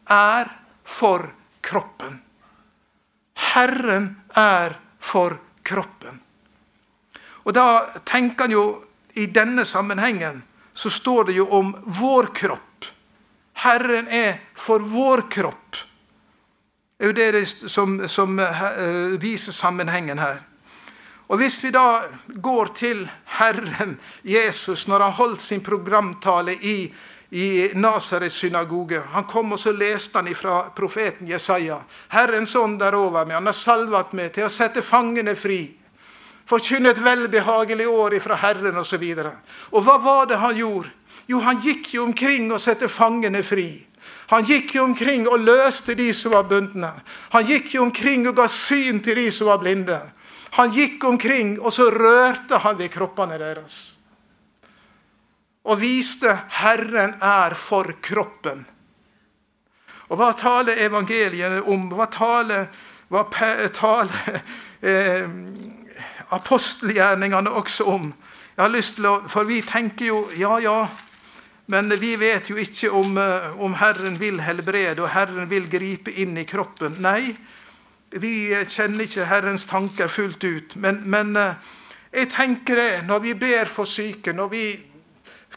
er 0.09 0.49
for 0.85 1.31
kroppen'. 1.63 2.17
Herren 3.37 4.17
er 4.37 4.79
for 4.99 5.37
kroppen. 5.65 6.21
Og 7.45 7.55
da 7.55 7.85
tenker 8.07 8.45
han 8.45 8.51
jo 8.51 8.85
i 9.15 9.27
denne 9.27 9.65
sammenhengen 9.65 10.43
så 10.75 10.91
står 10.91 11.25
det 11.25 11.37
jo 11.37 11.49
om 11.51 11.75
vår 11.87 12.27
kropp. 12.35 12.85
Herren 13.53 14.09
er 14.09 14.39
for 14.55 14.79
vår 14.79 15.29
kropp. 15.31 15.77
Det 17.01 17.07
er 17.07 17.33
jo 17.33 17.33
det 17.33 17.71
som, 17.73 18.09
som 18.09 18.35
uh, 18.37 19.15
viser 19.17 19.53
sammenhengen 19.57 20.19
her. 20.21 20.43
Og 21.33 21.39
Hvis 21.41 21.63
vi 21.65 21.71
da 21.73 22.03
går 22.29 22.75
til 22.77 23.07
Herren 23.39 23.95
Jesus 24.27 24.85
når 24.91 25.07
han 25.07 25.17
holdt 25.17 25.41
sin 25.41 25.63
programtale 25.65 26.59
i, 26.61 26.93
i 27.31 27.71
Nasarets 27.75 28.35
synagoge 28.35 29.01
Han 29.15 29.25
kom 29.25 29.53
og 29.53 29.59
så 29.63 29.73
leste 29.73 30.19
han 30.19 30.35
fra 30.35 30.71
profeten 30.77 31.29
Jesaja. 31.31 31.79
Herrens 32.09 32.55
ånd 32.55 32.83
er 32.83 32.95
over 32.95 33.25
meg. 33.25 33.39
Han 33.39 33.49
har 33.49 33.57
salvat 33.57 34.13
meg 34.13 34.35
til 34.35 34.45
å 34.45 34.53
sette 34.53 34.83
fangene 34.83 35.33
fri. 35.39 35.63
Forkynne 36.51 36.93
et 36.93 37.01
velbehagelig 37.01 37.89
år 37.89 38.21
fra 38.21 38.37
Herren 38.43 38.77
osv. 38.77 39.01
Og, 39.01 39.25
så 39.25 39.71
og 39.73 39.87
hva 39.87 39.99
var 40.03 40.27
det 40.27 40.43
han 40.43 40.57
gjorde? 40.59 40.93
Jo, 41.31 41.41
han 41.41 41.63
gikk 41.63 41.95
jo 41.95 42.05
omkring 42.05 42.53
og 42.53 42.61
satte 42.61 42.91
fangene 42.93 43.41
fri. 43.47 43.87
Han 44.31 44.47
gikk 44.47 44.77
jo 44.77 44.85
omkring 44.87 45.27
og 45.29 45.43
løste 45.43 45.97
de 45.99 46.13
som 46.15 46.37
var 46.37 46.47
bundne. 46.51 46.93
Han 47.33 47.47
gikk 47.47 47.75
jo 47.75 47.83
omkring 47.83 48.29
og 48.31 48.37
ga 48.39 48.47
syn 48.51 49.01
til 49.03 49.19
de 49.19 49.31
som 49.35 49.51
var 49.51 49.59
blinde. 49.63 49.99
Han 50.55 50.71
gikk 50.75 51.05
omkring, 51.05 51.57
og 51.61 51.73
så 51.75 51.89
rørte 51.91 52.59
han 52.63 52.79
ved 52.79 52.91
kroppene 52.95 53.39
deres. 53.39 53.97
Og 55.65 55.81
viste 55.81 56.31
'Herren 56.51 57.15
er 57.23 57.55
for 57.55 57.85
kroppen'. 58.03 58.65
Og 60.11 60.17
hva 60.17 60.33
taler 60.39 60.79
evangeliet 60.79 61.63
om? 61.63 61.91
Hva 61.95 62.07
taler, 62.11 62.67
hva 63.09 63.25
taler 63.75 64.41
eh, 64.83 65.29
apostelgjerningene 66.31 67.51
også 67.51 67.85
om? 67.85 68.15
Jeg 68.57 68.63
har 68.65 68.73
lyst 68.75 68.95
til 68.99 69.07
å, 69.07 69.21
For 69.29 69.47
vi 69.47 69.61
tenker 69.63 70.07
jo 70.07 70.25
ja, 70.37 70.59
ja, 70.59 70.89
men 71.71 71.93
vi 72.01 72.17
vet 72.19 72.51
jo 72.51 72.57
ikke 72.59 72.91
om, 72.91 73.19
eh, 73.19 73.61
om, 73.63 73.75
Herren 73.79 74.17
vil 74.19 74.41
helbrede 74.43 75.05
og 75.05 75.13
Herren 75.15 75.47
vil 75.51 75.69
gripe 75.71 76.11
inn 76.11 76.35
i 76.39 76.45
kroppen. 76.45 76.97
Nei, 76.99 77.31
vi 78.11 78.51
kjenner 78.67 79.07
ikke 79.07 79.29
Herrens 79.31 79.69
tanker 79.71 80.11
fullt 80.11 80.43
ut. 80.43 80.75
Men, 80.83 80.99
men 81.07 81.37
eh, 81.39 81.69
jeg 82.11 82.33
tenker 82.35 82.75
det, 82.75 82.93
når 83.07 83.23
vi 83.23 83.35
ber 83.39 83.71
for 83.71 83.87
syke, 83.87 84.35
når 84.35 84.49
vi 84.51 84.65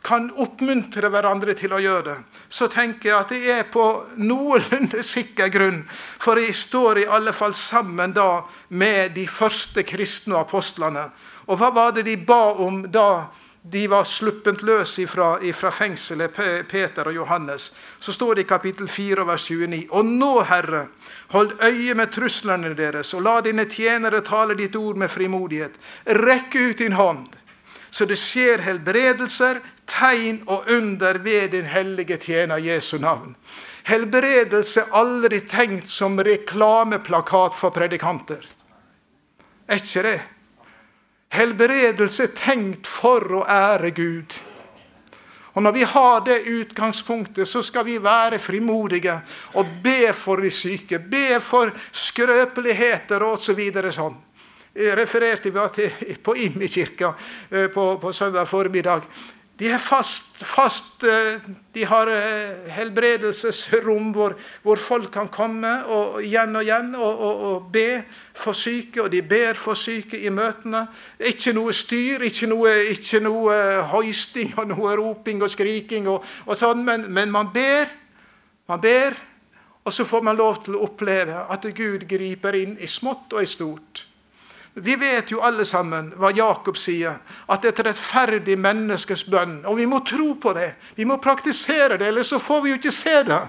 kan 0.06 0.28
oppmuntre 0.44 1.10
hverandre 1.10 1.56
til 1.58 1.74
å 1.74 1.80
gjøre 1.82 2.04
det, 2.12 2.18
så 2.52 2.68
tenker 2.70 3.10
jeg 3.10 3.18
at 3.18 3.34
det 3.34 3.42
er 3.56 3.64
på 3.74 3.86
noenlunde 4.22 5.02
sikker 5.06 5.50
grunn. 5.50 5.80
For 5.90 6.38
jeg 6.38 6.54
står 6.60 7.02
i 7.02 7.08
alle 7.10 7.34
fall 7.34 7.56
sammen 7.58 8.14
da 8.14 8.44
med 8.70 9.16
de 9.18 9.26
første 9.26 9.82
kristne 9.88 10.38
apostlene. 10.44 11.08
Og 11.50 11.58
hva 11.58 11.72
var 11.74 11.98
det 11.98 12.06
de 12.06 12.20
ba 12.22 12.44
om 12.62 12.84
da? 12.92 13.32
De 13.66 13.88
var 13.88 14.04
sluppent 14.04 14.62
løs 14.62 14.98
ifra 15.00 15.72
fengselet, 15.72 16.36
Peter 16.68 17.08
og 17.08 17.16
Johannes, 17.16 17.70
så 18.00 18.14
står 18.14 18.36
det 18.36 18.44
i 18.44 18.48
kapittel 18.50 18.90
4, 18.92 19.24
vers 19.28 19.46
29.: 19.50 19.86
Og 19.90 20.06
nå, 20.06 20.32
Herre, 20.44 20.88
hold 21.32 21.54
øye 21.64 21.94
med 21.96 22.12
truslene 22.12 22.74
deres, 22.76 23.14
og 23.14 23.24
la 23.24 23.38
dine 23.42 23.66
tjenere 23.66 24.20
tale 24.22 24.58
ditt 24.60 24.76
ord 24.76 25.00
med 25.00 25.10
frimodighet. 25.10 25.80
Rekk 26.06 26.56
ut 26.56 26.84
din 26.84 26.98
hånd, 27.00 27.30
så 27.90 28.06
det 28.06 28.20
skjer 28.20 28.66
helbredelser, 28.68 29.62
tegn 29.88 30.44
og 30.48 30.68
under 30.68 31.24
ved 31.24 31.56
din 31.56 31.66
hellige 31.66 32.18
tjener 32.18 32.60
Jesu 32.60 32.98
navn. 32.98 33.36
Helbredelse 33.88 34.90
aldri 34.92 35.40
tenkt 35.48 35.88
som 35.88 36.20
reklameplakat 36.20 37.56
for 37.56 37.72
predikanter. 37.72 38.44
Er 39.68 39.80
ikke 39.80 40.04
det? 40.04 40.20
Helbredelse 41.34 42.28
tenkt 42.38 42.88
for 42.90 43.40
å 43.40 43.46
ære 43.50 43.90
Gud. 43.98 44.36
Og 45.54 45.64
Når 45.64 45.72
vi 45.72 45.84
har 45.84 46.22
det 46.26 46.40
utgangspunktet, 46.50 47.48
så 47.48 47.62
skal 47.64 47.86
vi 47.86 48.00
være 48.02 48.40
frimodige 48.40 49.20
og 49.54 49.70
be 49.84 50.14
for 50.18 50.42
de 50.42 50.50
syke. 50.52 51.00
Be 51.00 51.40
for 51.42 51.74
skrøpeligheter 51.92 53.22
og. 53.22 53.38
Så 53.42 53.54
sånn. 53.94 54.18
Jeg 54.74 54.98
refererte 54.98 55.52
vi 55.54 55.68
til 55.76 56.18
på 56.26 56.34
Imi-kirka 56.36 57.14
eh, 57.52 57.68
på, 57.70 57.98
på 58.02 58.14
søndag 58.14 58.48
formiddag. 58.50 59.06
De 59.60 59.70
fast, 59.78 60.42
fast 60.50 61.04
eh, 61.06 61.42
de 61.76 61.84
har 61.86 62.10
eh, 62.10 62.70
helbredelsesrom 62.74 64.10
hvor, 64.16 64.34
hvor, 64.66 64.80
folk 64.82 65.12
kan 65.14 65.28
komme 65.30 65.70
og, 65.86 66.16
igjen 66.26 66.58
og 66.58 66.66
igjen 66.66 66.90
og, 66.98 67.12
og, 67.12 67.44
og, 67.50 67.68
be 67.74 68.02
for 68.34 68.58
syke. 68.58 69.04
Og 69.04 69.12
de 69.14 69.22
ber 69.22 69.54
for 69.60 69.78
syke 69.78 70.18
i 70.18 70.32
møtene. 70.34 70.88
Ikke 71.22 71.54
noe 71.54 71.74
styr, 71.74 72.26
ikke 72.26 72.50
noe, 72.50 72.72
ikke 72.96 73.22
noe 73.22 73.60
hoisting 73.94 74.56
og 74.58 74.74
noe 74.74 74.96
roping 74.98 75.46
og 75.46 75.54
skriking, 75.54 76.10
og, 76.10 76.26
sånn, 76.58 76.82
men, 76.88 77.06
men 77.14 77.32
man 77.34 77.54
ber. 77.54 77.94
Man 78.72 78.82
ber, 78.82 79.18
og 79.84 79.94
så 79.94 80.06
får 80.08 80.24
man 80.24 80.40
lov 80.40 80.64
til 80.66 80.78
å 80.78 80.86
oppleve 80.88 81.46
at 81.52 81.66
Gud 81.76 82.08
griper 82.10 82.56
inn 82.58 82.78
i 82.80 82.88
smått 82.90 83.36
og 83.36 83.44
i 83.44 83.50
stort. 83.50 84.06
Vi 84.74 84.96
vet 84.96 85.32
jo 85.32 85.42
alle 85.46 85.66
sammen 85.70 86.10
hva 86.18 86.32
Jakob 86.34 86.78
sier, 86.82 87.20
at 87.54 87.66
et 87.70 87.80
rettferdig 87.86 88.56
menneskes 88.58 89.28
bønn. 89.30 89.60
Og 89.70 89.78
vi 89.78 89.86
må 89.86 90.00
tro 90.02 90.34
på 90.42 90.54
det. 90.58 90.72
Vi 90.98 91.06
må 91.06 91.20
praktisere 91.22 92.00
det, 92.02 92.10
ellers 92.10 92.34
så 92.34 92.40
får 92.42 92.64
vi 92.64 92.74
jo 92.74 92.80
ikke 92.82 92.96
se 92.96 93.20
det. 93.28 93.42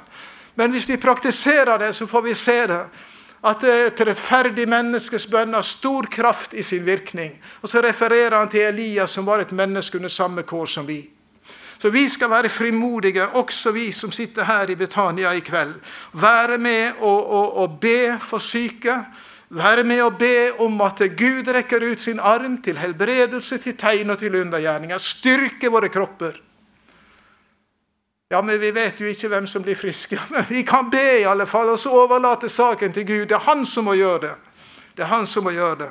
Men 0.54 0.74
hvis 0.76 0.88
vi 0.88 1.00
praktiserer 1.00 1.78
det, 1.80 1.94
så 1.96 2.06
får 2.06 2.22
vi 2.28 2.34
se 2.36 2.58
det. 2.68 2.82
At 3.44 3.64
et 3.68 4.04
rettferdig 4.08 4.68
menneskes 4.68 5.26
bønn 5.32 5.56
har 5.56 5.64
stor 5.64 6.06
kraft 6.12 6.54
i 6.54 6.62
sin 6.62 6.84
virkning. 6.84 7.34
Og 7.62 7.72
så 7.72 7.80
refererer 7.84 8.36
han 8.36 8.52
til 8.52 8.68
Elias, 8.68 9.16
som 9.16 9.26
var 9.26 9.40
et 9.40 9.52
menneske 9.52 9.96
under 9.96 10.12
samme 10.12 10.44
kår 10.44 10.70
som 10.76 10.86
vi. 10.88 11.00
Så 11.80 11.90
vi 11.90 12.08
skal 12.08 12.30
være 12.30 12.48
frimodige, 12.48 13.26
også 13.36 13.72
vi 13.72 13.90
som 13.92 14.12
sitter 14.12 14.44
her 14.44 14.70
i 14.70 14.76
Betania 14.76 15.32
i 15.32 15.40
kveld. 15.40 15.74
Være 16.12 16.58
med 16.58 16.92
og, 17.00 17.32
og, 17.32 17.56
og 17.56 17.80
be 17.80 18.16
for 18.20 18.38
syke 18.38 19.04
være 19.48 19.84
med 19.84 20.02
og 20.02 20.18
be 20.18 20.52
om 20.62 20.80
at 20.80 21.02
Gud 21.18 21.48
rekker 21.48 21.84
ut 21.90 22.00
sin 22.00 22.20
arm 22.20 22.58
til 22.62 22.78
helbredelse, 22.78 23.58
til 23.58 23.76
tegn 23.76 24.10
og 24.10 24.18
til 24.18 24.36
undergjerninger. 24.40 24.98
Styrke 24.98 25.70
våre 25.70 25.88
kropper. 25.88 26.40
Ja, 28.30 28.42
men 28.42 28.60
Vi 28.60 28.70
vet 28.74 29.00
jo 29.00 29.06
ikke 29.06 29.28
hvem 29.28 29.46
som 29.46 29.62
blir 29.62 29.76
friske. 29.76 30.18
Men 30.30 30.44
vi 30.48 30.62
kan 30.62 30.90
be 30.90 31.20
i 31.20 31.26
alle 31.28 31.46
fall, 31.46 31.68
og 31.68 31.78
så 31.78 31.90
overlate 31.90 32.48
saken 32.48 32.92
til 32.92 33.06
Gud. 33.06 33.26
Det 33.26 33.36
er 33.36 33.44
han 33.46 33.66
som 33.66 33.84
må 33.84 33.94
gjøre 33.94 34.20
det. 34.20 34.32
Det 34.96 35.02
er 35.02 35.12
han 35.12 35.26
som 35.26 35.44
må 35.44 35.50
gjøre 35.50 35.78
det. 35.78 35.90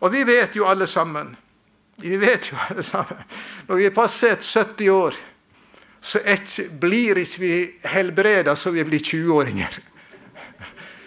Og 0.00 0.12
vi 0.12 0.22
vet 0.26 0.56
jo 0.56 0.64
alle 0.64 0.86
sammen 0.86 1.36
vi 1.96 2.16
vet 2.16 2.50
jo 2.52 2.56
alle 2.68 2.82
sammen, 2.82 3.16
Når 3.66 3.76
vi 3.76 3.82
har 3.82 3.90
passert 3.90 4.44
70 4.44 4.90
år, 4.90 5.14
så 6.00 6.20
blir 6.80 7.16
ikke 7.18 7.40
vi 7.40 7.70
helbreda 7.84 8.56
så 8.56 8.70
vi 8.70 8.84
blir 8.84 9.00
20-åringer. 9.00 9.78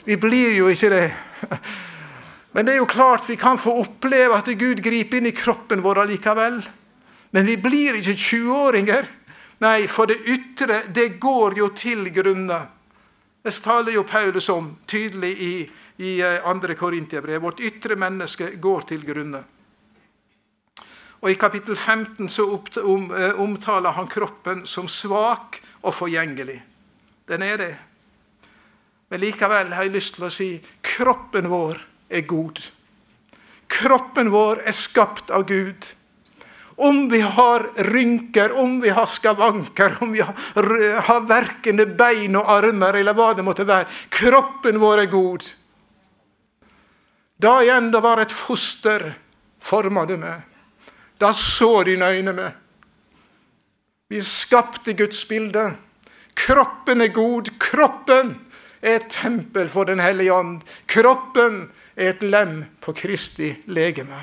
Vi 0.06 0.18
blir 0.18 0.56
jo 0.58 0.68
ikke 0.68 0.90
det. 0.90 1.14
Men 2.54 2.66
det 2.66 2.74
er 2.74 2.82
jo 2.82 2.90
klart 2.90 3.30
vi 3.30 3.38
kan 3.40 3.60
få 3.62 3.76
oppleve 3.84 4.38
at 4.38 4.50
Gud 4.58 4.82
griper 4.84 5.20
inn 5.20 5.30
i 5.30 5.36
kroppen 5.36 5.84
vår 5.86 6.04
likevel. 6.10 6.60
Men 7.32 7.46
vi 7.46 7.58
blir 7.62 8.00
ikke 8.00 8.18
20-åringer. 8.18 9.08
Nei, 9.62 9.88
for 9.92 10.10
det 10.10 10.22
ytre, 10.26 10.84
det 10.90 11.20
går 11.22 11.60
jo 11.60 11.70
til 11.78 12.08
grunne. 12.16 12.60
Det 13.44 13.54
taler 13.64 13.96
jo 13.96 14.04
Paulus 14.08 14.50
om 14.50 14.74
tydelig 14.88 15.32
i, 15.40 15.54
i 15.98 16.12
2. 16.20 16.56
Eh, 16.56 16.76
Korintiabrev. 16.80 17.42
Vårt 17.42 17.62
ytre 17.64 17.96
menneske 18.00 18.52
går 18.60 18.88
til 18.90 19.06
grunne. 19.08 19.44
Og 21.20 21.32
I 21.32 21.38
kapittel 21.40 21.76
15 21.76 22.30
så 22.32 22.46
eh, 22.48 23.40
omtaler 23.40 23.96
han 23.96 24.08
kroppen 24.08 24.66
som 24.68 24.88
svak 24.88 25.62
og 25.82 25.94
forgjengelig. 25.96 26.60
Den 27.28 27.44
er 27.44 27.58
det. 27.58 27.74
Men 29.10 29.24
likevel 29.24 29.72
har 29.74 29.88
jeg 29.88 29.96
lyst 29.96 30.18
til 30.18 30.28
å 30.28 30.34
si 30.34 30.50
kroppen 30.86 31.50
vår 31.50 31.80
er 32.10 32.26
god. 32.30 32.62
Kroppen 33.70 34.30
vår 34.34 34.64
er 34.70 34.76
skapt 34.76 35.34
av 35.34 35.48
Gud. 35.50 35.88
Om 36.80 37.08
vi 37.12 37.20
har 37.20 37.66
rynker, 37.90 38.54
om 38.56 38.78
vi 38.82 38.90
har 38.96 39.10
skavanker, 39.10 39.98
om 40.02 40.14
vi 40.16 40.22
har, 40.24 40.36
har 41.10 41.26
verkende 41.28 41.86
bein 41.86 42.38
og 42.40 42.48
armer, 42.50 43.02
eller 43.02 43.18
hva 43.18 43.34
det 43.36 43.44
måtte 43.44 43.68
være 43.68 43.90
kroppen 44.14 44.80
vår 44.80 45.04
er 45.04 45.12
god. 45.12 45.50
Da 47.40 47.60
igjen 47.64 47.92
det 47.92 48.04
var 48.04 48.22
et 48.24 48.36
foster 48.36 49.10
forma 49.60 50.06
du 50.08 50.16
meg. 50.20 50.46
Da 51.20 51.34
så 51.36 51.84
dine 51.88 52.14
øyne 52.16 52.34
meg. 52.36 52.56
Vi 54.10 54.22
skapte 54.26 54.96
Guds 54.98 55.22
bilde. 55.28 55.74
Kroppen 56.36 57.04
er 57.04 57.12
god. 57.14 57.52
Kroppen 57.60 58.34
er 58.82 58.96
et 58.96 59.10
tempel 59.12 59.70
for 59.70 59.84
Den 59.84 60.00
hellige 60.00 60.34
ånd. 60.34 60.62
Kroppen 60.88 61.70
er 61.96 62.14
et 62.14 62.24
lem 62.24 62.64
på 62.82 62.94
Kristi 62.94 63.54
legeme. 63.68 64.22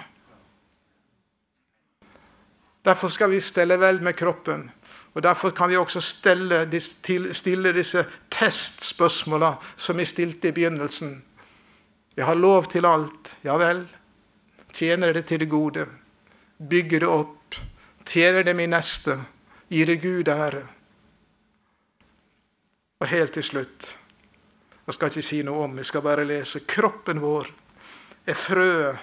Derfor 2.84 3.08
skal 3.08 3.30
vi 3.30 3.40
stelle 3.40 3.78
vel 3.80 4.00
med 4.02 4.16
kroppen. 4.16 4.70
Og 5.14 5.22
Derfor 5.22 5.50
kan 5.50 5.68
vi 5.68 5.76
også 5.76 6.00
stille, 6.00 6.80
stille 7.32 7.72
disse 7.72 8.04
testspørsmåla 8.30 9.54
som 9.76 9.98
vi 9.98 10.04
stilte 10.04 10.48
i 10.48 10.52
begynnelsen. 10.52 11.24
Jeg 12.16 12.24
har 12.24 12.34
lov 12.34 12.66
til 12.70 12.86
alt. 12.86 13.36
Ja 13.44 13.56
vel. 13.56 13.86
Tjener 14.72 15.12
det 15.12 15.26
til 15.26 15.40
det 15.40 15.48
gode? 15.50 15.86
Bygger 16.70 17.00
det 17.00 17.08
opp? 17.08 17.54
Tjener 18.06 18.42
det 18.42 18.56
min 18.56 18.70
neste? 18.70 19.18
Gir 19.68 19.86
det 19.86 20.00
Gud 20.02 20.28
ære? 20.28 20.66
Og 23.00 23.08
helt 23.08 23.32
til 23.32 23.42
slutt 23.42 23.96
jeg 24.86 24.94
skal 24.94 25.10
ikke 25.10 25.22
si 25.26 25.42
noe 25.42 25.64
om, 25.66 25.78
jeg 25.80 25.88
skal 25.88 26.02
bare 26.02 26.24
lese. 26.24 26.62
Kroppen 26.68 27.20
vår 27.20 27.48
er 28.26 28.38
frøet 28.38 28.98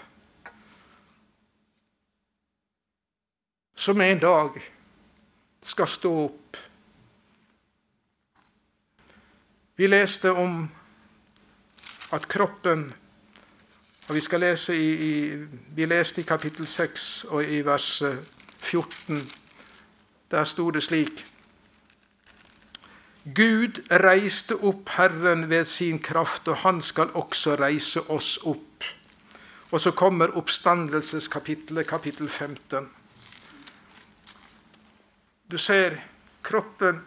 som 3.76 4.02
en 4.02 4.20
dag 4.20 4.62
skal 5.64 5.88
stå 5.92 6.12
opp. 6.24 6.58
Vi 9.76 9.90
leste 9.90 10.32
om 10.32 10.62
at 12.14 12.28
kroppen 12.32 12.94
og 14.04 14.16
Vi 14.16 14.20
skal 14.22 14.40
lese 14.40 14.76
i, 14.76 14.88
i, 14.94 15.36
vi 15.76 15.86
leste 15.86 16.22
i 16.22 16.26
kapittel 16.28 16.68
6 16.68 17.24
og 17.24 17.44
i 17.44 17.62
vers 17.62 18.04
14. 18.60 19.32
Der 20.32 20.44
sto 20.44 20.70
det 20.72 20.84
slik 20.84 21.33
Gud 23.24 23.80
reiste 23.88 24.58
opp 24.68 24.90
Herren 24.98 25.48
ved 25.50 25.64
sin 25.68 26.00
kraft, 26.04 26.48
og 26.52 26.60
han 26.66 26.82
skal 26.84 27.14
også 27.16 27.56
reise 27.56 28.04
oss 28.12 28.36
opp. 28.44 28.84
Og 29.72 29.80
så 29.82 29.94
kommer 29.96 30.36
oppstandelseskapittelet, 30.38 31.88
kapittel 31.88 32.28
15. 32.30 32.90
Du 35.48 35.58
ser, 35.58 35.96
kroppen, 36.44 37.00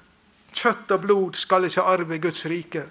kjøtt 0.57 0.95
og 0.97 1.05
blod 1.05 1.37
skal 1.37 1.69
ikke 1.69 1.85
arve 1.85 2.19
Guds 2.19 2.47
rike. 2.49 2.87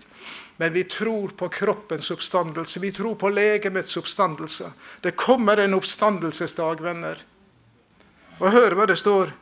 Men 0.62 0.74
vi 0.74 0.84
tror 0.88 1.34
på 1.36 1.50
kroppens 1.50 2.12
oppstandelse. 2.14 2.80
Vi 2.80 2.92
tror 2.92 3.18
på 3.20 3.30
legemets 3.34 3.98
oppstandelse. 3.98 4.70
Det 5.02 5.16
kommer 5.18 5.60
en 5.60 5.74
oppstandelsesdag, 5.74 6.84
venner. 6.86 7.26
Og 8.40 8.52
hør 8.54 8.78
hva 8.78 8.86
det 8.88 9.00
står. 9.02 9.34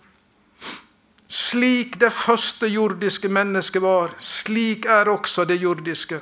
Slik 1.34 1.95
det 2.01 2.11
første 2.13 2.67
jordiske 2.69 3.27
mennesket 3.27 3.81
var, 3.81 4.11
slik 4.21 4.86
er 4.86 5.09
også 5.09 5.47
det 5.49 5.55
jordiske. 5.63 6.19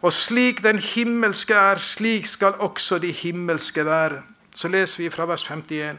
Og 0.00 0.12
slik 0.12 0.62
den 0.64 0.78
himmelske 0.78 1.54
er, 1.54 1.76
slik 1.76 2.26
skal 2.26 2.56
også 2.64 2.98
de 2.98 3.10
himmelske 3.12 3.84
være. 3.84 4.22
Så 4.54 4.68
leser 4.68 5.02
vi 5.02 5.10
fra 5.10 5.26
vers 5.28 5.44
51. 5.44 5.76
Jeg 5.76 5.96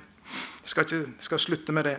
skal, 0.64 0.84
ikke, 0.84 1.12
skal 1.20 1.40
slutte 1.40 1.72
med 1.72 1.84
det. 1.84 1.98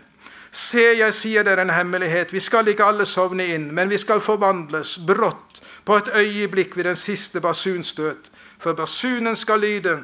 Se, 0.50 0.82
jeg 0.98 1.14
sier 1.14 1.46
dere 1.46 1.62
en 1.62 1.70
hemmelighet. 1.70 2.32
Vi 2.32 2.40
skal 2.40 2.68
ikke 2.68 2.90
alle 2.90 3.06
sovne 3.06 3.46
inn, 3.54 3.70
men 3.74 3.90
vi 3.90 3.98
skal 3.98 4.20
forvandles 4.20 4.98
brått 5.06 5.62
på 5.86 5.96
et 6.00 6.10
øyeblikk 6.14 6.76
ved 6.76 6.90
den 6.90 6.96
siste 6.98 7.40
basunstøt. 7.40 8.32
For 8.58 8.72
basunen 8.72 9.36
skal 9.36 9.60
lyde. 9.60 10.00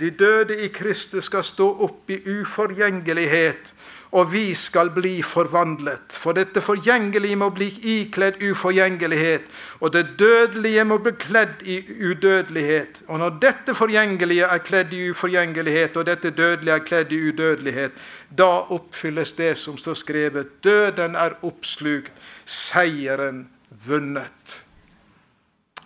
De 0.00 0.10
døde 0.10 0.62
i 0.64 0.68
Kristus 0.68 1.24
skal 1.24 1.44
stå 1.44 1.66
opp 1.82 2.10
i 2.10 2.22
uforgjengelighet 2.30 3.74
og 4.10 4.32
vi 4.32 4.54
skal 4.58 4.90
bli 4.90 5.20
forvandlet. 5.22 6.16
For 6.18 6.34
dette 6.34 6.62
forgjengelige 6.64 7.38
må 7.38 7.50
bli 7.54 7.68
ikledd 8.00 8.40
uforgjengelighet, 8.42 9.46
og 9.80 9.92
det 9.94 10.16
dødelige 10.18 10.84
må 10.84 10.98
bli 10.98 11.12
kledd 11.20 11.62
i 11.62 11.78
udødelighet. 12.10 13.04
Og 13.06 13.22
når 13.22 13.38
dette 13.42 13.74
forgjengelige 13.74 14.50
er 14.50 14.64
kledd 14.66 14.94
i 14.96 15.04
uforgjengelighet, 15.12 15.96
og 15.96 16.06
dette 16.10 16.34
dødelige 16.34 16.74
er 16.74 16.84
kledd 16.90 17.14
i 17.14 17.22
udødelighet, 17.30 18.02
da 18.38 18.50
oppfylles 18.74 19.32
det 19.38 19.54
som 19.58 19.78
står 19.78 20.02
skrevet. 20.02 20.58
Døden 20.64 21.14
er 21.14 21.38
oppslukt, 21.46 22.12
seieren 22.46 23.46
vunnet. 23.86 24.62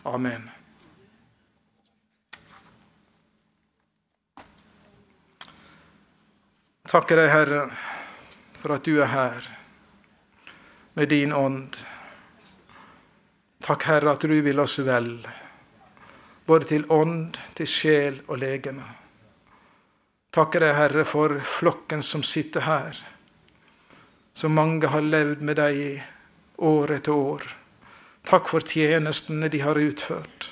Amen. 0.04 0.48
Takker 6.88 7.18
deg, 7.18 7.32
Herre 7.32 7.93
for 8.64 8.78
at 8.78 8.86
du 8.88 8.94
er 9.04 9.10
her 9.12 9.46
med 10.96 11.10
din 11.12 11.34
ånd. 11.36 11.74
Takk, 13.60 13.82
Herre, 13.84 14.14
at 14.14 14.24
du 14.24 14.32
vil 14.40 14.62
oss 14.62 14.78
vel, 14.80 15.18
både 16.48 16.70
til 16.70 16.86
ånd, 16.88 17.36
til 17.58 17.68
sjel 17.68 18.16
og 18.24 18.40
legeme. 18.40 18.86
Takker 20.32 20.64
deg, 20.64 20.72
Herre, 20.78 21.04
for 21.04 21.36
flokken 21.44 22.00
som 22.00 22.24
sitter 22.24 22.64
her, 22.64 23.02
som 24.32 24.56
mange 24.56 24.88
har 24.88 25.04
levd 25.04 25.44
med 25.44 25.60
deg 25.60 25.82
i 25.82 25.92
år 26.64 26.96
etter 26.96 27.12
år. 27.12 27.44
Takk 28.24 28.48
for 28.48 28.64
tjenestene 28.64 29.52
de 29.52 29.60
har 29.60 29.76
utført. 29.76 30.48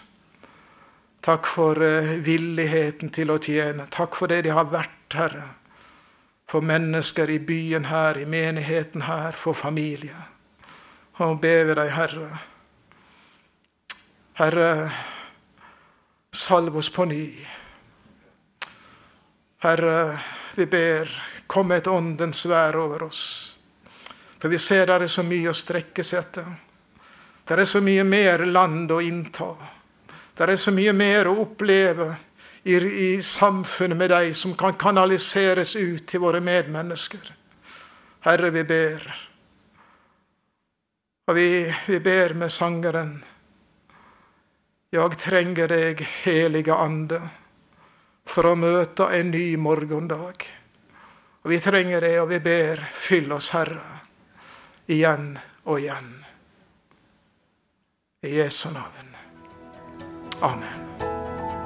Takk 1.24 1.48
for 1.48 1.80
uh, 1.80 2.12
villigheten 2.20 3.08
til 3.08 3.32
å 3.32 3.40
tjene. 3.40 3.88
Takk 3.88 4.20
for 4.20 4.28
det 4.28 4.42
de 4.44 4.52
har 4.52 4.68
vært, 4.68 5.16
Herre. 5.16 5.48
For 6.52 6.60
mennesker 6.60 7.30
i 7.32 7.38
byen 7.40 7.86
her, 7.88 8.18
i 8.18 8.26
menigheten 8.28 9.06
her, 9.06 9.32
for 9.32 9.56
familie. 9.56 10.18
Og 11.24 11.38
ber 11.40 11.70
deg, 11.72 11.88
Herre. 11.96 12.26
Herre, 14.36 14.90
salv 16.28 16.76
oss 16.76 16.90
på 16.92 17.06
ny. 17.08 17.24
Herre, 19.64 20.18
vi 20.58 20.66
ber, 20.66 21.08
kom 21.46 21.72
et 21.72 21.88
åndens 21.88 22.44
vær 22.44 22.76
over 22.76 23.06
oss. 23.08 23.22
For 24.36 24.52
vi 24.52 24.60
ser 24.60 24.90
det 24.90 25.06
er 25.06 25.08
så 25.08 25.24
mye 25.24 25.48
å 25.48 25.56
strekke 25.56 26.04
seg 26.04 26.20
etter. 26.20 26.52
Det 27.48 27.56
er 27.56 27.64
så 27.64 27.80
mye 27.80 28.04
mer 28.04 28.44
land 28.44 28.92
å 28.92 29.00
innta. 29.00 29.54
Det 30.36 30.50
er 30.50 30.60
så 30.60 30.76
mye 30.76 30.92
mer 30.92 31.32
å 31.32 31.36
oppleve 31.46 32.10
i, 32.62 32.74
i 32.76 33.22
samfunnet 33.22 33.98
med 33.98 34.10
deg 34.12 34.34
som 34.36 34.54
kan 34.58 34.76
kanaliseres 34.78 35.74
ut 35.76 36.06
til 36.08 36.22
våre 36.22 36.40
medmennesker. 36.44 37.32
Herre, 38.22 38.50
vi 38.54 38.64
ber. 38.64 39.06
Og 41.26 41.36
vi, 41.38 41.48
vi 41.86 41.98
ber 42.02 42.34
med 42.38 42.52
sangeren. 42.52 43.16
Jeg 44.92 45.18
trenger 45.18 45.70
deg, 45.72 46.02
Helige 46.22 46.76
Ande, 46.76 47.22
for 48.28 48.50
å 48.50 48.58
møte 48.58 49.08
en 49.16 49.32
ny 49.32 49.54
morgendag. 49.56 50.44
Og 51.42 51.50
Vi 51.50 51.58
trenger 51.58 52.04
det, 52.04 52.12
og 52.20 52.28
vi 52.30 52.38
ber, 52.38 52.84
fyll 52.94 53.32
oss, 53.34 53.50
Herre, 53.56 53.82
igjen 54.86 55.32
og 55.64 55.80
igjen. 55.80 56.14
I 58.22 58.36
Jesu 58.36 58.68
navn. 58.70 59.10
Amen. 60.42 60.91